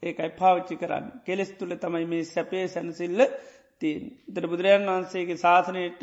ඒකයි 0.03 0.31
පාවිච්චි 0.33 0.77
කරන්න. 0.77 1.07
කෙලෙස් 1.25 1.51
තුළ 1.53 1.75
තමයි 1.77 2.07
මේ 2.07 2.25
සැපේ 2.25 2.65
සැනසිල්ල 2.69 3.21
තිීන් 3.81 4.05
ඉතර 4.29 4.45
බුදුරජන් 4.47 4.89
වහන්සේගේ 4.89 5.39
ශාසනයට 5.39 6.03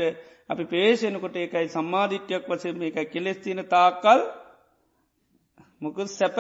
අපි 0.50 0.64
පේෂණකොට 0.68 1.36
ඒකයි 1.38 1.68
සම්මාධිට්‍යයක් 1.70 2.44
වසම 2.48 2.84
එකයි 2.84 3.06
කෙලෙස් 3.08 3.40
තියන 3.40 3.62
තාකල් 3.68 4.20
මොකුත් 5.82 6.10
සැප 6.10 6.38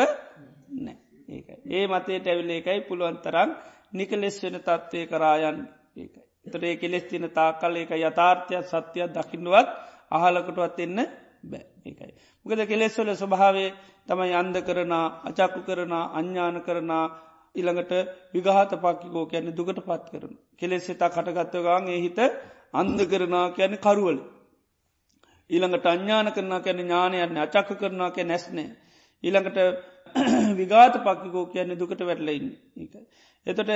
නෑ 0.77 0.97
ඒක 1.29 1.47
ඒ 1.69 1.85
මතයට 1.89 2.27
ඇවිල 2.27 2.51
එකයි 2.51 2.79
පුළුවන්තරම් 2.81 3.49
නිකලෙස් 3.93 4.37
වෙන 4.43 4.57
තත්ත්වය 4.59 5.01
කරායන් 5.07 5.57
ඒකයි. 5.95 6.21
එතට 6.45 6.63
ඒ 6.63 6.75
කෙලෙස් 6.77 7.05
තින 7.05 7.25
තාකල් 7.31 7.73
ඒක 7.75 7.91
යථාර්ථයක් 7.99 8.65
සත්‍යයක් 8.65 9.09
දකිින්නුවත් 9.09 9.69
අහලකටුවත් 10.11 10.79
එන්න 10.79 10.99
බෑ. 11.43 11.63
ඒකයි. 11.85 12.13
මොකද 12.45 12.61
කෙලෙස්වල 12.63 13.09
ස්වභාවේ 13.13 13.69
තමයි 14.07 14.33
අන්ද 14.33 14.55
කරන 14.61 14.93
අචක්කු 15.23 15.61
කරන 15.63 15.93
අඥ්ඥාන 15.93 16.57
කරන 16.61 16.91
ඉළඟට 17.55 17.91
විගහත 18.33 18.71
පක්කිකෝ 18.77 19.25
කියැන 19.25 19.51
දුකට 19.51 19.79
පත් 19.81 20.05
කරන. 20.11 20.33
කෙලෙස් 20.61 20.83
සිතා 20.83 21.09
කටගත්තගාන් 21.09 21.89
එහිත 21.89 22.19
අන්ද 22.73 22.99
කරනා 23.05 23.47
කියන 23.51 23.75
කරුවල. 23.79 24.17
ඊළඟට 25.49 25.85
අඥ්ඥාන 25.85 26.31
කරනා 26.31 26.61
කැන 26.61 26.79
ඥානයන්න 26.79 27.37
අචක්ක 27.39 27.69
කරනා 27.75 28.09
කිය 28.11 28.25
නැස්නේ. 28.25 28.69
ඊළඟට 29.23 29.57
විගාත 30.59 30.95
පක්කිකෝ 30.99 31.45
කියන්නේ 31.47 31.77
දුකට 31.77 32.01
වැටලයින්න. 32.01 32.47
එතට 33.47 33.69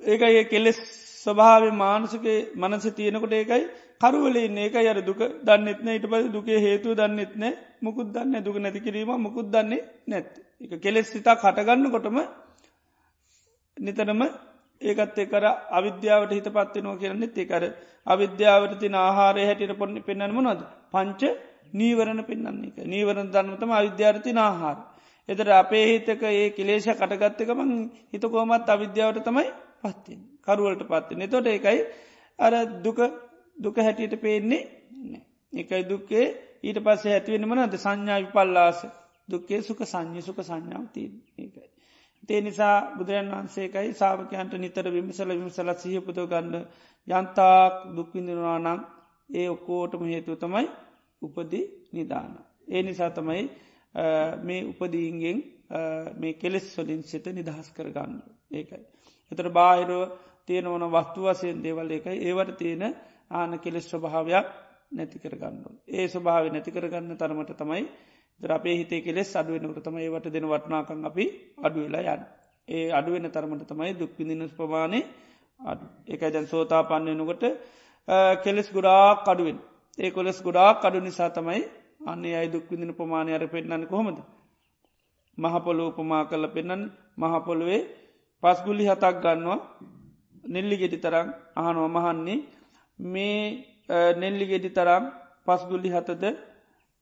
ඒක 0.00 0.22
ඒ 0.22 0.44
කෙලෙස් 0.46 0.78
ස්වභාව 1.20 1.64
මානසක 1.74 2.26
මනස 2.54 2.86
තියෙනකොට 2.92 3.34
ඒකයි 3.34 3.64
කරුවලේ 4.00 4.48
ඒක 4.58 4.74
අර 4.84 4.98
දුක 5.00 5.20
දන්නෙත්න 5.42 5.88
ඊට 5.88 6.06
පස 6.06 6.26
දුකේ 6.28 6.58
හේතු 6.60 6.88
දන්නෙත්න 6.94 7.44
මුකුත් 7.80 8.08
දන්න 8.08 8.44
දුක 8.44 8.56
නැති 8.58 8.80
කිරීම 8.80 9.12
මුකුත් 9.18 9.46
දන්නේ 9.48 9.84
නැත් 10.06 10.28
එක 10.62 10.72
කෙලෙස් 10.80 11.06
සිතා 11.08 11.36
කටගන්න 11.36 11.90
කොටම 11.90 12.18
නිතරම 13.76 14.22
ඒකත් 14.84 15.18
කර 15.26 15.44
අවිද්‍යාවට 15.70 16.32
හිත 16.32 16.48
පත්වෙනවා 16.48 16.96
කියන්නෙත් 16.96 17.36
ඒකර 17.36 17.64
අවිද්‍යාවට 18.06 18.78
තින 18.78 18.96
ආහාරය 18.96 19.44
හැටියට 19.44 19.78
පොන්න 19.78 20.00
පෙන්න්නම 20.02 20.40
නොද 20.42 20.62
පංච 20.92 21.22
නීවරණ 21.74 22.22
පෙන්න්නේ 22.22 22.68
එක 22.68 22.78
නීවරණ 22.86 23.30
ධන්නතම 23.30 23.70
අවිද්‍යාරති 23.72 24.36
ආහාර. 24.38 24.78
එතර 25.28 25.48
අපේ 25.54 25.84
හිතක 25.86 26.22
ඒ 26.30 26.46
කෙලේෂ 26.50 26.88
කටගත්තකමං 26.92 27.72
හිතකෝමත් 28.12 28.68
අවිද්‍යාවට 28.68 29.24
තමයි 29.24 29.46
පත්තින් 29.82 30.20
කරුවලට 30.42 30.82
පත්තින 30.86 31.28
තොට 31.28 31.46
ඒකයි 31.48 31.80
අර 32.38 32.54
දුක 32.80 32.98
දුක 33.56 33.76
හැටියට 33.78 34.16
පේන්නේ 34.18 34.62
එකයි 35.52 35.82
දුක්කේ 35.84 36.26
ඊට 36.62 36.78
පස්සේ 36.80 37.14
ඇතිවෙන 37.14 37.48
මනද 37.48 37.74
සංඥා 37.76 38.20
විපල්ලාස. 38.20 38.80
දුක්කේ 39.28 39.62
සුක 39.62 39.80
සංඥ 39.84 40.20
සුක 40.22 40.38
සංඥාව 40.40 40.84
තිීන් 40.92 41.14
ඒකයි. 41.38 41.73
තේ 42.28 42.40
නිසා 42.40 42.76
බුදුරන් 42.94 43.30
වහන්සේකයි 43.30 43.92
සාාවකයන්ට 43.94 44.54
නිතර 44.56 44.86
විමසල 44.90 45.30
විමසල 45.30 45.70
සහපුද 45.74 46.18
ගන්න 46.24 46.54
යන්තාක් 47.08 47.74
දුක්විඳවා 47.92 48.58
නම් 48.58 48.80
ඒ 49.30 49.46
ඔක්කෝටම 49.48 50.04
හේතුව 50.04 50.36
තමයි 50.36 50.66
උපදි 51.22 51.60
නිධාන. 51.92 52.32
ඒ 52.68 52.82
නිසා 52.82 53.10
තමයි 53.10 53.42
මේ 54.42 54.60
උපදීන්ගෙන් 54.64 55.38
මේ 56.14 56.34
කෙලෙස් 56.34 56.66
වලින් 56.76 57.02
සිත 57.04 57.26
නිදහස් 57.28 57.68
කරගන්න 57.70 58.14
ඒකයි. 58.50 58.82
එතර 59.32 59.48
බාහිරෝ 59.50 60.04
තියෙන 60.46 60.66
ඕන 60.66 60.84
වස්තු 60.88 61.20
වසයෙන් 61.24 61.62
දේවල් 61.62 61.90
එකයි 61.90 62.16
ඒවට 62.22 62.56
තියෙන 62.56 62.82
ආන 63.30 63.58
කෙලෙස් 63.58 63.86
ස්වභාවයක් 63.86 64.46
නැති 64.92 65.18
කරගන්න. 65.18 65.56
ඒ 65.88 66.06
ස්වභාව 66.08 66.44
නැති 66.46 66.70
කරගන්න 66.70 67.16
තරමට 67.16 67.56
තමයි 67.56 67.82
දර 68.40 68.52
අපේ 68.52 68.76
හිතේ 68.76 69.00
කෙලෙස් 69.00 69.30
අඩුවෙනකට 69.34 69.80
තම 69.80 69.96
ඒවට 69.98 70.26
දෙන 70.28 70.46
වටනාකං 70.46 71.00
අපි 71.04 71.24
අඩුවෙලා 71.58 72.02
යන්. 72.10 72.22
ඒ 72.68 72.86
අඩුවෙන 72.90 73.26
තරමට 73.28 73.64
තමයි 73.64 73.92
දුක්විදිනස් 73.94 74.52
ප්‍රමාණය 74.52 75.00
අඩු 75.60 75.84
එකයි 76.06 76.30
දැන් 76.30 76.46
සෝතා 76.46 76.82
පන්නනකොට 76.84 77.44
කෙලෙස් 78.38 78.68
ගොඩාක් 78.70 79.26
අඩුවෙන් 79.26 79.58
ඒ 79.98 80.10
කොලෙස් 80.10 80.38
ගොඩාක් 80.40 80.84
අඩු 80.84 80.98
නිසා 81.00 81.30
තමයි 81.30 81.62
අන්නේ 82.04 82.34
අයි 82.34 82.48
දුක්විදින 82.48 82.92
ප්‍රමාණය 82.92 83.32
අර 83.32 83.44
පෙන්න්න 83.46 83.84
කොහොමද. 83.86 84.18
මහපොලෝ 85.38 85.88
උපමා 85.90 86.24
කල 86.24 86.44
පෙන්න්න 86.48 86.82
මහපොළුවේ 87.16 87.82
පස්ගුලි 88.42 88.84
හතක් 88.84 89.14
ගන්නවා 89.22 89.60
නෙල්ලි 90.44 90.76
ගෙඩි 90.76 90.98
තරම් 90.98 91.28
අහනුව 91.56 91.86
මහන්නේ 91.88 92.38
මේ 92.98 93.38
නෙල්ලි 94.14 94.44
ගෙඩි 94.46 94.70
තරම් 94.70 95.04
පස්ගුල්ලි 95.46 95.88
හතද 95.88 96.24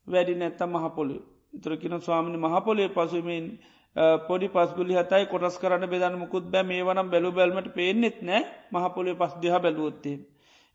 වැඩි 0.07 0.35
නැත්ත 0.35 0.61
මහපොලි 0.67 1.17
ඉතුරකින 1.53 1.95
ස්වාමිනි 1.99 2.37
මහපොලේ 2.39 2.89
පසුමෙන් 2.89 3.45
පොඩි 4.27 4.47
පස්ගුලි 4.49 4.93
හතයි 4.95 5.25
කොටස් 5.25 5.55
කරන්න 5.57 5.85
බෙදන්න 5.87 6.15
මුකුත් 6.17 6.45
බෑ 6.45 6.63
මේ 6.63 6.81
වනම් 6.81 7.09
බැලු 7.09 7.31
බැල්මට 7.31 7.67
පේනෙත් 7.71 8.17
නෑ 8.21 8.41
මහපොලේ 8.71 9.15
පස් 9.15 9.33
දිහ 9.37 9.55
බැලුවොත්තේ. 9.55 10.17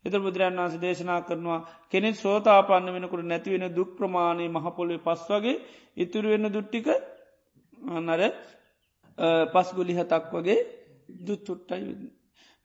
එත 0.05 0.13
බුදුරන් 0.15 0.55
වන්ස 0.55 0.75
දේශනා 0.77 1.21
කරනවා 1.21 1.59
කෙනෙ 1.89 2.09
සෝතාපන්න 2.15 2.93
වෙනකුට 2.95 3.25
නැතිවෙන 3.25 3.65
දුක් 3.71 3.89
ප්‍රමාණය 3.97 4.45
මහපොලේ 4.49 4.99
පස් 4.99 5.21
වගේ 5.29 5.57
ඉතුරුවෙන්න 5.97 6.47
දුට්ටික 6.49 6.87
අන්නර 7.91 8.21
පස්ගුලි 9.53 9.93
හතක් 9.93 10.31
වගේ 10.33 10.59
දුත්තුට්ටයි 11.19 11.81
වෙන්න. 11.81 12.18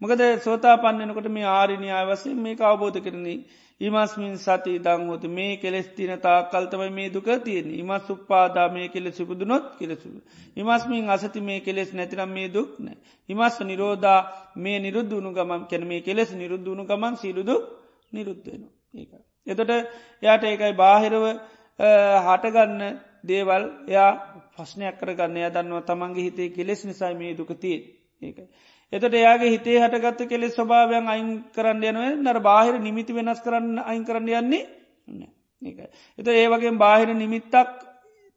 මොකද 0.05 0.23
සෝතා 0.41 0.77
පන්නනකොට 0.79 1.29
මේ 1.31 1.51
ආරිණයාය 1.51 2.07
වසෙන් 2.07 2.39
මේ 2.39 2.57
අවබෝධ 2.63 2.99
කරන්නේ 3.01 3.39
ඉමස්මින් 3.81 4.37
සති 4.37 4.79
දංහොත 4.79 5.25
මේ 5.29 5.57
කෙලෙස් 5.57 5.89
තින 5.91 6.13
තා 6.19 6.39
කල්තමයි 6.45 6.91
මේ 6.91 7.09
දුක 7.11 7.29
තියෙන 7.41 7.71
ඉමස් 7.73 8.09
උප්පාදා 8.09 8.69
මේ 8.69 8.89
කෙලෙ 8.89 9.11
සිපුදුනොත් 9.11 9.65
කෙලෙසු. 9.79 10.09
ඉමස්මින් 10.55 11.09
අසති 11.09 11.41
මේ 11.41 11.61
කෙලෙස් 11.61 11.93
නැතිනම් 11.93 12.31
මේ 12.31 12.49
දුක් 12.49 12.71
නෑ. 12.79 12.97
ඉමස්ස 13.29 13.57
නිරෝධා 13.61 14.21
මේ 14.57 14.79
නිරුද්ධුණු 14.79 15.31
ගමන් 15.33 15.63
කැන 15.67 15.87
මේ 15.87 16.01
කෙලෙස් 16.01 16.31
නිරුද්ධුණු 16.33 16.85
ගමන් 16.85 17.15
සිරුදු 17.17 17.57
නිරුද්ධයන 18.13 18.63
ඒ. 18.95 19.07
එතට 19.47 19.71
එයාට 20.23 20.45
ඒකයි 20.45 20.73
බාහිරව 20.75 21.25
හටගන්න 22.27 22.83
දේවල් 23.25 23.65
එයා 23.89 24.11
ප්‍රශ්නයක් 24.53 24.95
කරගන්න 25.01 25.51
දන්නවා 25.51 25.83
තමන්ගේ 25.83 26.25
හිතේ 26.25 26.49
කෙලෙස් 26.49 26.81
නිසයි 26.85 27.15
මේ 27.15 27.33
දුකතිය 27.33 27.79
ඒකයි. 28.23 28.47
එතට 28.93 29.15
එයාගේ 29.15 29.51
හිතේ 29.51 29.79
හටගත්ත 29.79 30.29
කෙලෙ 30.29 30.51
ස්වභාවයන් 30.51 31.09
අයින් 31.09 31.31
කරන්න 31.51 31.85
යනුව. 31.85 32.05
නර 32.19 32.39
බාහිර 32.41 32.79
නිමිති 32.81 33.13
වෙනස් 33.13 33.41
කරන්න 33.41 33.79
අයින් 33.81 34.05
කරන්න 34.05 34.29
යන්නේ 34.35 34.63
ඒ. 35.63 35.89
එත 36.19 36.29
ඒ 36.31 36.47
වගේ 36.49 36.73
බාහිර 36.77 37.15
නිමිත්තක් 37.15 37.55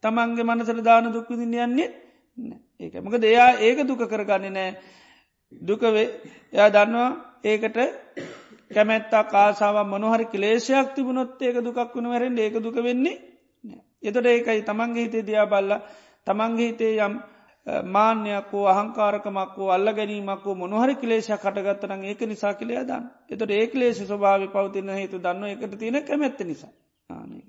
තමන්ගේ 0.03 0.43
මනසර 0.45 0.81
දාන 0.81 1.11
දුක්විදින්න 1.11 1.57
යන්නේ 1.59 1.89
ඒක. 2.79 2.93
මක 2.95 3.15
දෙයා 3.19 3.49
ඒක 3.59 3.79
දුක 3.83 4.01
කරගන්න 4.05 4.53
නෑ 4.53 4.71
දුකවේ 5.51 6.07
එයා 6.53 6.69
දන්නවා 6.69 7.09
ඒකට 7.43 7.77
කැමැත්තා 8.71 9.23
කාසාාව 9.25 9.87
මනොහරි 9.87 10.25
කලේෂයක් 10.27 10.89
තිබුණොත් 10.95 11.41
ඒක 11.41 11.57
දුකක් 11.59 11.93
වුණ 11.93 12.09
වැරෙන් 12.09 12.37
ඒක 12.37 12.55
දුක 12.59 12.77
වෙන්නේ 12.77 13.15
එතට 14.03 14.25
ඒකයි 14.25 14.61
තමන්ගේ 14.63 15.03
හිතේ 15.03 15.23
දයා 15.23 15.45
බල්ල 15.45 15.71
තමන්ගේ 16.27 16.67
හිතේ 16.67 16.93
යම් 16.99 17.13
මාන්‍යයක්කෝ 17.87 18.65
අහංකාරකමක්කෝ 18.67 19.69
අල්ල 19.69 19.93
ගැනීමක්කෝ 19.93 20.55
මොනහරි 20.55 20.95
කලේෂ 20.95 21.29
කටගත්තන 21.35 22.03
ඒක 22.05 22.21
නිසා 22.23 22.53
කලේ 22.55 22.83
දන්න. 22.83 23.05
එතට 23.29 23.51
ඒ 23.51 23.67
ලේෂ 23.75 23.99
ස්වභාව 24.01 24.47
පවතින 24.49 24.89
හේතු 24.91 25.19
දන්න 25.19 25.43
එකට 25.47 25.77
තියෙන 25.77 26.03
කැමැත්ත 26.03 26.39
නිසා. 26.41 26.71
ආනක 27.09 27.47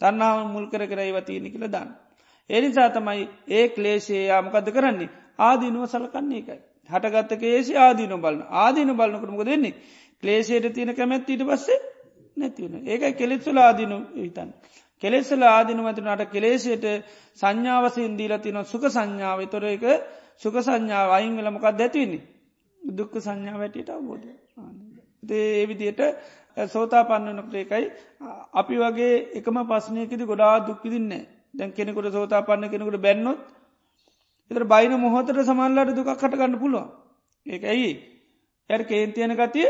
දන්නාව 0.00 0.44
මුල් 0.48 0.66
කර 0.68 0.86
කර 0.86 1.00
ඒව 1.00 1.18
තියෙන 1.22 1.50
කියල 1.50 1.66
දන්න. 1.66 1.90
එනිසා 2.50 2.88
තමයි 2.90 3.28
ඒ 3.50 3.68
ක්ලේෂයේ 3.70 4.24
යාමකද 4.24 4.70
කරන්නේ? 4.70 5.10
ආදීනුව 5.40 5.86
සලකන්නේ 5.86 6.38
එකයි. 6.38 6.60
හටගත්ත 6.90 7.32
කේෂ 7.36 7.70
ආදීන 7.76 8.14
බලන්න 8.16 8.46
ආදීන 8.56 8.94
බලන්නකරමක 8.94 9.44
දෙන්නේ 9.44 9.74
ක්ලේෂයට 10.22 10.72
තියෙන 10.72 10.94
කැමැත්තිට 10.94 11.42
පස්සේ 11.44 11.80
නැතිවන 12.36 12.74
ඒකයි 12.86 13.12
කෙලෙත්සුල 13.14 13.58
ආදීනු 13.58 13.98
හිතන්න. 14.16 14.50
කෙලෙස්සල 15.02 15.42
ආදිනුවතුනට 15.44 16.24
කෙලේශයට 16.28 16.86
සංඥාවසයෙන් 17.34 18.14
දීලා 18.14 18.38
තින 18.38 18.58
සුක 18.64 18.84
සංඥාව. 18.88 19.38
තොර 19.46 19.64
එක 19.66 19.84
සුක 20.36 20.56
සංඥාව 20.60 21.08
අයින් 21.10 21.36
වෙලමකක් 21.36 21.66
දැතිවන්නේ 21.74 22.26
දුක්ක 22.82 23.14
සංඥා 23.18 23.58
වැටියට 23.58 23.90
අවබෝධ 23.90 24.26
ඒ 25.30 25.66
විදියට 25.66 26.00
සෝතා 26.66 27.02
පන්නනකට 27.04 27.54
එකයි 27.56 27.86
අපි 28.52 28.76
වගේ 28.76 29.14
එකම 29.34 29.58
පස්සනයකෙද 29.64 30.22
ගොඩා 30.22 30.54
දුක්කිදින්නේ 30.60 31.24
දැන් 31.54 31.72
කෙනෙකුට 31.72 32.12
සෝතා 32.12 32.42
පන්න 32.42 32.70
කෙනෙකුට 32.70 32.98
බැන්නොත් 32.98 33.40
එතර 34.50 34.64
බයින 34.66 34.94
මොහොතට 34.96 35.40
සමල්ලට 35.42 35.94
දුකක් 35.94 36.10
කටගන්න 36.14 36.58
පුළුවන්. 36.58 36.88
ඒක 37.46 37.62
ඇයි 37.64 37.92
ඇ 38.70 38.84
කේන්තියන 38.84 39.34
ගතිය 39.34 39.68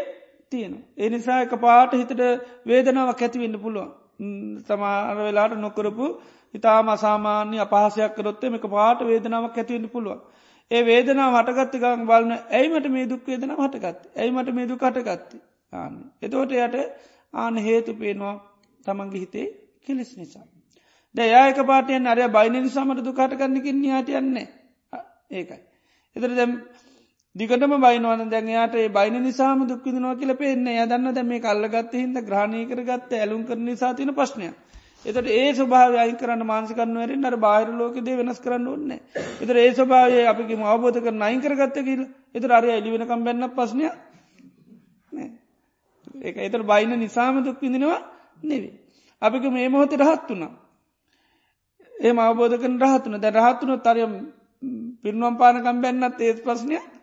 තියෙන. 0.51 0.75
ඒ 0.97 1.09
නිසා 1.09 1.41
එක 1.41 1.55
පාට 1.59 1.93
හිතට 1.93 2.23
වේදනාවක් 2.67 3.23
ඇතිවෙන්න 3.23 3.59
පුළුවන්. 3.59 3.91
සමාර 4.63 5.17
වෙලාට 5.19 5.55
නොකරපු 5.57 6.07
ඉතාම 6.55 6.89
අසාමාන්‍ය 6.89 7.59
අපහසයක් 7.59 8.13
කරොත්තේ 8.15 8.53
එක 8.53 8.67
පාට 8.69 9.01
වේදනාවක් 9.03 9.57
ඇතිවෙන්න 9.57 9.89
පුළුවන්. 9.89 10.21
ඒ 10.71 10.83
වේදනා 10.83 11.29
හටගත්ත 11.33 11.75
ගං 11.77 12.07
බලන 12.07 12.33
ඇයිමට 12.51 12.89
මේ 12.89 13.07
දුක් 13.07 13.23
වේදන 13.25 13.55
හටගත් 13.55 14.01
ඇයිමට 14.17 14.51
මේ 14.53 14.67
දුක 14.67 14.83
හටගත්ත 14.83 15.31
ආන්න. 15.73 15.95
එතෝට 16.23 16.53
යට 16.55 16.77
ආන 17.35 17.57
හේතු 17.59 17.95
පේනවා 17.95 18.37
තමන්ගේ 18.85 19.21
හිතේ 19.21 19.47
කෙලෙස් 19.81 20.13
නිසා. 20.17 20.47
ද 21.15 21.19
යායක 21.27 21.59
පාටයෙන් 21.65 22.07
අරය 22.07 22.29
බයින 22.29 22.57
නිසාමට 22.59 23.01
දුකාටගන්නකින් 23.03 23.85
යාටයන්නේ 23.85 24.49
ඒකයි. 25.31 25.61
එතර 26.17 26.31
දැම් 26.33 26.53
දිගටම 27.39 27.73
බයිනවන 27.79 28.31
දැන්යාට 28.31 28.75
බයින 28.91 29.17
නිසාම 29.23 29.61
දුක්විදිනවා 29.65 30.17
කියල 30.17 30.33
පේන්නේ 30.37 30.81
යදන්න 30.83 31.11
දැ 31.11 31.25
මේ 31.25 31.41
කල්ලගත්ත 31.41 31.93
හිද 31.95 32.17
ග්‍රහණය 32.23 32.63
කරගත්ත 32.67 33.13
ඇලුම් 33.15 33.45
කර 33.45 33.59
නිසා 33.59 33.93
තින 33.95 34.11
ප්‍රශ්නය. 34.13 34.49
එතට 35.05 35.29
ඒ 35.33 35.53
ස්වභාව 35.53 35.95
අයි 35.97 36.15
කරන්න 36.15 36.43
මාන්සිකන්න 36.45 36.97
වරින් 36.97 37.25
අර 37.25 37.37
බාහිර 37.39 37.71
ලෝකදේ 37.73 38.17
වෙනස් 38.17 38.41
කරන්න 38.41 38.67
ඔන්න. 38.69 38.91
එතර 39.41 39.57
ඒ 39.57 39.71
ස්වභාවය 39.73 40.27
අපික 40.27 40.51
අවබෝධ 40.67 41.01
කර 41.01 41.15
නයින් 41.15 41.41
කරගත්ත 41.41 41.79
කියල 41.83 42.03
එතර 42.35 42.51
අරය 42.53 42.73
එලිවෙනකම් 42.73 43.23
බැන්න 43.23 43.51
ප්‍රශ්නය 43.53 43.87
ඒ 46.23 46.35
එතර 46.43 46.63
බයින 46.65 46.99
නිසාම 46.99 47.43
දුක්විදිනවා 47.45 48.01
නෙවේ. 48.45 48.75
අපික 49.23 49.51
මේ 49.53 49.69
මොහොත 49.69 49.93
රහත් 49.95 50.29
වුණා. 50.29 50.53
ඒ 51.93 52.13
අවබෝධ 52.21 52.59
කන 52.59 52.79
රහත්තුන 52.81 53.21
දැ 53.21 53.33
රහත්තුන 53.33 53.81
තරයම් 53.81 54.15
පිරුවම් 55.01 55.35
පානකම් 55.37 55.77
බැන්නත් 55.81 56.21
ඒත් 56.21 56.41
ප්‍රශ්නයක් 56.43 56.98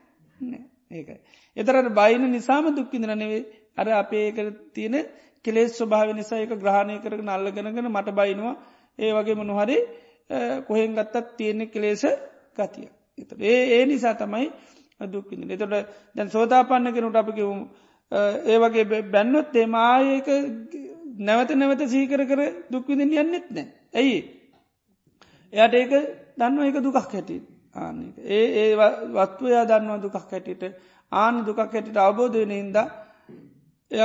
ඒකයි. 0.92 1.20
එතරට 1.58 1.90
බයින 1.92 2.26
නිසාම 2.30 2.66
දුක්කිදින 2.72 3.14
නෙවේ 3.16 3.46
අර 3.76 3.88
අපේක 3.96 4.38
තියෙන 4.74 4.96
කෙලෙස් 5.46 5.72
ස්වභාව 5.74 6.10
නිසා 6.14 6.40
එක 6.40 6.54
ග්‍රහණය 6.56 7.00
කරක 7.00 7.22
නල්ලගෙනගෙන 7.22 7.88
මට 7.88 8.10
බයිනවා 8.14 8.56
ඒ 9.00 9.12
වගේ 9.12 9.36
මොනහරි 9.36 9.78
කොහෙන් 10.64 10.94
ගත්තත් 10.94 11.38
තියෙන්නේ 11.38 11.68
කෙලේස 11.68 12.04
ගතිය. 12.56 12.90
ඒ 13.42 13.62
ඒ 13.72 13.86
නිසා 13.86 14.16
තමයි 14.16 14.52
දුක්කින්න. 15.08 15.50
එතට 15.50 15.64
දැන් 16.16 16.30
සෝතාපන්න 16.30 16.94
කෙනුට 16.94 17.16
අපි 17.16 17.32
කිවුම් 17.32 17.62
ඒ 18.46 18.58
වගේ 18.60 19.02
බැන්නොත් 19.06 19.56
ඒමායක 19.56 20.28
නැවත 21.20 21.52
නැවත 21.54 21.82
සීකර 21.88 22.22
කර 22.26 22.42
දුක්විදින් 22.72 23.14
යන්නෙත් 23.14 23.48
නෑ. 23.50 23.68
ඇයි. 23.94 24.18
එයට 25.54 25.74
ඒක 25.74 25.94
දන්න 26.38 26.64
එක 26.64 26.80
දුකක් 26.80 26.98
හැටිත්. 26.98 27.55
ආන 27.76 27.98
ඒ 28.30 28.46
ඒ 28.58 28.72
වත්වයා 29.14 29.66
දන්නවා 29.66 30.00
දුකක් 30.00 30.18
හැටිට 30.24 30.64
ආන 31.12 31.36
දුකක් 31.46 31.60
හැටිට 31.66 32.00
අවබෝධයන 32.00 32.52
හින්ද 32.52 32.78
එය 33.92 34.02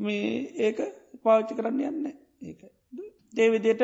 මේ 0.00 0.30
ඒක 0.60 0.78
පාච්චි 1.22 1.52
කරන්න 1.54 1.80
යන්න 1.82 2.06
ඒක 2.42 2.60
දේවිදියට 3.32 3.82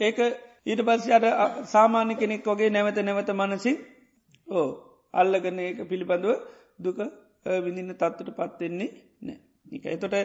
ඒක 0.00 0.18
ඊට 0.66 0.82
පස්සයට 0.82 1.26
සාමාන්‍ය 1.66 2.14
කෙනෙක් 2.16 2.46
වගේ 2.46 2.70
නැවත 2.70 2.98
නැවත 3.00 3.30
මනසි 3.32 3.72
ඕ 4.48 4.68
අල්ලගන 5.14 5.58
ඒක 5.60 5.78
පිළිබඳුව 5.84 6.36
දුක 6.78 6.98
විඳින්න 7.58 7.94
තත්වට 7.94 8.36
පත්වෙන්නේ 8.38 8.90
නෑ 9.22 9.38
එක 9.72 9.84
එතොට 9.88 10.16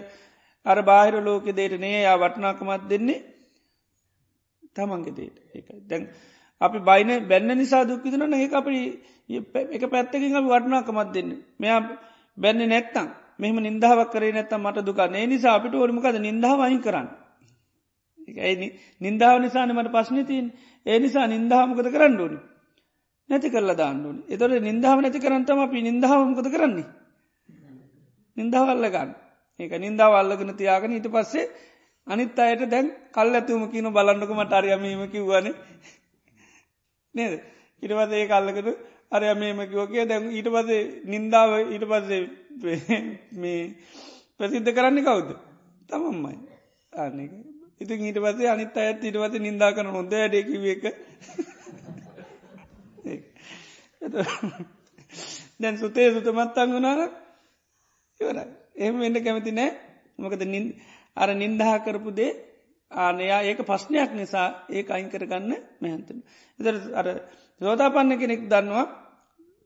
අර 0.66 0.80
බාහිර 0.84 1.16
ලෝක 1.22 1.48
දේට 1.52 1.76
නේ 1.78 1.98
යා 2.00 2.18
වටනාකමත් 2.18 2.86
දෙන්නේ 2.86 3.20
තමන්ගේ 4.76 5.14
දේට 5.14 5.38
ඒක 5.54 5.68
දැන් 5.90 6.04
අපි 6.62 6.80
බයින 6.80 7.12
බැන්න 7.24 7.52
නිසා 7.54 7.84
දුක්කිදන 7.84 8.34
ඒ 8.34 8.50
අපි 8.52 8.76
එක 9.72 9.84
පැත්තකින් 9.86 10.36
අපි 10.36 10.48
වටනාකමත් 10.48 11.14
දෙන්න. 11.14 11.30
මෙයා 11.60 11.80
බැන්න 12.38 12.62
නැත්තම් 12.66 13.08
මෙහම 13.40 13.58
නින්දාවක් 13.60 14.12
කරේ 14.12 14.32
නැත්තම් 14.32 14.62
මට 14.62 14.78
දුකන්නේ 14.82 15.26
නිසා 15.26 15.56
අපිට 15.56 15.74
ඕරමකද 15.74 16.18
නින්දාව 16.20 16.60
වයින් 16.62 16.82
කරන්න. 16.82 17.08
නින්දාව 19.02 19.36
නිසාන 19.40 19.70
මට 19.72 19.92
පශ්නතින් 19.92 20.46
ඒ 20.86 21.00
නිසා 21.00 21.28
නින්දාහමකද 21.28 21.88
කරන්න 21.88 22.20
ඕනි? 22.20 22.38
නැති 23.30 23.50
කරලා 23.50 23.76
දාන්නුවන් 23.76 24.18
එතොට 24.28 24.62
නින්දාව 24.62 24.98
නැති 25.02 25.20
කරන්තම 25.20 25.60
අපි 25.60 25.82
නින්දාවමකද 25.82 26.48
කරන්නේ? 26.50 26.88
නින්දාවල්ල 28.38 28.88
ගන්න 28.88 29.12
ඒක 29.60 29.74
නින්දාව 29.78 30.14
අල්ලගෙන 30.14 30.52
තියාගෙන 30.54 30.92
ඊට 30.92 31.08
පස්සේ 31.08 31.46
අනිත් 32.08 32.40
අයට 32.40 32.64
දැන් 32.66 32.88
කල් 33.12 33.30
ඇතුම 33.34 33.64
කියන 33.68 33.88
බලන්නකමට 33.90 34.54
අරයමීම 34.54 35.04
කිව්වන. 35.08 35.48
නේද? 37.16 37.34
ඉටපස 37.84 38.14
ඒ 38.14 38.28
කල්ලකට 38.28 38.68
අරය 39.12 39.34
මේම 39.36 39.60
කිවෝකය 39.64 40.06
දැන් 40.06 40.30
ඊට 40.32 40.50
පසේ 40.50 40.82
නින්දාව 41.06 41.52
ඊට 41.66 41.86
පස්සේ 41.86 42.22
මේ 43.34 43.62
ප්‍රසිද්ධ 44.38 44.72
කරන්න 44.72 45.00
කවුද? 45.02 45.30
තමම්මයි 45.88 46.38
අන්න 46.94 47.20
ඉතින් 47.78 48.00
ඊට 48.02 48.20
පසේ 48.20 48.48
අනිත් 48.48 48.78
අයත් 48.78 49.00
ඊට 49.02 49.18
පස 49.18 49.36
නින්දා 49.40 49.72
කරන 49.72 49.90
හොඳ 49.90 50.14
ඇඩකිව 50.14 50.66
එක. 50.68 50.84
දැන් 55.60 55.76
සුතේ 55.78 56.08
සුතමත්තන් 56.12 56.70
වුණාර 56.70 57.02
ඉවර 58.20 58.38
එහම 58.78 59.02
එන්න 59.02 59.18
කැමති 59.20 59.52
නෑ. 59.52 59.72
මොකද 60.18 60.42
නින් 60.46 60.66
අර 61.18 61.30
නින්දහා 61.34 61.78
කරපු 61.80 62.10
දේ 62.12 62.32
ආනයා 62.92 63.42
ඒක 63.42 63.60
ප්‍රශ්නයක් 63.62 64.12
නිසා 64.14 64.48
ඒ 64.70 64.86
අයින් 64.88 65.10
කරගන්න 65.10 65.52
මෙහැන්තන. 65.82 66.20
එතර 66.60 66.76
අර 66.94 67.08
සෝතාපන්න 67.62 68.18
කෙනෙක් 68.18 68.42
දන්නවා 68.46 68.86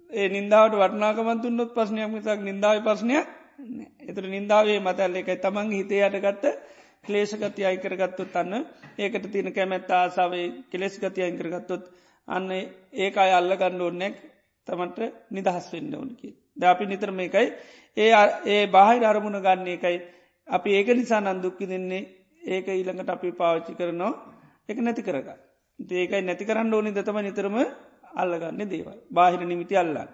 ඒ 0.09 0.28
නින්දාවට 0.30 0.76
වටනාකමන්තුන්නොත් 0.76 1.72
ප්‍රශ්නයක් 1.74 2.09
මිසක් 2.09 2.39
නින්දාව 2.41 2.78
ප්‍රශ්නයක් 2.82 3.28
එතර 4.01 4.24
නින්දාවේ 4.26 4.80
මතැල්ල 4.80 5.15
එකයි. 5.15 5.38
තමන් 5.38 5.72
හිතේ 5.72 6.03
අටගත්ත 6.03 6.45
ක්ලේෂගති 7.05 7.65
අයිකරගත්තුත් 7.65 8.36
අන්න 8.36 8.53
ඒකට 8.97 9.26
තියන 9.28 9.49
කැමැත්ත 9.51 9.91
ආසාාවේ 9.91 10.47
කෙලෙස් 10.72 10.95
ගති 10.99 11.22
අයිකරගත්තුත් 11.22 11.84
අන්න 12.28 12.51
ඒක 12.95 13.17
අය 13.17 13.32
අල්ල 13.32 13.51
ගණ්ඩ 13.53 13.82
ඕනෙක් 13.82 14.15
තමට 14.67 14.99
නිදහස් 15.32 15.67
වෙන්න 15.74 15.93
ඕනකි. 15.93 16.30
ද 16.55 16.61
අපි 16.63 16.86
නිතරම 16.86 17.20
එකයි 17.20 17.47
ඒ 17.97 18.11
ඒ 18.47 18.63
බාහිර 18.67 19.03
අරමුණ 19.03 19.39
ගන්න 19.39 19.67
එකයි. 19.70 19.97
අපි 20.47 20.70
ඒක 20.72 20.88
නිසා 20.91 21.22
නන්දුක්කි 21.22 21.65
දෙන්නේ 21.65 22.07
ඒක 22.50 22.68
ඊළඟට 22.70 23.10
අපි 23.10 23.32
පාවිච්චි 23.34 23.74
කරනවා 23.74 24.12
එක 24.68 24.78
නැති 24.80 25.02
කරග. 25.02 25.30
ඒකයි 25.80 26.22
නැති 26.22 26.45
කරන්න 26.45 26.74
ඕනි 26.74 26.91
දතම 26.91 27.18
නිතරම 27.22 27.58
අල්ලගන්න 28.14 28.62
දේවල් 28.68 28.97
බාහිර 29.12 29.41
නිමිති 29.43 29.76
අල්ලා 29.76 30.08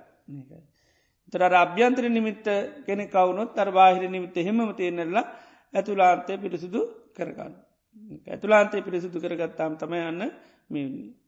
තර 1.33 1.53
අභ්‍යන්ත්‍ර 1.55 2.05
නිමිත්ත 2.09 2.47
කෙනෙ 2.85 3.05
කවුනොත් 3.07 3.53
තර 3.53 3.69
බාහිර 3.71 4.09
නිමිත්ත 4.09 4.35
හෙම 4.37 4.59
තියෙනෙල්ලා 4.73 5.25
ඇතුලාන්තය 5.73 6.37
පිරිසිදු 6.37 6.81
කරගන්න. 7.13 7.53
ඇතුලාන්තය 8.27 8.81
පිරිසිදු 8.81 9.17
කරගත්තාම් 9.19 9.77
තමයි 9.77 10.01
යන්න 10.03 10.23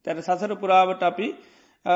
තැන 0.04 0.20
සසර 0.20 0.54
පුරාවට 0.56 1.04
අපි 1.04 1.28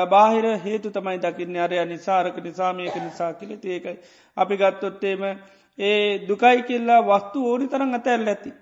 බාහිර 0.08 0.44
හේතු 0.58 0.90
තමයි 0.90 1.18
දකින්න 1.18 1.56
අරය 1.58 1.78
නිසාරක 1.86 2.36
නිසාමයක 2.38 2.96
නිසා 2.98 3.32
කියල 3.34 3.52
ඒකයි. 3.52 3.96
අපි 4.36 4.54
ගත්තොත්තේම 4.56 5.22
ඒ 5.78 6.26
දුකයි 6.28 6.62
කියල්ලා 6.62 7.00
වස්තු 7.02 7.38
ඕනි 7.44 7.66
තරන් 7.68 7.94
ඇතැල් 7.94 8.26
ඇති. 8.26 8.52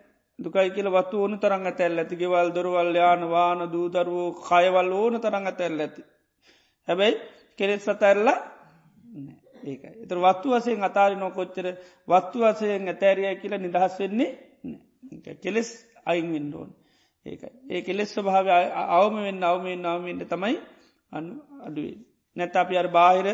දුකයි 0.40 0.70
කියල 0.70 0.88
වත්තු 0.88 1.14
ඕන 1.18 1.34
තරන් 1.38 1.66
ඇතැල් 1.66 1.98
ඇති 1.98 2.16
ගෙවල් 2.16 2.48
දොරවල් 2.50 2.90
යාන 2.94 3.22
වාන 3.28 3.60
දූදරුවෝ 3.68 4.30
කයවල් 4.40 4.88
ඕන 4.92 5.14
තරන් 5.18 5.46
ඇතැල් 5.46 5.76
ඇති. 5.78 6.02
හැබැයි 6.88 7.14
කෙරෙස් 7.58 7.82
සතැරලා 7.84 8.38
ඒක 9.64 9.82
එත 9.96 10.12
වත්තු 10.16 10.48
වසයෙන් 10.52 10.82
අතාරි 10.82 11.16
නොකොච්චර 11.16 11.66
වත්තු 12.08 12.38
වසයෙන් 12.42 12.88
ඇතෑරිය 12.88 13.34
කියලා 13.36 13.58
නිදහස් 13.58 13.94
වෙන්නේ 13.98 14.30
කෙලෙස් 15.36 15.70
අයින් 16.04 16.28
වින්ඩෝන් 16.28 16.70
ඒක 17.26 17.42
ඒ 17.68 17.80
කෙලෙස් 17.82 18.10
ස්වභාව 18.10 18.46
අවම 18.90 19.16
වෙන්න 19.18 19.42
අවමෙන් 19.44 19.84
අවමෙන්ට 19.86 20.24
තමයි 20.26 20.56
අනු 21.12 21.32
අඩුවේ. 21.60 21.98
නැත 22.36 22.54
අපි 22.54 22.74
අර 22.76 22.88
බාහිර 22.88 23.26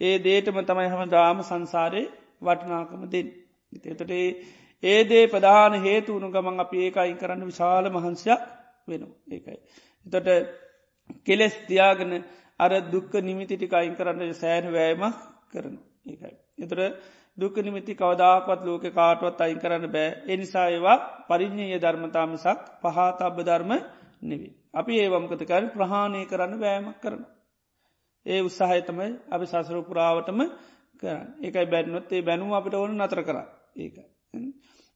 ඒ 0.00 0.14
දේටම 0.18 0.58
තමයි 0.62 0.88
හම 0.88 1.02
දාම 1.08 1.38
සංසාරය 1.42 2.02
වටනාකම 2.40 3.02
දෙන්න. 3.06 3.28
එතට 3.72 4.10
ඒ 4.12 4.28
දේ 5.04 5.26
ප්‍රධාන 5.26 5.74
හේතු 5.78 6.10
වුණු 6.10 6.30
ගමන් 6.30 6.60
අප 6.60 6.72
ඒකයි 6.74 7.14
කරන්න 7.16 7.44
විශාල 7.44 7.84
මහන්සයක් 7.90 8.40
වෙන 8.88 9.02
ඒකයි. 9.28 9.58
එතට 10.06 10.28
කෙලෙස් 11.20 11.54
තියාගෙන 11.62 12.12
අර 12.60 12.70
දුක්ක 12.86 13.12
නිමිතිටික 13.20 13.72
අයින් 13.72 13.94
කරන්න 13.94 14.34
සෑන 14.34 14.66
වෑම 14.68 15.02
කරන 15.48 15.74
ඒකයි. 16.06 16.34
එතර 16.58 16.78
දුක 17.38 17.56
නිමිති 17.58 17.94
කවදාකවත් 17.94 18.60
ලෝක 18.62 18.84
කාටුවත් 18.90 19.40
අයින් 19.40 19.58
කරන්න 19.58 19.86
බෑ 19.88 20.08
එනිසා 20.26 20.66
ඒවා 20.68 20.98
පරිිඥය 21.28 21.78
ධර්මතාමිසක් 21.78 22.60
පහත 22.78 23.20
අබ 23.22 23.38
ධර්ම 23.40 23.72
නෙවී. 24.22 24.52
අපි 24.72 24.92
ඒවම්කතකර 24.98 25.64
ප්‍රහාණය 25.70 26.22
කරන්න 26.26 26.54
බෑමක් 26.58 26.96
කරන. 26.98 27.22
ඒ 28.26 28.40
උත්සාහයතමයි 28.40 29.10
අපි 29.28 29.44
සසර 29.46 29.76
පුරාවටම 29.82 30.40
කරන්න 31.00 31.28
ඒකයි 31.40 31.66
බැන්නොත් 31.66 32.08
ඒ 32.10 32.22
බැනුව 32.22 32.52
අපිට 32.52 32.74
ඕන 32.74 32.96
නතර 32.96 33.22
කර 33.22 33.38
ඒක. 33.76 33.96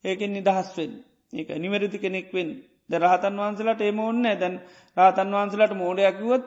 ඒකෙන් 0.05 0.33
නිදහස්වෙන් 0.33 0.93
ඒක 1.33 1.49
නිවැරදි 1.57 1.99
කෙනෙක්වෙන් 1.99 2.51
ද 2.91 2.93
රහතන් 2.97 3.35
වහන්සලට 3.37 3.81
ඒම 3.81 4.01
ඔන්න 4.01 4.23
දැන් 4.35 4.57
රාතන් 4.97 5.35
වහන්සලට 5.35 5.75
මෝඩයක්කුවත් 5.75 6.45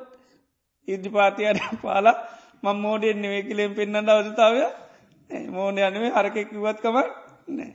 ඉදිපාතියට 0.87 1.61
පාලා 1.81 2.15
මං 2.63 2.77
මෝඩයෙන් 2.77 3.21
නෙවේ 3.21 3.43
කිලෙන් 3.43 3.73
පෙන්න්න 3.73 4.09
අවසතාවය 4.09 4.63
මෝඩ 5.49 5.77
යනවේ 5.81 6.11
හරකෙක්කිවත්කම 6.13 6.97
නෑ 7.49 7.71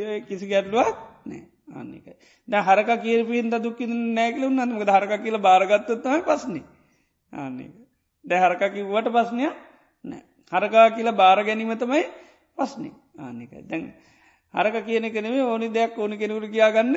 ඒ 0.00 0.20
කිසි 0.22 0.46
ගැටලුවක් 0.46 0.96
නෑ 1.26 1.42
අන්නකයි 1.74 2.14
ද 2.48 2.54
හරක 2.60 2.90
කියරපීන් 2.98 3.50
දුක්කි 3.58 3.84
නෑකලු 3.88 4.50
නමක 4.50 4.82
හරක 4.90 5.12
කියල 5.22 5.38
භාරගත්තත්තම 5.40 6.20
පස්නේ 6.24 6.64
අන්න 7.32 7.58
දැ 8.24 8.40
හරක 8.40 8.62
කිව්වට 8.74 9.08
පස්නය 9.10 9.48
නෑ 10.04 10.22
හරකා 10.52 10.86
කියලා 10.90 11.12
බාර 11.14 11.38
ගැනීමතමයි 11.42 12.04
පස්නේ 12.58 12.92
ආන්නකයි 13.18 13.62
දැන් 13.62 13.84
හරක 14.56 14.76
කියන 14.82 15.06
කෙනෙේ 15.10 15.42
ඕනි 15.42 15.68
දෙයක් 15.70 15.96
ඕනි 15.96 16.16
කෙනෙකුට 16.16 16.50
කියාගන්න 16.50 16.96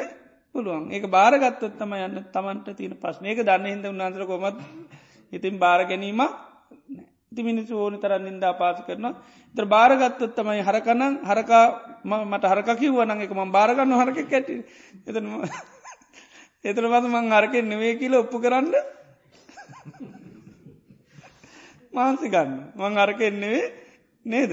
පුළුවන්. 0.55 0.85
ඒක 0.89 1.05
බාරගත්තොත් 1.07 1.75
තම 1.75 1.93
යන්න 1.97 2.19
තමන්ට 2.27 2.67
තියෙන 2.73 2.95
පස්්නයක 2.97 3.41
දන්න 3.41 3.65
හිද 3.67 3.85
උන්නාන්සර 3.85 4.25
කොමත් 4.25 4.59
ඉතින් 5.33 5.57
බාර 5.57 5.85
ගැනීම 5.85 6.21
ඉති 7.31 7.41
මිනිස්සු 7.43 7.75
ඕනි 7.75 7.97
තරන් 7.97 8.23
නින්දා 8.23 8.53
පාස 8.55 8.79
කරනවා. 8.81 9.13
තර 9.55 9.65
බාරගත්තොත් 9.67 10.33
තමයි 10.33 10.61
හරකනම් 10.61 11.19
හරකා 11.23 11.65
මට 12.25 12.43
හරක 12.45 12.69
කිව්වනං 12.75 13.21
එක 13.21 13.31
ම 13.31 13.51
බාරගන්න 13.51 13.93
හරක 13.95 14.17
කැට 14.25 14.49
එත 15.05 15.17
එතර 16.65 16.85
පස 16.85 17.05
මං 17.07 17.27
හරකෙන් 17.31 17.65
නෙවේ 17.65 17.93
කියල 17.95 18.15
ඔප්පු 18.15 18.39
කරන්න 18.39 18.73
මාන්සි 21.91 22.29
ගන්න. 22.29 22.51
මං 22.75 22.97
අරකෙන්නෙවේ 22.97 23.65
නේද? 24.25 24.51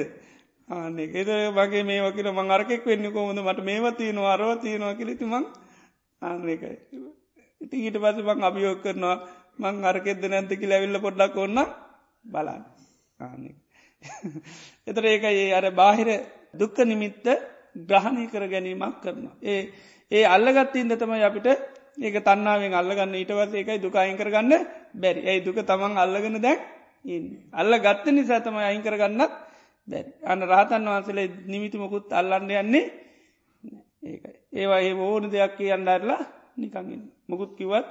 ආනෙ 0.69 1.03
එද 1.15 1.31
වගේ 1.55 1.85
මේ 1.85 2.01
වකිල 2.03 2.29
මං 2.31 2.51
අරකෙක් 2.51 2.85
වෙන්න 2.85 3.07
කොමද 3.13 3.39
මට 3.41 3.61
මේව 3.63 3.87
තියනවා 3.95 4.33
අරව 4.33 4.51
තියෙනවා 4.61 4.95
කිලිතිමං 4.95 5.45
ආනකයි 6.23 6.77
ඉති 7.61 7.77
ඊට 7.79 7.99
පස 7.99 8.19
මං 8.21 8.43
අභියෝක් 8.43 8.81
කරනවා 8.83 9.17
මං 9.59 9.85
අරකෙද 9.85 10.25
නැන්තකි 10.25 10.67
ලැවිල්ල 10.67 10.99
පොඩ්ඩක් 10.99 11.37
ඔන්න 11.39 11.59
බලන්න. 12.25 12.63
ආනෙ 13.21 13.51
එතර 14.87 15.05
ඒක 15.05 15.25
ඒ 15.27 15.53
අර 15.53 15.67
බාහිර 15.73 16.09
දුක්ක 16.55 16.79
නිමිත්ත 16.85 17.27
ග්‍රහණය 17.89 18.25
කර 18.27 18.45
ගැනීමක් 18.47 19.01
කරනවා. 19.03 19.35
ඒ 19.43 19.61
ඒ 20.13 20.25
අල්ලගත්තින්ද 20.27 20.93
තමයි 20.95 21.23
අපිට 21.23 21.49
ඒක 21.99 22.17
තන්නාවෙන් 22.21 22.75
අල්ලගන්න. 22.75 23.15
ඊටවස 23.15 23.55
ඒකයි 23.55 23.79
දුකායින් 23.79 24.17
කරගන්න 24.17 24.53
බැරි. 24.95 25.21
ඇයි 25.23 25.45
දුක 25.45 25.59
තමන් 25.63 25.95
අල්ලගෙන 25.97 26.39
දැක් 26.41 26.61
අල්ල 27.53 27.73
ගත්ත 27.79 28.05
නිසා 28.11 28.41
තම 28.41 28.57
අයින් 28.61 28.83
කරගන්නත් 28.83 29.23
බැරි 29.23 29.46
අන්න 30.25 30.41
රහතන් 30.45 30.87
වහන්සලේ 30.87 31.27
නිමිතිමකුත් 31.47 32.13
අල්ලන්න 32.13 32.51
යන්නේ 32.53 32.85
ඒකයි 34.05 34.33
ඒවා 34.55 34.81
ඒ 34.81 34.95
ඕන 35.03 35.25
දෙයක් 35.29 35.53
කියන්න 35.57 35.89
අරලා 35.89 36.23
නිකඟින් 36.57 37.03
මොකුත් 37.29 37.53
කිවත් 37.55 37.87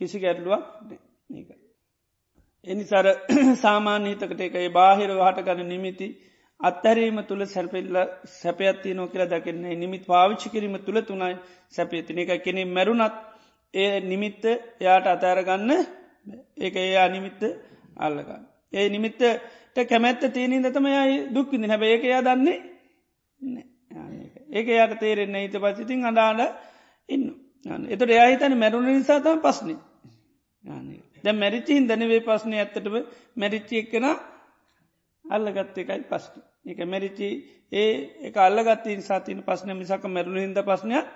කිසි 0.00 0.18
ගැටලුවක් 0.18 0.64
ඒක 1.30 1.50
එනිසර 2.66 3.06
සාමාන්‍ය 3.64 4.08
හිතකට 4.08 4.40
එකයි 4.42 4.68
බාහිර 4.70 5.10
හටගන්න 5.18 5.68
නිමිති 5.68 6.08
අත්හැරීම 6.60 7.18
තුළ 7.24 7.42
සැල්පෙල්ල 7.46 7.96
සැපයත්ති 8.32 8.94
නෝ 8.94 9.06
කියලා 9.06 9.30
දකින්නේ 9.32 9.76
නිමිත් 9.76 10.04
පාවිච්චි 10.06 10.48
කිරීම 10.48 10.76
තුළ 10.80 11.00
තුනයි 11.02 11.34
සැපයතින 11.72 12.18
එක 12.18 12.32
කෙනෙ 12.40 12.62
මැරුණත් 12.66 13.16
ඒ 13.74 13.94
නිමිත්ත 14.02 14.44
එයාට 14.80 15.06
අතෑරගන්න 15.06 15.70
ඒක 16.58 16.74
ඒ 16.78 16.96
අනිමිත්ත 16.98 17.42
අල්ලගන්න. 17.98 18.44
ඒ 18.72 18.88
නිමිත්තට 18.88 19.22
කැමැත්ත 19.84 20.22
තියනින් 20.30 20.62
දතමයයි 20.62 21.16
දුක්කිදි 21.30 21.66
හැබ 21.66 21.82
ඒක 21.84 22.04
එයා 22.04 22.22
දන්නේ 22.24 22.58
ඒක 24.50 24.68
යට 24.68 25.00
තේරෙන්න 25.00 25.36
හිත 25.36 25.58
පසිතින් 25.58 26.06
අඩාල 26.06 26.46
ඉන්න 27.08 27.26
එතට 27.88 28.08
එයා 28.08 28.28
හිතන 28.28 28.56
මැරුණ 28.56 28.88
නිසාතම 28.90 29.42
පස්්නේ 29.42 29.78
දැ 31.24 31.34
මැරිච්චි 31.34 31.76
හිදනවේ 31.76 32.20
පස්්නය 32.22 32.56
ඇත්තටම. 32.56 32.96
මැරිච්චි 33.34 33.74
එක්කෙන 33.78 34.06
අල්ලගත්ත 35.24 35.78
එකයි 35.78 36.02
පස්්න 36.04 36.42
එක 36.66 36.78
මැරිච්චි 36.84 37.28
ඒ 37.72 37.90
එක 38.22 38.36
අල්ලගත්තින් 38.38 39.02
සාතින 39.02 39.42
පස්න 39.42 39.70
මිසක 39.74 40.04
මැරුණු 40.06 40.40
හිද 40.40 40.60
පස්්නයක් 40.62 41.06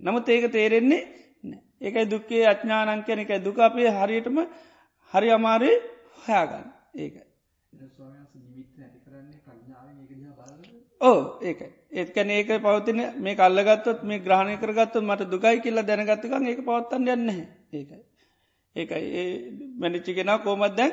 නමුත් 0.00 0.28
ඒක 0.28 0.46
තේරෙන්නේ 0.50 1.02
ඒකයි 1.80 2.06
දුක්කේ 2.06 2.44
අඥානංකයන 2.46 3.18
එකයි. 3.18 3.40
දුක 3.40 3.58
අපේ 3.60 3.90
හරියටම 3.92 4.38
හරි 5.12 5.28
අමාරේ 5.30 5.76
හයාගන්න. 6.18 6.66
ඒකයි 6.96 7.32
ඕ 11.00 11.20
ඒක 11.40 11.60
ඒකන 11.92 12.30
ඒක 12.30 12.50
පවතින 12.58 13.00
මේ 13.18 13.34
කල්ලගත්තත් 13.34 14.02
මේ 14.04 14.20
ග්‍රහණය 14.20 14.56
කරගත්තු 14.56 14.98
මට 15.02 15.30
දුකයි 15.30 15.62
කියලා 15.64 15.88
දැනගත්තකන් 15.88 16.46
ඒක 16.46 16.60
පවත්තන්න 16.64 17.08
යන්න 17.14 17.30
ඒකයි. 17.72 18.00
ඒකයි. 18.76 19.04
ඒ 19.12 19.26
මැනිච්චිගෙන 19.80 20.32
කෝමත් 20.44 20.76
දැන් 20.76 20.92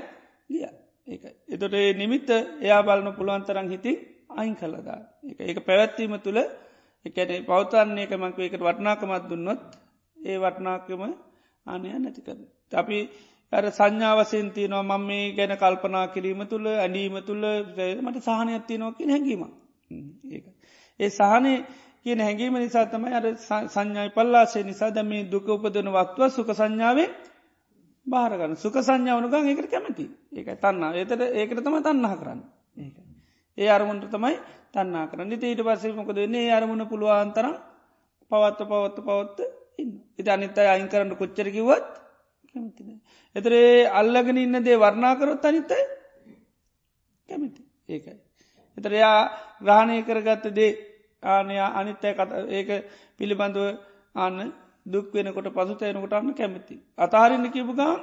ලිය? 0.50 0.66
ඒක 1.08 1.24
එතොට 1.48 1.74
ඒ 1.74 1.94
නිමිත්ත 1.94 2.30
එයා 2.62 2.82
බලන 2.84 3.14
පුළුවන්තරන් 3.14 3.70
හිති 3.70 3.94
අයින් 4.32 4.56
කලදා 4.56 5.00
එක 5.24 5.40
ඒක. 5.42 5.60
පැවැත්වීම 5.66 6.16
තුළ 6.20 6.40
එකන 7.06 7.32
පවතන්නේ 7.46 8.06
එක 8.06 8.14
මංක 8.14 8.38
එකට 8.40 8.62
වටනාකමත් 8.62 9.26
දුන්නොත් 9.30 9.62
ඒ 10.18 10.38
වටනාකම 10.38 11.04
ආනය 11.66 11.88
නැතිකද. 11.96 12.40
අපි 12.72 12.98
ඇර 13.54 13.66
සංඥාවසයෙන් 13.72 14.50
තියනවා 14.52 14.84
මං 14.84 15.04
මේ 15.04 15.26
ගැන 15.34 15.54
කල්පනා 15.56 16.06
කිරීම 16.08 16.42
තුළ 16.46 16.68
ඇඩීම 16.76 17.16
තුළ 17.22 17.46
මට 18.02 18.18
සහනයක් 18.22 18.66
තියනොකින් 18.68 19.10
හැඟීම 19.10 19.44
ඒ. 21.00 21.10
සහනය 21.10 21.54
කියන 22.04 22.20
හැඟීම 22.20 22.56
නිසා 22.56 22.86
තමයි 22.86 23.14
අර 23.14 23.26
සංඥයි 23.68 24.10
පල්ලාසේ 24.10 24.64
නිසා 24.64 24.92
දැම 24.92 25.12
දුක 25.28 25.48
උපදන 25.48 25.90
වක්තුව 25.90 26.30
සුක 26.30 26.50
සංඥාවෙන් 26.52 27.10
බාරගන්න 28.08 28.56
සුක 28.56 28.76
සංඥාවනුගන් 28.80 29.48
ඒකට 29.48 29.70
කැමති. 29.70 30.06
ඒක 30.32 30.50
තන්න 30.58 30.84
ඒතට 30.94 31.22
ඒකට 31.34 31.60
තම 31.60 31.78
තන්නහ 31.82 32.16
කරන්න. 32.16 32.42
ඒ 33.58 33.70
අරමුණට 33.70 34.06
තමයි 34.08 34.36
තන්නා 34.72 35.06
කරන්න. 35.08 35.32
ඊට 35.34 35.62
පස්සේ 35.62 35.94
මොකද 35.94 36.16
වෙන්නේ? 36.16 36.52
අරමුණ 36.52 36.86
පුළුවන්තරම් 36.88 37.56
පවත්ත 38.32 38.62
පවත්ත 38.64 38.98
පවත්ත 39.02 39.40
ඉන්න. 39.78 39.92
ඉති 40.20 40.30
අනිත්තයි 40.30 40.68
අයින් 40.68 40.88
කරන්න 40.88 41.16
කොච්චරකිවත් 41.16 42.09
කැමතින 42.50 43.02
එතරේ 43.36 43.88
අල්ලගෙන 43.92 44.38
ඉන්න 44.38 44.56
දේ 44.62 44.78
වර්ණාකරොත් 44.78 45.46
අනිත්තයි 45.46 45.84
කැමති. 47.30 47.62
ඒකයි. 47.90 48.18
එතරයා 48.78 49.18
ග්‍රහණය 49.62 49.98
කරගත්ත 50.04 50.46
දේ 50.52 50.72
ආනයා 51.24 51.70
අනිත්තය 51.76 52.08
ඒක 52.50 52.70
පිළිබඳුව 53.18 53.68
අන්න 54.16 54.54
දුක් 54.86 55.14
වෙනකොට 55.14 55.50
පසුතයනකොට 55.50 56.14
අන්න 56.14 56.34
කැමති. 56.34 56.76
අතාරන්න 56.98 57.46
කිපු 57.50 57.74
ගාම් 57.74 58.00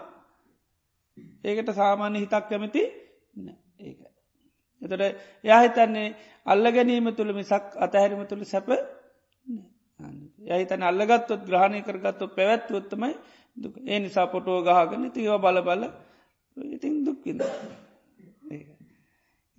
ඒකට 1.44 1.70
සාමාන්‍ය 1.72 2.18
හිතක් 2.18 2.44
කැමති 2.47 2.82
ඒක. 3.80 3.99
එතට 4.82 5.03
යහිතන්නේ 5.44 6.14
අල්ල 6.47 6.64
ගැනීම 6.68 7.09
තුළ 7.12 7.32
මිසක් 7.32 7.64
අතහැරීම 7.76 8.22
තුළ 8.24 8.44
සැප 8.44 8.68
යහිතන 10.49 10.82
අල්ලගත්තොත් 10.82 11.42
ග්‍රහණය 11.42 11.80
කරගත්තු 11.82 12.24
පැවැත්වොත්තමයි 12.28 13.11
දුක 13.11 13.14
ඒ 13.86 13.98
නිසා 13.98 14.26
පොටෝ 14.26 14.59
ගහගන 14.62 15.11
තිව 15.11 15.32
බල 15.38 15.59
බල 15.62 15.82
ඉතින් 16.57 17.04
දුක්කිද 17.04 17.40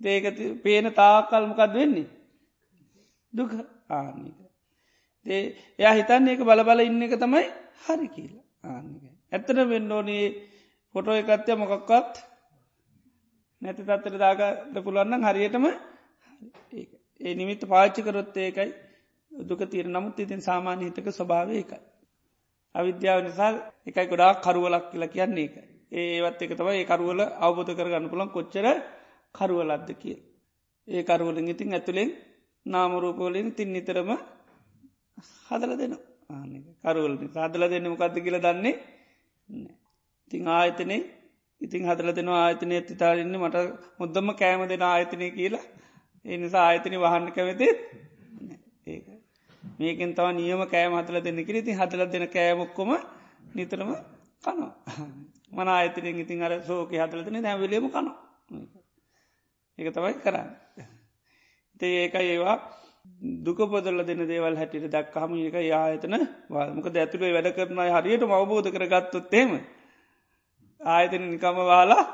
ඒක. 0.00 0.36
පේන 0.62 0.92
තාකල්මකත් 0.92 1.72
වෙන්නේ? 1.72 2.06
දුක. 3.32 3.52
ආනික. 3.90 4.36
ඒ 5.26 5.44
එයා 5.78 5.94
හිතන්නේ 5.94 6.34
එක 6.34 6.42
බලබල 6.42 6.80
ඉන්න 6.80 7.02
එක 7.02 7.14
තමයි 7.16 7.44
හරි 7.84 8.08
කියලා. 8.08 8.44
ආනික. 8.64 9.02
ඇත්තන 9.32 9.60
වෙන්න 9.66 9.92
ඕනේ 9.92 10.24
පොටෝ 10.94 11.14
එකත්ය 11.14 11.52
මොකක්වත් 11.54 12.14
නැති 13.62 13.82
තත්තර 13.82 14.16
දාගට 14.16 14.84
පුළුවන්න 14.84 15.24
හරියටම 15.24 15.66
ඒ 17.20 17.34
නිමිත්ත 17.34 17.62
පාච්චි 17.66 18.02
කරොත් 18.02 18.36
ඒකයි 18.38 18.70
දුක 19.32 19.60
තීර 19.66 19.86
නමුත් 19.86 20.18
ඉතින් 20.18 20.40
සාමාන්‍ය 20.40 20.84
හිතක 20.84 21.08
ස්වභාව 21.10 21.50
එකයි. 21.52 21.80
අවිද්‍යාව 22.74 23.20
නිසා 23.24 23.50
එකයි 23.86 24.06
ගොඩා 24.06 24.32
කරුවලක් 24.36 24.84
කියලා 24.90 25.14
කියන්නේ 25.14 25.46
එක. 25.46 25.54
ඒවත් 25.92 26.40
එක 26.42 26.52
තම 26.58 26.68
ඒ 26.70 26.84
කරුවල 26.84 27.20
අවබෝධ 27.38 27.72
කරගන්න 27.78 28.10
පුළන් 28.12 28.30
කොච්චර 28.30 28.66
කරුවලද්ද 29.34 29.88
කිය. 30.02 30.16
ඒ 30.88 31.02
කරුවලින් 31.02 31.48
ඉතින් 31.48 31.74
ඇතුළෙන් 31.74 32.10
නාමරූපවලින් 32.66 33.48
තින් 33.56 33.68
නිතරම 33.72 34.10
හදල 35.48 35.72
දෙන 35.80 35.94
කරුවල 36.84 37.14
හදල 37.36 37.64
දෙන්න 37.72 37.86
මොකක්ද 37.92 38.16
කියල 38.24 38.36
දන්නේ 38.40 38.74
ඉතිං 40.30 40.48
ආයතනේ 40.50 41.00
ඉතින් 41.60 41.82
හදල 41.84 42.10
දෙෙන 42.14 42.28
ආයතනය 42.34 42.74
ඇතිතාරන්න 42.74 43.36
මට 43.38 43.56
මුොද්දම 43.98 44.28
කෑම 44.40 44.60
දෙෙන 44.68 44.84
ආයතනය 44.84 45.26
කියලා. 45.30 45.64
එනිසා 46.24 46.64
ආයතනය 46.66 46.96
වහන්න 46.96 47.32
කැමතිත් 47.32 47.62
ඒක 47.62 47.78
මේකෙන් 49.78 50.14
තව 50.14 50.26
නියම 50.34 50.62
කෑම 50.66 50.92
හතල 50.98 51.18
දෙන්න 51.20 51.40
කිරි 51.46 51.60
ති 51.62 51.72
හදල 51.72 52.02
දෙන 52.08 52.24
කෑමොක්කොම 52.28 52.90
නිතරම 53.54 53.90
කනවා. 54.44 54.72
මන 55.50 55.68
ආයතනයෙන් 55.68 56.20
ඉතින් 56.20 56.42
අර 56.42 56.52
සෝක 56.62 56.90
හදලතන 56.92 57.42
දැවිලේම 57.42 57.86
කනවා. 57.88 58.16
ඒක 59.78 59.88
තමයි 59.94 60.14
කරන්න. 60.24 60.48
තේ 61.80 61.94
ඒක 62.02 62.14
ඒවා 62.16 62.56
දුක 63.44 63.58
පොදල 63.72 64.00
දෙන 64.04 64.22
දේවල් 64.26 64.56
හැටිට 64.56 64.88
දක්කහම 64.88 65.32
ඒක 65.38 65.56
යායතන 65.64 66.14
වාමක 66.50 66.88
දැතුළේ 66.90 67.34
වැඩ 67.36 67.50
කරන 67.56 67.80
හරියට 67.96 68.24
අවබෝධ 68.30 68.70
කරගත්තොත්තේම 68.70 69.50
ආයතන 70.80 71.24
නිකම 71.32 71.56
වාලා 71.70 72.04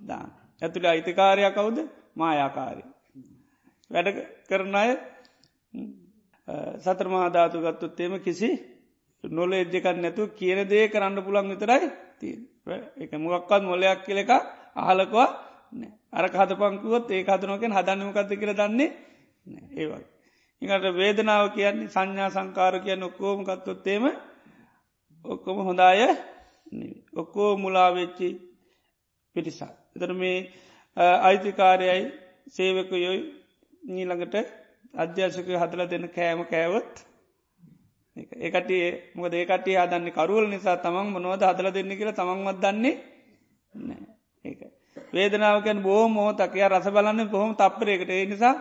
දාන. 0.00 0.28
ඇතුළ 0.62 0.86
අයිතිකාරයක් 0.86 1.54
කවුද? 1.54 1.78
මායාකාරී 2.16 2.86
වැඩ 3.90 4.08
කරන 4.48 4.74
අය 4.74 4.90
සතරමහාධාතු 6.78 7.58
ගත්තුත්තේම 7.60 8.14
කිසි 8.20 8.48
නොල 9.24 9.52
එජ්ජකන්න 9.52 9.98
නැතු 9.98 10.22
කියන 10.30 10.60
දේ 10.66 10.84
කරන්න 10.88 11.18
පුළන් 11.18 11.48
විතරයි 11.48 11.88
තිය 12.18 12.34
එක 12.96 13.12
මොක්කත් 13.18 13.62
මොලයක් 13.62 14.00
කියල 14.04 14.18
එක 14.18 14.30
අහලකවා 14.76 15.28
අර 16.12 16.24
හත 16.30 16.50
පංකුවත් 16.54 17.08
ඒ 17.10 17.22
හතනෝකෙන් 17.24 17.72
හදන්නමකක්ද 17.72 18.30
කියර 18.32 18.52
දන්නේ 18.52 18.90
ඒවයි. 19.72 20.04
එකට 20.62 20.86
වේදනාව 20.94 21.46
කියන්නේ 21.50 21.88
සංඥා 21.88 22.30
සංකාර 22.30 22.74
කියන්න 22.80 23.02
ඔක්කෝම 23.02 23.40
කත්තොත්තේම 23.42 24.04
ඔක්කොම 25.24 25.58
හොඳාය 25.60 26.00
ඔක්කෝ 27.14 27.50
මුලාවෙච්චි 27.56 28.28
පිටිසා. 29.36 29.72
එතර 29.96 30.12
මේ 30.14 30.38
අයිතිකාරයයි 31.22 32.02
සේවකයොයි 32.48 33.20
නීළඟට 33.86 34.34
අධ්‍යශක 34.94 35.50
හදල 35.54 35.82
දෙන්න 35.86 36.06
කෑම 36.10 36.44
කෑවොත් 36.46 36.92
ඒකට 38.16 38.70
මොද 39.14 39.32
ඒකට 39.34 39.68
හදන්න 39.72 40.12
කරුවල් 40.12 40.46
නිසා 40.48 40.76
තමන් 40.78 41.12
මොනවද 41.14 41.44
හදල 41.44 41.70
දෙන්න 41.72 41.92
කියලා 41.92 42.14
තමන්වත් 42.14 42.62
දන්නේ 42.62 42.94
ඒ 44.44 44.72
වේදනාවකැන් 45.12 45.82
බෝ 45.82 46.08
මෝ 46.08 46.30
තකය 46.34 46.60
රස 46.64 46.86
බලන්න 46.88 47.28
බොහොම 47.28 47.52
තප්පරයකට. 47.54 48.10
ඒ 48.10 48.26
නිසා 48.26 48.54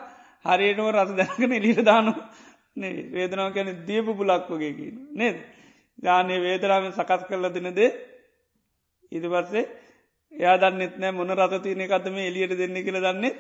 හරියටම 0.45 0.88
රස 0.89 1.11
දැකන 1.13 1.51
එලිට 1.51 1.81
දානු 1.81 2.13
වේදනාව 3.13 3.53
කැන 3.53 3.69
දීපු 3.88 4.11
පුලක්වගේ 4.13 4.73
කියන 4.73 4.95
නේද? 5.13 5.38
ජානය 5.99 6.36
වේදරාව 6.39 6.84
සකස් 6.91 7.23
කරල 7.27 7.45
දෙනදේ 7.49 7.89
ඉද 9.11 9.25
පස්සේ 9.25 9.65
එයා 10.31 10.57
දන්නෙත් 10.57 10.95
නෑ 10.97 11.11
මොන 11.11 11.31
රත 11.31 11.61
තියන 11.63 11.81
එකතම 11.81 12.17
එලියට 12.21 12.55
දෙන්න 12.55 12.77
කියල 12.79 12.99
දන්නේ 12.99 13.34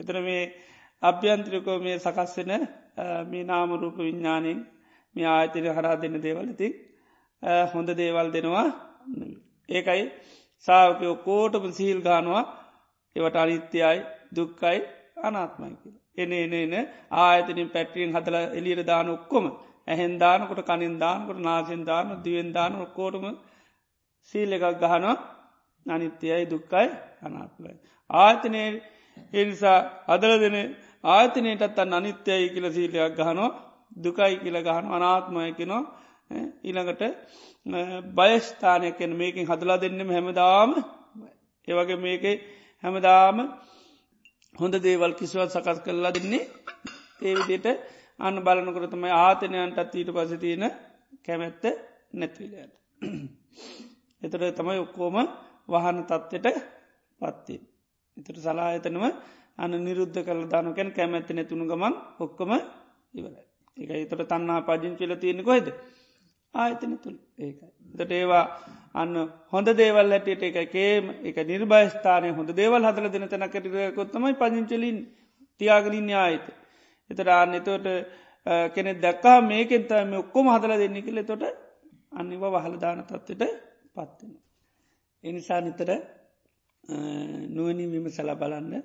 එතර 0.00 0.16
මේ 0.20 0.42
අභ්‍යන්ත්‍රකෝ 1.02 1.78
මේ 1.78 1.96
සකස්වෙන 1.98 2.52
මේ 3.26 3.44
නාමරූප 3.44 3.96
විඤ්ඥානයෙන් 3.98 4.60
මේ 5.16 5.28
ආයතන 5.28 5.66
හරා 5.70 5.96
දෙන්න 5.96 6.16
දේවලති 6.20 6.68
හොඳ 7.72 7.88
දේවල් 7.94 8.28
දෙනවා 8.30 8.68
ඒකයි 9.68 10.04
සාාවකයෝ 10.64 11.16
කෝටම 11.18 11.64
සිහිල් 11.70 12.00
ගානවා 12.00 12.44
ඒවට 13.16 13.36
අනිත්‍යයි 13.36 13.98
දුක්කයි 14.36 14.78
අනාත්මයි 15.20 15.74
කියල. 15.76 15.96
එන 16.16 16.32
එන 16.34 16.54
එන 16.54 16.74
ආයතනින් 17.18 17.68
පැට්‍රියෙන් 17.68 18.14
හදල 18.14 18.36
එලියට 18.52 18.86
දාන 18.86 19.08
ඔක්කොම 19.08 19.46
ඇහෙන් 19.88 20.14
දානකොට 20.18 20.62
කනින් 20.64 20.94
දානකොට 20.98 21.40
නාසෙන් 21.40 21.82
දාන 21.84 22.08
දියෙන් 22.24 22.48
දාන 22.50 22.72
ඔක්කෝටම 22.76 23.26
සීල 24.34 24.50
එකක් 24.52 24.66
ගහනවා 24.80 25.16
අනිත්‍යයයි 25.86 26.44
දුක්කයි 26.46 26.88
අනාත්මයි. 27.22 27.74
ආයතනය 28.10 28.62
එනිසා 29.32 29.78
අදල 30.06 30.32
දෙන 30.40 30.56
ආයතනයටත් 31.04 31.78
අන්න 31.78 31.92
අනිත්‍යයි 31.92 32.46
කියල 32.48 32.66
සීලයක් 32.70 33.16
ගහනෝ 33.18 33.50
දුකයි 33.96 34.34
කියල 34.38 34.58
ගහන 34.60 34.86
අනාත්මයකනෝ 34.88 35.82
ඊළඟට 36.62 37.02
බයස්ථානයකෙන 38.16 39.12
මේකින් 39.14 39.46
හදලා 39.46 39.78
දෙන්නෙම 39.78 40.10
හැමදාම 40.10 40.70
ඒවගේ 41.68 41.98
මේක 41.98 42.24
හැමදාම 42.84 43.36
හොඳ 44.54 44.74
දේවල් 44.80 45.12
කිසිවත් 45.14 45.50
සකස් 45.50 45.78
කරලා 45.80 46.12
දෙන්නේ 46.12 46.44
ඒවිදියට 47.22 47.66
අන්න 48.20 48.36
බලනකරතමයි 48.40 49.12
ආතනයන්ටත් 49.16 49.94
ඊට 49.94 50.10
පස 50.10 50.32
තියෙන 50.36 50.64
කැමැත්ත 51.24 51.64
නැත්විලයට. 52.12 52.72
එතට 54.22 54.56
තමයි 54.56 54.78
ඔක්කෝම 54.78 55.16
වහන 55.68 55.98
තත්වට 56.04 56.46
පත්තිේ. 57.20 57.62
එතට 58.16 58.38
සලායතනව 58.38 59.04
අන 59.58 59.72
නිරුද්ධ 59.78 60.18
කළ 60.18 60.42
දානකැන් 60.46 60.90
කැමැත්ති 60.92 61.34
නැතුුණු 61.34 61.66
ගමන් 61.66 61.94
ඔක්කොම 62.20 62.52
ඉවරයි. 63.14 63.44
එක 63.76 63.90
එතට 63.92 64.22
තන්නා 64.28 64.60
පජින් 64.62 64.94
කියල 64.96 65.12
තියෙන 65.16 65.42
කොහෙද. 65.42 65.66
ආයතන 66.54 66.94
තුළ 66.98 67.18
ඒකයි. 67.38 67.68
දට 67.90 68.12
ඒවා 68.12 68.44
අන්න 68.94 69.14
හොඳ 69.48 69.68
දේවල් 69.74 70.12
ඇටට 70.12 70.42
එකකේම 70.44 71.04
එක 71.22 71.36
නිර්භස්ථානය 71.44 72.28
හොඳ 72.30 72.50
දේවල් 72.52 72.82
හදල 72.82 73.08
දෙන 73.08 73.28
තැනකටකොත්තමයි 73.28 74.34
පජංචලින් 74.34 74.98
තියාගලින් 75.60 76.10
ආයත. 76.16 76.46
එතට 77.10 77.28
ආන්න 77.30 77.54
එතෝට 77.54 77.86
කෙනෙ 78.70 78.92
දැක්කා 78.96 79.38
මේකෙන්තම 79.42 80.12
ඔක්කොම 80.14 80.46
හදල 80.48 80.72
දෙන්න 80.78 80.98
කියල 81.00 81.24
තොට 81.24 81.44
අනිව 82.12 82.42
වහලදාන 82.46 83.00
තත්වට 83.02 83.42
පත්වෙන. 83.94 84.32
එනිසා 85.24 85.60
නිතර 85.60 85.90
නුවනින් 87.48 87.90
විමසල 87.90 88.30
බලන්න 88.34 88.82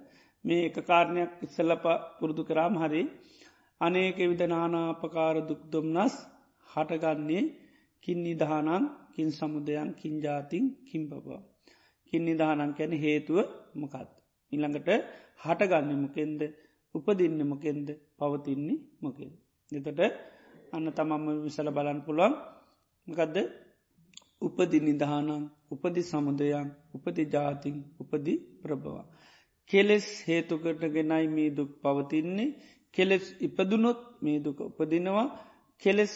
මේ 0.47 0.65
එක 0.65 0.77
කාරණයක් 0.81 1.31
ඉස්සල්ලප 1.41 1.85
පුරුදු 2.17 2.43
කරාම් 2.43 2.73
හරි 2.75 3.01
අනේක 3.81 4.17
විද 4.21 4.41
නානාපකාර 4.45 5.35
දුක්දොම්නස් 5.43 6.13
හටගන්නේ 6.67 7.43
කින් 8.03 8.19
නිදහනන් 8.23 8.83
කින් 9.13 9.29
සමුදයන් 9.31 9.89
කින් 9.93 10.13
ජාතින් 10.19 10.65
කින් 10.83 11.03
බබවා. 11.05 11.41
කින් 12.07 12.21
නිදහනන් 12.25 12.71
කැන 12.73 12.93
හේතුව 12.95 13.37
මොකත්. 13.73 14.09
ඉළඟට 14.51 14.89
හටගන්න 15.39 15.91
මොකෙන්ද 15.97 16.41
උපදින්න 16.95 17.39
මොකෙන්ද 17.45 17.87
පවතින්නේ 18.17 18.83
මොකෙන්. 18.99 19.31
එතට 19.71 20.01
අන්න 20.73 20.87
තමම්ම 20.89 21.25
විසල 21.43 21.67
බලන් 21.69 21.99
පුළුවන් 22.05 22.33
මකදද 23.07 23.37
උපදි 24.41 24.77
නිදහනන් 24.79 25.29
උපදි 25.71 26.01
සමුදයන් 26.03 26.67
උපදි 26.95 27.23
ජාතින් 27.27 27.75
උපදි 28.01 28.33
ප්‍රභවා. 28.61 29.05
කෙලෙස් 29.69 30.05
හේතුකට 30.27 30.81
ගෙනයි 30.89 31.27
මේ 31.29 31.49
දුක් 31.51 31.71
පවතින්නේ. 31.81 32.55
කෙලෙස් 32.93 33.25
ඉපදුනොත් 33.39 33.99
මේ 34.21 34.39
දුක 34.39 34.59
උපදිනවා. 34.61 35.27
කෙලෙස් 35.81 36.13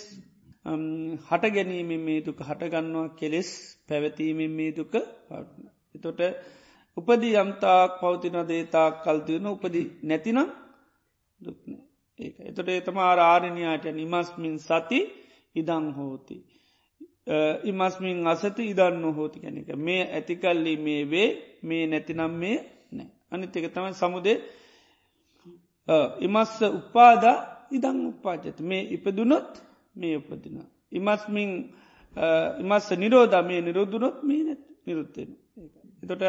හට 1.21 1.43
ගැනීමෙන් 1.49 2.01
මේ 2.01 2.21
දුක 2.21 2.39
හටගන්නවා. 2.39 3.13
කෙලෙස් 3.15 3.49
පැවතීමෙන් 3.87 4.51
මේ 4.51 4.71
දුක 4.71 4.91
පවත්න. 5.27 5.63
එතොට 5.95 6.19
උපදි 6.97 7.29
යම්තාක් 7.35 7.91
පවතින 8.01 8.37
දේතාක් 8.45 8.93
කල්තියන 9.03 9.45
උපදි 9.47 9.81
නැතිනම් 10.03 10.49
දුක්න 11.39 11.71
ඒ 12.19 12.31
එතොට 12.49 12.69
එතම 12.71 12.97
ආරාරණයාට 12.99 13.85
නිමස්මින් 13.91 14.55
සති 14.59 14.99
ඉදං 15.55 15.85
හෝති. 15.91 16.37
ඉමස්මින් 17.63 18.17
අසති 18.25 18.63
ඉදන්න 18.65 19.03
හෝති 19.11 19.37
කැනෙක 19.39 19.69
මේ 19.77 20.03
ඇතිකල්ලි 20.09 20.73
මේ 20.77 21.03
වේ 21.05 21.29
මේ 21.63 21.83
නැතිනම් 21.87 22.33
මේ 22.33 22.57
නෑ 23.31 23.37
අනිතක 23.37 23.73
තමයි 23.73 23.93
සමුදේ 23.93 24.37
ඉමස්ස 26.19 26.61
උපාද 26.71 27.23
ඉදං 27.71 27.99
උපාජත 28.07 28.57
මේ 28.61 28.83
ඉපදුනොත් 28.89 29.51
මේ 29.95 30.17
උපදින. 30.17 30.57
ඉමස්මින් 30.91 31.51
ඉමස්ස 32.59 32.87
නිරෝධ 32.93 33.37
මේ 33.43 33.61
නිරෝධනොත් 33.61 34.17
මේ 34.23 34.43
නැත් 34.43 34.61
නිරුත්තෙන. 34.85 35.29
එතොට 36.03 36.23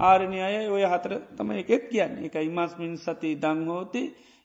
ආරණය 0.00 0.38
අය 0.40 0.56
ඔය 0.68 0.84
හතර 0.84 1.12
තම 1.36 1.50
එකෙත් 1.52 1.84
කියන්න 1.90 2.24
එක 2.24 2.34
ඉමස්මින් 2.42 2.96
සති 2.96 3.30
දංහෝති 3.36 4.02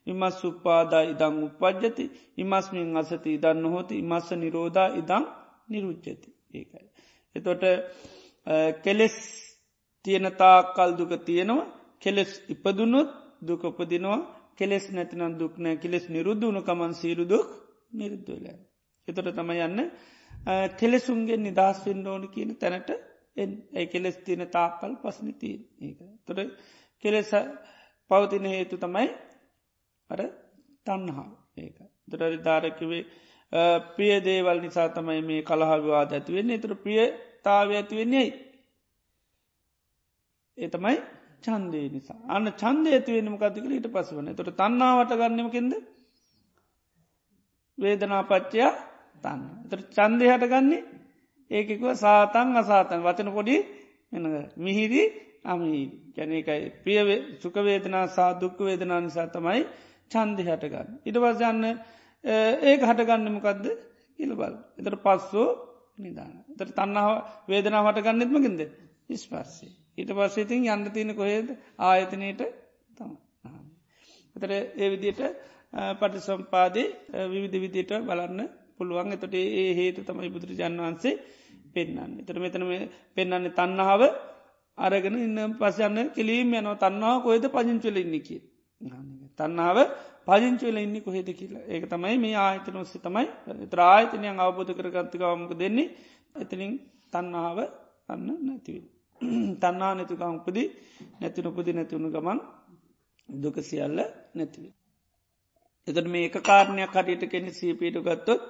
ඉමස් 0.08 0.38
උපාදා 0.44 1.04
ඉදං 1.04 1.36
උපද්ජති 1.44 2.06
ඉමස්මින් 2.38 2.98
අසති 2.98 3.30
ඉදන්න 3.34 3.66
හෝති 3.66 4.00
ඉමස්ස 4.00 4.28
නිරෝධා 4.34 4.90
ඉදං 4.94 5.24
නිරුච්චති 5.70 6.30
ඒකයි. 6.54 6.86
එතොට 7.36 7.64
කෙලෙස් 8.84 9.16
තියෙනතා 10.06 10.58
කල්දුක 10.76 11.12
තියෙනවා 11.26 11.83
කෙලෙස් 12.04 12.32
ඉපදුනුත් 12.50 13.10
දුක 13.42 13.62
උපදිනවා 13.64 14.20
කෙලෙස් 14.56 14.86
නැතිනම් 14.90 15.34
දුක්නෑ 15.34 15.76
කෙලෙස් 15.78 16.06
නිරුද්ධුණු 16.10 16.62
කමන් 16.62 16.94
සීරුදුක් 16.94 17.48
නිරුද්ධල. 17.94 18.46
එතොට 19.08 19.30
තම 19.32 19.52
යන්න 19.58 19.80
කෙලෙසුන්ගේ 20.74 21.38
නිදහස්වෙන් 21.38 22.00
ඕෝනි 22.04 22.28
කියන 22.28 22.52
තැනට 22.56 22.90
ඇ 23.74 23.86
කෙලෙස් 23.88 24.18
තියෙන 24.20 24.44
තාකල් 24.50 24.94
පස්නතිී 24.96 25.58
ඒක. 25.82 26.00
තොට 26.26 26.40
කෙලෙස 27.04 27.32
පවතින 28.12 28.46
හේතු 28.46 28.76
තමයි 28.78 29.08
අර 30.10 30.22
තන්නහා 30.86 31.30
ඒක. 31.58 31.78
දොටරි 32.08 32.38
ධාරකිවේ 32.40 33.04
ප්‍රිය 33.88 34.14
දේවල් 34.22 34.60
නිසා 34.60 34.90
තමයි 34.90 35.22
මේ 35.22 35.42
කළහවිවාද 35.42 36.12
ඇතිවෙන්නේ 36.12 36.58
තුර 36.58 36.74
ප්‍රියතාව 36.76 37.70
ඇතිවෙන්නේ 37.72 38.28
ඒ 40.58 40.70
තමයි 40.70 40.98
චන්දේ 41.44 41.88
නිසා 41.90 42.20
අන්න 42.28 42.48
චන්දය 42.54 42.90
ඇතිවෙනම 42.92 43.38
කතිකල 43.38 43.72
ඊට 43.72 43.90
පස 43.90 44.10
වන 44.12 44.32
තොට 44.34 44.56
තන්නාවට 44.56 45.14
ගන්නමකින්ද 45.16 45.74
වේදනාපච්චයා 47.78 48.72
තන්න 49.24 49.42
තට 49.66 49.94
චන්දය 49.96 50.26
හටගන්නේ 50.28 50.82
ඒකෙකුව 51.52 51.94
සාතන් 51.98 52.50
අසාතන් 52.56 53.02
වචන 53.02 53.30
පොඩි 53.32 53.56
මිහිරි 54.58 55.04
අමි 55.46 55.72
ගැනකයි 56.14 56.72
ප්‍රිය 56.80 57.00
සුකවේදනා 57.40 58.06
සා 58.10 58.32
දුක්ක 58.36 58.60
වේදනා 58.60 59.02
නිසා 59.02 59.28
තමයි 59.30 59.62
චන්දි 60.12 60.44
හටගන්න. 60.44 60.90
ඉට 61.02 61.18
වසයන්න 61.18 61.64
ඒක 62.64 62.82
හටගන්නමකක්ද 62.82 63.66
ඉලබල්. 64.20 64.54
එතට 64.80 64.98
පස්සෝ 64.98 65.48
නිදාන. 65.98 66.34
එතට 66.52 66.72
තන්නාව 66.72 67.12
වේදනා 67.48 67.84
හටගන්නෙත්මකින්ද 67.84 68.62
ඉස්පස්සේ. 69.10 69.74
ඊට 69.98 70.12
පස්සේතින් 70.12 70.68
යන්න 70.68 70.92
තියෙන 70.92 71.14
කොහේද 71.14 71.48
ආයතනයට 71.80 72.42
තම. 72.92 73.12
එතට 74.36 74.52
ඒ 74.76 74.90
විදියට 74.90 75.22
පටි 75.94 76.20
සම්පාදේ 76.22 76.88
විවිධ 77.30 77.60
විදියට 77.60 77.94
බලන්න 78.02 78.50
පුළුවන් 78.78 79.14
එතට 79.14 79.36
ඒ 79.36 79.72
හේතු 79.74 80.02
තමයි 80.04 80.30
බුදුරජාන් 80.30 80.78
වහන්සේ 80.80 81.20
පෙන්න්න. 81.72 82.20
එතර 82.20 82.40
මෙතන 82.40 82.64
පෙන්න්නන්නේ 83.16 83.52
තන්නහාාව 83.52 84.04
අරගෙන 84.78 85.18
ඉන්න 85.18 85.40
පසයන්න 85.56 86.10
කිලීම 86.12 86.54
යනව 86.54 86.74
තන්නාව 86.78 87.22
කොයිද 87.22 87.46
පජංචල 87.48 87.98
ඉන්නකි. 87.98 88.38
තන්නාව 89.40 89.78
පජංචල 90.26 90.78
ඉන්න 90.78 90.98
කොහෙද 91.02 91.30
කියලා 91.32 91.68
ඒක 91.68 91.86
තමයි 91.88 92.18
මේ 92.18 92.36
ආයතන 92.38 92.78
ඔස්සේ 92.78 93.02
තමයි 93.02 93.28
ත්‍රායතනයන් 93.70 94.40
අවබෝධ 94.40 94.74
කරගත්තකවමක 94.74 95.54
දෙන්නේ 95.56 95.94
එතනින් 96.36 96.74
තන්නාව 97.14 97.58
අන්න 98.08 98.28
නැතිවල්. 98.42 98.86
තන්නා 99.62 99.94
නැතුකම් 99.94 100.36
උපදි 100.38 100.64
නැතින 101.20 101.46
උපදි 101.46 101.72
නැතිවුණු 101.74 102.10
ගමන් 102.10 102.40
දුක 103.30 103.58
සියල්ල 103.62 104.00
නැතිව. 104.34 104.64
එතට 105.88 106.08
මේ 106.08 106.26
එක 106.26 106.36
කාරණයක් 106.42 106.92
කටට 106.92 107.24
කෙනෙ 107.28 107.52
සීපීට 107.52 107.98
ගත්තොත් 108.00 108.42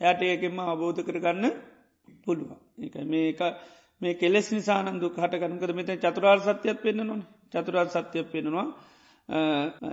යට 0.00 0.20
ඒකෙම 0.22 0.58
අවබෝධ 0.62 1.00
කරගන්න 1.02 1.44
පුළුවන්. 2.24 2.58
ඒක 2.78 2.94
මේක 3.04 3.40
මේ 4.00 4.14
කෙලෙස් 4.14 4.48
නිසාන 4.48 4.98
දුක් 4.98 5.14
හටගන්නකද 5.14 5.72
මෙත 5.72 5.90
චතුරාර් 5.96 6.38
සත්‍යයක් 6.40 6.78
පෙන්න්න 6.78 7.02
නොන 7.02 7.20
චතුරාර් 7.50 7.88
සත්‍යයක් 7.88 8.28
පෙන්නවා 8.28 8.66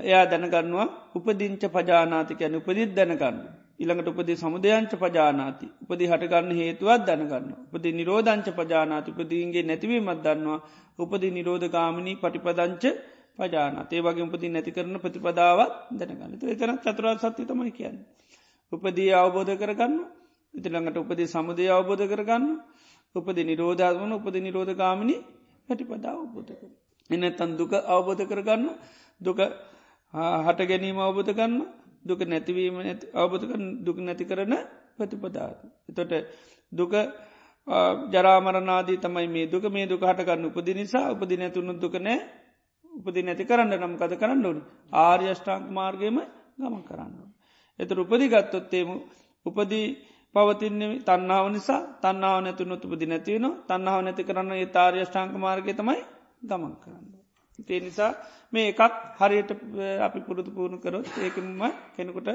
එයා 0.03 0.25
දැනගන්නවා 0.25 0.87
උපදිංච 1.15 1.63
පජානාතිකයන 1.67 2.55
උපදිත් 2.55 2.91
දැනගන්න. 2.93 3.37
ඉළඟට 3.79 4.07
උපදි 4.07 4.33
සමුදයංච 4.35 4.93
පජානාති. 4.95 5.67
උපදි 5.83 6.05
හටගන්න 6.07 6.51
හේතුවත් 6.59 7.01
දැනගන්න 7.07 7.49
උපදි 7.67 7.89
නිරෝධංච 7.91 8.47
පජානාති. 8.51 9.09
උපදීන්ගේ 9.13 9.63
නැතිවීමත් 9.63 10.21
දන්නවා. 10.23 10.59
උපදි 10.99 11.27
නිරෝධගාමිණී 11.31 12.15
පටිපදංච 12.15 12.83
පජානත. 13.37 13.91
ඒ 13.91 14.01
වගේ 14.01 14.25
උපති 14.27 14.47
නැති 14.49 14.71
කරන 14.71 14.95
ප්‍රතිපදාවත් 14.99 15.71
දැනගන්න. 15.91 16.33
එතන 16.45 16.77
චතුරා 16.83 17.15
සත්‍ය 17.17 17.43
තමයි 17.43 17.71
කියන්න. 17.71 17.97
උපදී 18.71 19.11
අවබෝධ 19.13 19.53
කරගන්න. 19.55 19.93
ඉතිළඟට 20.53 20.97
උපදි 20.97 21.25
සමුදය 21.27 21.65
අවබෝධ 21.69 22.05
කරගන්න. 22.07 22.45
උපදි 23.15 23.41
නිරෝධාත්වන 23.43 24.11
උපදි 24.17 24.39
නිරෝධගාමිණි 24.39 25.15
පැටිපදාව 25.69 26.17
අවබෝධ 26.17 26.51
කර. 26.51 26.71
එනත්තන් 27.09 27.51
දුක 27.57 27.73
අවබෝධ 27.87 28.23
කරගන්න. 28.23 28.63
දුක 29.21 29.39
හට 30.45 30.59
ගැනීම 30.69 30.99
අවබෝධ 30.99 31.31
ගන්න 31.33 31.55
දුක 32.05 32.19
නැතිවීම 32.23 32.75
අවබෝධ 33.13 33.45
දුක 33.79 33.97
නැති 33.99 34.25
කරන 34.25 34.53
ප්‍රතිපදාත. 34.93 35.57
එතොට 35.85 36.13
දුක 36.71 36.93
ජරාමරනාදී 38.07 38.97
තමයි 38.97 39.27
මේ 39.27 39.47
දුක 39.47 39.65
මේ 39.67 39.85
දුක 39.85 40.01
හටගන්න 40.01 40.45
උපදි 40.47 40.73
නිසා 40.73 41.11
උපදි 41.11 41.35
නැතුුණු 41.35 41.73
දුක 41.75 41.95
නෑ 41.97 42.19
උපදි 42.91 43.21
නැති 43.21 43.43
කරන්න 43.43 43.73
නම් 43.73 43.93
කද 43.95 44.13
කරන්න 44.15 44.45
ඕනි 44.45 44.61
ආර්යෂ්ඨාංක 44.93 45.65
මාර්ගයම 45.69 46.17
ගමන් 46.55 46.83
කරන්න. 46.83 47.13
එත 47.79 47.91
උපදි 47.93 48.25
ගත්තොත්තේම 48.27 48.89
උපදී 49.45 49.87
පවතින්නේ 50.35 51.01
තන්නාව 51.01 51.45
නිසා 51.49 51.81
තන්නාව 51.97 52.39
නැතුනොත් 52.41 52.85
උපදි 52.85 53.05
නැතිවන 53.05 53.45
තන්නාව 53.65 53.99
නැති 54.01 54.23
කරන්න 54.23 54.51
ඒ 54.53 54.67
තාර්යෂ්ඨාංක 54.67 55.33
මාර්ගය 55.37 55.73
තමයි 55.73 56.01
ගමන් 56.43 56.73
කරන්න. 56.77 57.14
ඒ 57.59 57.79
නිසා 57.79 58.11
මේ 58.53 58.67
එකක් 58.69 58.81
හරියට 59.17 59.51
අපි 59.99 60.19
පුරුදු 60.21 60.51
පුුණු 60.51 60.77
කරොත් 60.79 61.07
ඒකම 61.17 61.49
කෙනෙකුට 61.95 62.29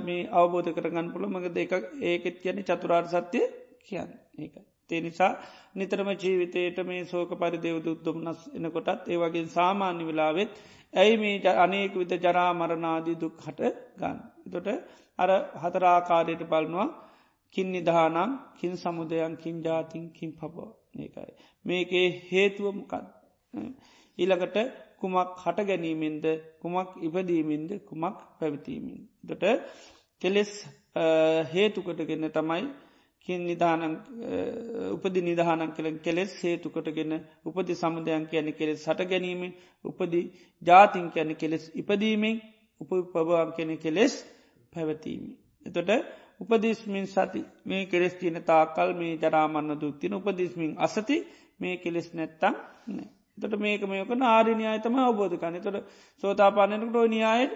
මේ 0.00 0.28
අවබෝධ 0.32 0.70
කරගන්න 0.70 1.12
පුළ 1.12 1.26
මඟ 1.26 1.48
දෙක 1.50 1.72
ඒකෙත් 2.02 2.36
කියන 2.38 2.58
චතුරාර් 2.64 3.04
සත්‍යය 3.06 3.44
කියන්න 3.80 4.10
ඒක. 4.38 4.54
තේ 4.90 5.00
නිසා 5.00 5.32
නිතරම 5.74 6.08
ජීවිතයට 6.14 6.78
මේ 6.84 7.04
සෝක 7.04 7.30
පරිදෙව 7.36 7.76
දුක්දුම්න්නස් 7.80 8.40
එනකොටත් 8.56 9.08
ඒවගේ 9.08 9.44
සාමාන්‍ය 9.48 10.02
වෙලාවෙත් 10.04 10.50
ඇයි 10.94 11.14
මේ 11.16 11.54
අනේක 11.58 11.94
විත 11.94 12.12
ජරා 12.18 12.50
මරණාදී 12.52 13.16
දුක් 13.16 13.36
හට 13.38 13.60
ගන්න. 13.98 14.18
තොට 14.46 14.68
අර 15.18 15.30
හතරාකාරයට 15.62 16.42
බලනවා 16.44 16.88
කින් 17.54 17.68
නිදහනම් 17.68 18.30
කින් 18.54 18.72
සමුදයන් 18.76 19.34
කින් 19.36 19.56
ජාතින් 19.62 20.04
කින් 20.10 20.30
පබෝ 20.32 20.70
ඒකයි. 20.96 21.32
මේකේ 21.64 22.08
හේතුවමකත්. 22.28 23.06
ඊළඟට 24.18 24.56
කුමක් 24.98 25.16
හට 25.38 25.58
ගැනීමෙන්ද 25.64 26.24
කුමක් 26.60 26.90
ඉපදීමෙන්ද 27.00 27.70
කුමක් 27.82 28.18
පැවිතීමෙන්. 28.38 29.00
දොට 29.22 29.44
කෙලෙස් 30.22 30.52
හේතුකටගන්න 31.52 32.30
තමයි 32.30 32.64
කින් 33.26 33.40
නිධානන් 33.46 33.94
උපදි 34.94 35.20
නිධානන් 35.22 35.72
කළ 35.72 35.98
කෙලෙස් 35.98 36.32
හේතුකටගෙන 36.40 37.12
උපදි 37.44 37.74
සමුදයන් 37.74 38.24
කියන 38.26 38.48
කෙලෙස් 38.52 38.84
සට 38.84 39.06
ගැනීම 39.06 39.42
උපදි 39.84 40.20
ජාතින් 40.62 41.06
කියන 41.10 41.30
කෙලෙස් 41.36 41.64
ඉපදීමෙන් 41.74 42.42
උප 42.80 42.90
පබවන් 43.12 43.50
කෙන 43.56 43.70
කෙලෙස් 43.78 44.14
පැවතීම. 44.72 45.24
එතොට 45.66 45.90
උපදිස්මින් 46.40 47.06
සති 47.06 47.42
මේ 47.64 47.86
කෙලෙස් 47.86 48.14
තියන 48.14 48.38
තාකල් 48.42 48.94
මේ 48.94 49.16
ජරාමන්න 49.16 49.80
දුක්තින 49.80 50.14
උපදිස්මින් 50.14 50.72
අසති 50.78 51.16
මේ 51.60 51.76
කෙලෙස් 51.76 52.08
නැත්තම් 52.14 52.54
නෑ. 52.88 53.08
තොට 53.38 53.54
මේක 53.56 53.82
මේක 53.84 54.10
ආරිනියායතම 54.26 54.96
අවබෝධ 55.00 55.36
කන 55.36 55.60
තොට 55.60 55.78
සෝතාපානයකට 56.22 56.96
ෝනියායට 56.96 57.54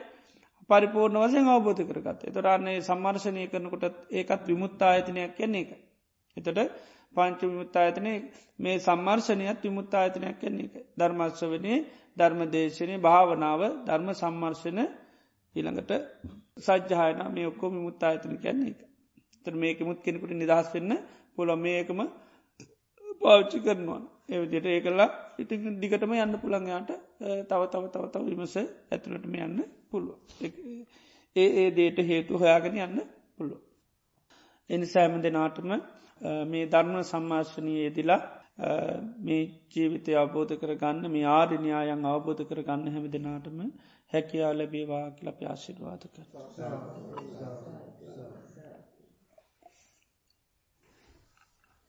පරිපූර්ණ 0.70 1.18
වසයෙන් 1.18 1.48
අවබෝධ 1.48 1.82
කරගත 1.84 2.22
තොරන්නේ 2.36 2.78
සම්මර්ශනය 2.80 3.42
කරනකොට 3.48 3.84
ඒකත් 4.12 4.42
විමුත්තා 4.44 4.90
අයතනයක් 4.90 5.34
කියන්නේ 5.34 5.62
එක. 5.64 5.70
එතට 6.36 6.58
පංච 7.16 7.40
විමුත්තායතනය 7.44 8.12
මේ 8.58 8.76
සම්මර්ශනයත් 8.80 9.60
විමුත්තා 9.62 10.02
අයතනයක් 10.02 10.36
කියන්නේ 10.38 10.66
එක. 10.68 10.74
ධර්මශ්‍රවනයේ 10.94 11.78
ධර්මදේශනය 12.16 12.94
භාවනාව 13.00 13.62
ධර්ම 13.86 14.08
සම්මර්ශන 14.14 14.80
ඊළඟට 15.54 15.92
සජ්්‍යායන 16.58 17.20
මේ 17.30 17.46
ඔක්කෝ 17.46 17.70
විමුත්තා 17.70 18.10
අයතන 18.10 18.36
කියන්නේ 18.38 18.70
එක. 18.70 18.80
තර 19.46 19.54
මේක 19.56 19.78
මුත් 19.82 20.00
කෙනෙකුට 20.00 20.34
නිදහස් 20.34 20.68
වෙන්න 20.74 20.92
පොළ 21.34 21.50
මේකම 21.58 22.00
පාච්චි 23.20 23.58
කරනවා. 23.60 24.02
ඒවිදිට 24.28 24.66
ඒකල්ලා 24.68 25.08
ඉති 25.38 25.56
දිගටම 25.76 26.14
යන්න 26.16 26.38
පුළන්යාට 26.38 26.90
තව 27.44 27.60
තව 27.66 27.84
තව 27.88 28.04
තව 28.08 28.22
විමස 28.30 28.56
ඇතුළටම 28.56 29.36
යන්න 29.38 29.58
පුළුව. 29.88 30.16
ඒ 31.36 31.48
ඒ 31.56 31.68
දේට 31.72 31.98
හේතු 32.04 32.32
හොයාගෙන 32.36 32.78
යන්න 32.78 33.04
පුළුව. 33.36 33.60
එනි 34.70 34.86
සෑම 34.86 35.20
දෙනාටම 35.22 35.70
මේ 36.46 36.66
ධර්ම 36.66 36.96
සම්මාශනයේදිලා 37.04 38.20
මේ 39.20 39.42
ජීවිතය 39.70 40.16
අවබෝධ 40.16 40.54
කරගන්න 40.56 41.10
මේ 41.10 41.26
ආරණ්‍යයන් 41.30 42.06
අවබෝධ 42.06 42.42
කරගන්න 42.44 42.88
හැම 42.88 43.06
දෙනාටම 43.10 43.60
හැකියාව 44.12 44.54
ලැබේවා 44.54 45.04
කියල 45.12 45.30
ප්‍යාශිර්වාද 45.32 46.02
කර. 46.08 46.24